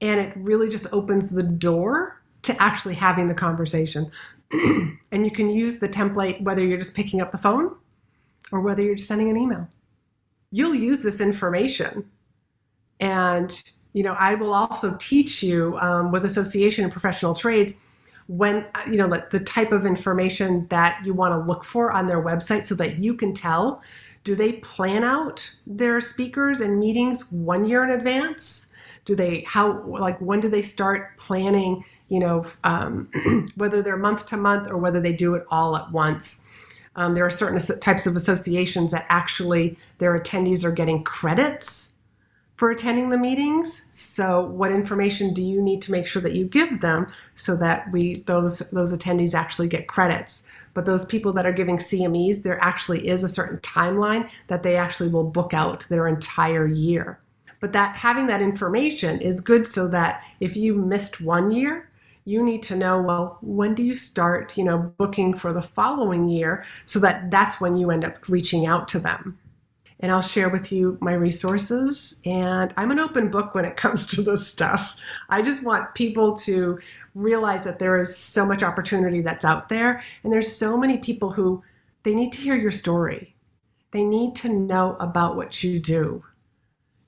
and 0.00 0.20
it 0.20 0.32
really 0.36 0.68
just 0.68 0.86
opens 0.92 1.30
the 1.30 1.42
door 1.42 2.20
to 2.42 2.62
actually 2.62 2.94
having 2.94 3.28
the 3.28 3.34
conversation 3.34 4.10
and 5.12 5.24
you 5.24 5.30
can 5.30 5.50
use 5.50 5.78
the 5.78 5.88
template 5.88 6.40
whether 6.42 6.64
you're 6.64 6.78
just 6.78 6.94
picking 6.94 7.20
up 7.20 7.30
the 7.30 7.38
phone 7.38 7.74
or 8.52 8.60
whether 8.60 8.82
you're 8.82 8.94
just 8.94 9.08
sending 9.08 9.30
an 9.30 9.36
email. 9.36 9.68
You'll 10.50 10.74
use 10.74 11.02
this 11.02 11.20
information. 11.20 12.08
And, 13.00 13.62
you 13.92 14.02
know, 14.02 14.14
I 14.18 14.34
will 14.34 14.54
also 14.54 14.96
teach 14.98 15.42
you 15.42 15.76
um, 15.78 16.12
with 16.12 16.24
association 16.24 16.84
and 16.84 16.92
professional 16.92 17.34
trades 17.34 17.74
when, 18.26 18.66
you 18.86 18.96
know, 18.96 19.08
the, 19.08 19.26
the 19.30 19.40
type 19.40 19.72
of 19.72 19.84
information 19.84 20.66
that 20.68 21.00
you 21.04 21.12
want 21.12 21.32
to 21.32 21.38
look 21.38 21.64
for 21.64 21.92
on 21.92 22.06
their 22.06 22.22
website 22.22 22.62
so 22.62 22.74
that 22.76 22.98
you 22.98 23.14
can 23.14 23.34
tell 23.34 23.82
do 24.22 24.34
they 24.34 24.54
plan 24.54 25.04
out 25.04 25.54
their 25.66 26.00
speakers 26.00 26.62
and 26.62 26.78
meetings 26.78 27.30
one 27.30 27.66
year 27.66 27.84
in 27.84 27.90
advance? 27.90 28.72
Do 29.04 29.14
they 29.14 29.44
how 29.46 29.82
like 29.82 30.18
when 30.20 30.40
do 30.40 30.48
they 30.48 30.62
start 30.62 31.16
planning 31.18 31.84
you 32.08 32.20
know 32.20 32.44
um, 32.64 33.08
whether 33.56 33.82
they're 33.82 33.96
month 33.96 34.26
to 34.26 34.36
month 34.36 34.68
or 34.68 34.76
whether 34.78 35.00
they 35.00 35.12
do 35.12 35.34
it 35.34 35.44
all 35.50 35.76
at 35.76 35.90
once 35.92 36.46
um, 36.96 37.14
there 37.14 37.26
are 37.26 37.30
certain 37.30 37.58
types 37.80 38.06
of 38.06 38.16
associations 38.16 38.92
that 38.92 39.06
actually 39.08 39.76
their 39.98 40.18
attendees 40.18 40.64
are 40.64 40.72
getting 40.72 41.02
credits 41.02 41.94
for 42.56 42.70
attending 42.70 43.08
the 43.08 43.18
meetings. 43.18 43.88
So, 43.90 44.42
what 44.42 44.70
information 44.70 45.34
do 45.34 45.42
you 45.42 45.60
need 45.60 45.82
to 45.82 45.92
make 45.92 46.06
sure 46.06 46.22
that 46.22 46.34
you 46.34 46.44
give 46.44 46.80
them 46.80 47.08
so 47.34 47.56
that 47.56 47.90
we 47.90 48.20
those 48.20 48.60
those 48.70 48.96
attendees 48.96 49.34
actually 49.34 49.68
get 49.68 49.88
credits? 49.88 50.48
But 50.72 50.86
those 50.86 51.04
people 51.04 51.32
that 51.34 51.46
are 51.46 51.52
giving 51.52 51.78
CMEs, 51.78 52.42
there 52.42 52.62
actually 52.62 53.08
is 53.08 53.24
a 53.24 53.28
certain 53.28 53.58
timeline 53.58 54.30
that 54.46 54.62
they 54.62 54.76
actually 54.76 55.08
will 55.08 55.24
book 55.24 55.52
out 55.52 55.86
their 55.88 56.06
entire 56.06 56.66
year. 56.66 57.18
But 57.64 57.72
that 57.72 57.96
having 57.96 58.26
that 58.26 58.42
information 58.42 59.22
is 59.22 59.40
good 59.40 59.66
so 59.66 59.88
that 59.88 60.22
if 60.38 60.54
you 60.54 60.74
missed 60.74 61.22
one 61.22 61.50
year, 61.50 61.88
you 62.26 62.42
need 62.42 62.62
to 62.64 62.76
know 62.76 63.00
well 63.00 63.38
when 63.40 63.74
do 63.74 63.82
you 63.82 63.94
start 63.94 64.58
you 64.58 64.64
know 64.64 64.92
booking 64.98 65.32
for 65.32 65.54
the 65.54 65.62
following 65.62 66.28
year 66.28 66.62
so 66.84 66.98
that 66.98 67.30
that's 67.30 67.62
when 67.62 67.74
you 67.74 67.90
end 67.90 68.04
up 68.04 68.28
reaching 68.28 68.66
out 68.66 68.86
to 68.88 68.98
them 68.98 69.38
and 70.00 70.12
I'll 70.12 70.20
share 70.20 70.50
with 70.50 70.72
you 70.72 70.98
my 71.00 71.14
resources. 71.14 72.16
And 72.26 72.74
I'm 72.76 72.90
an 72.90 72.98
open 72.98 73.30
book 73.30 73.54
when 73.54 73.64
it 73.64 73.76
comes 73.84 74.04
to 74.08 74.20
this 74.20 74.46
stuff. 74.46 74.94
I 75.30 75.40
just 75.40 75.62
want 75.62 75.94
people 75.94 76.36
to 76.38 76.78
realize 77.14 77.64
that 77.64 77.78
there 77.78 77.98
is 77.98 78.14
so 78.14 78.44
much 78.44 78.62
opportunity 78.62 79.22
that's 79.22 79.46
out 79.46 79.70
there, 79.70 80.02
and 80.22 80.30
there's 80.30 80.54
so 80.54 80.76
many 80.76 80.98
people 80.98 81.30
who 81.30 81.62
they 82.02 82.14
need 82.14 82.30
to 82.32 82.42
hear 82.42 82.56
your 82.56 82.70
story. 82.70 83.34
They 83.92 84.04
need 84.04 84.34
to 84.36 84.50
know 84.50 84.98
about 85.00 85.36
what 85.36 85.64
you 85.64 85.80
do. 85.80 86.22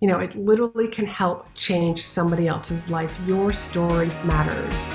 You 0.01 0.09
know, 0.09 0.19
it 0.19 0.35
literally 0.35 0.89
can 0.89 1.07
help 1.07 1.47
change 1.55 2.05
somebody 2.05 2.47
else's 2.47 2.91
life. 2.91 3.19
Your 3.27 3.51
story 3.51 4.09
matters. 4.25 4.91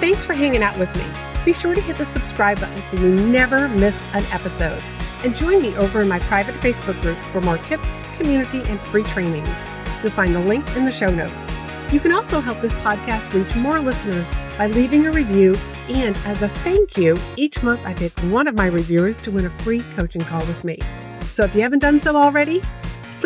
Thanks 0.00 0.24
for 0.24 0.32
hanging 0.32 0.62
out 0.62 0.78
with 0.78 0.96
me. 0.96 1.04
Be 1.44 1.52
sure 1.52 1.74
to 1.74 1.80
hit 1.82 1.98
the 1.98 2.04
subscribe 2.04 2.58
button 2.58 2.80
so 2.80 2.96
you 2.96 3.14
never 3.14 3.68
miss 3.68 4.06
an 4.14 4.24
episode 4.32 4.82
and 5.24 5.36
join 5.36 5.60
me 5.60 5.76
over 5.76 6.00
in 6.00 6.08
my 6.08 6.18
private 6.20 6.54
Facebook 6.54 6.98
group 7.02 7.18
for 7.30 7.42
more 7.42 7.58
tips, 7.58 7.98
community, 8.14 8.62
and 8.64 8.80
free 8.80 9.02
trainings. 9.02 9.60
You'll 10.02 10.12
find 10.12 10.34
the 10.34 10.40
link 10.40 10.64
in 10.74 10.86
the 10.86 10.92
show 10.92 11.10
notes. 11.10 11.46
You 11.92 12.00
can 12.00 12.12
also 12.12 12.40
help 12.40 12.62
this 12.62 12.72
podcast 12.74 13.34
reach 13.34 13.54
more 13.56 13.78
listeners 13.78 14.26
by 14.56 14.68
leaving 14.68 15.06
a 15.06 15.12
review. 15.12 15.54
And 15.90 16.16
as 16.24 16.40
a 16.40 16.48
thank 16.48 16.96
you, 16.96 17.18
each 17.36 17.62
month 17.62 17.82
I 17.84 17.92
pick 17.92 18.18
one 18.32 18.48
of 18.48 18.54
my 18.54 18.66
reviewers 18.66 19.20
to 19.20 19.30
win 19.30 19.44
a 19.44 19.50
free 19.50 19.82
coaching 19.94 20.22
call 20.22 20.40
with 20.46 20.64
me. 20.64 20.78
So 21.24 21.44
if 21.44 21.54
you 21.54 21.60
haven't 21.60 21.80
done 21.80 21.98
so 21.98 22.16
already, 22.16 22.62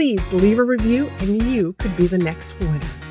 please 0.00 0.32
leave 0.32 0.58
a 0.58 0.64
review 0.64 1.12
and 1.18 1.42
you 1.42 1.74
could 1.74 1.94
be 1.94 2.06
the 2.06 2.16
next 2.16 2.58
winner. 2.60 3.09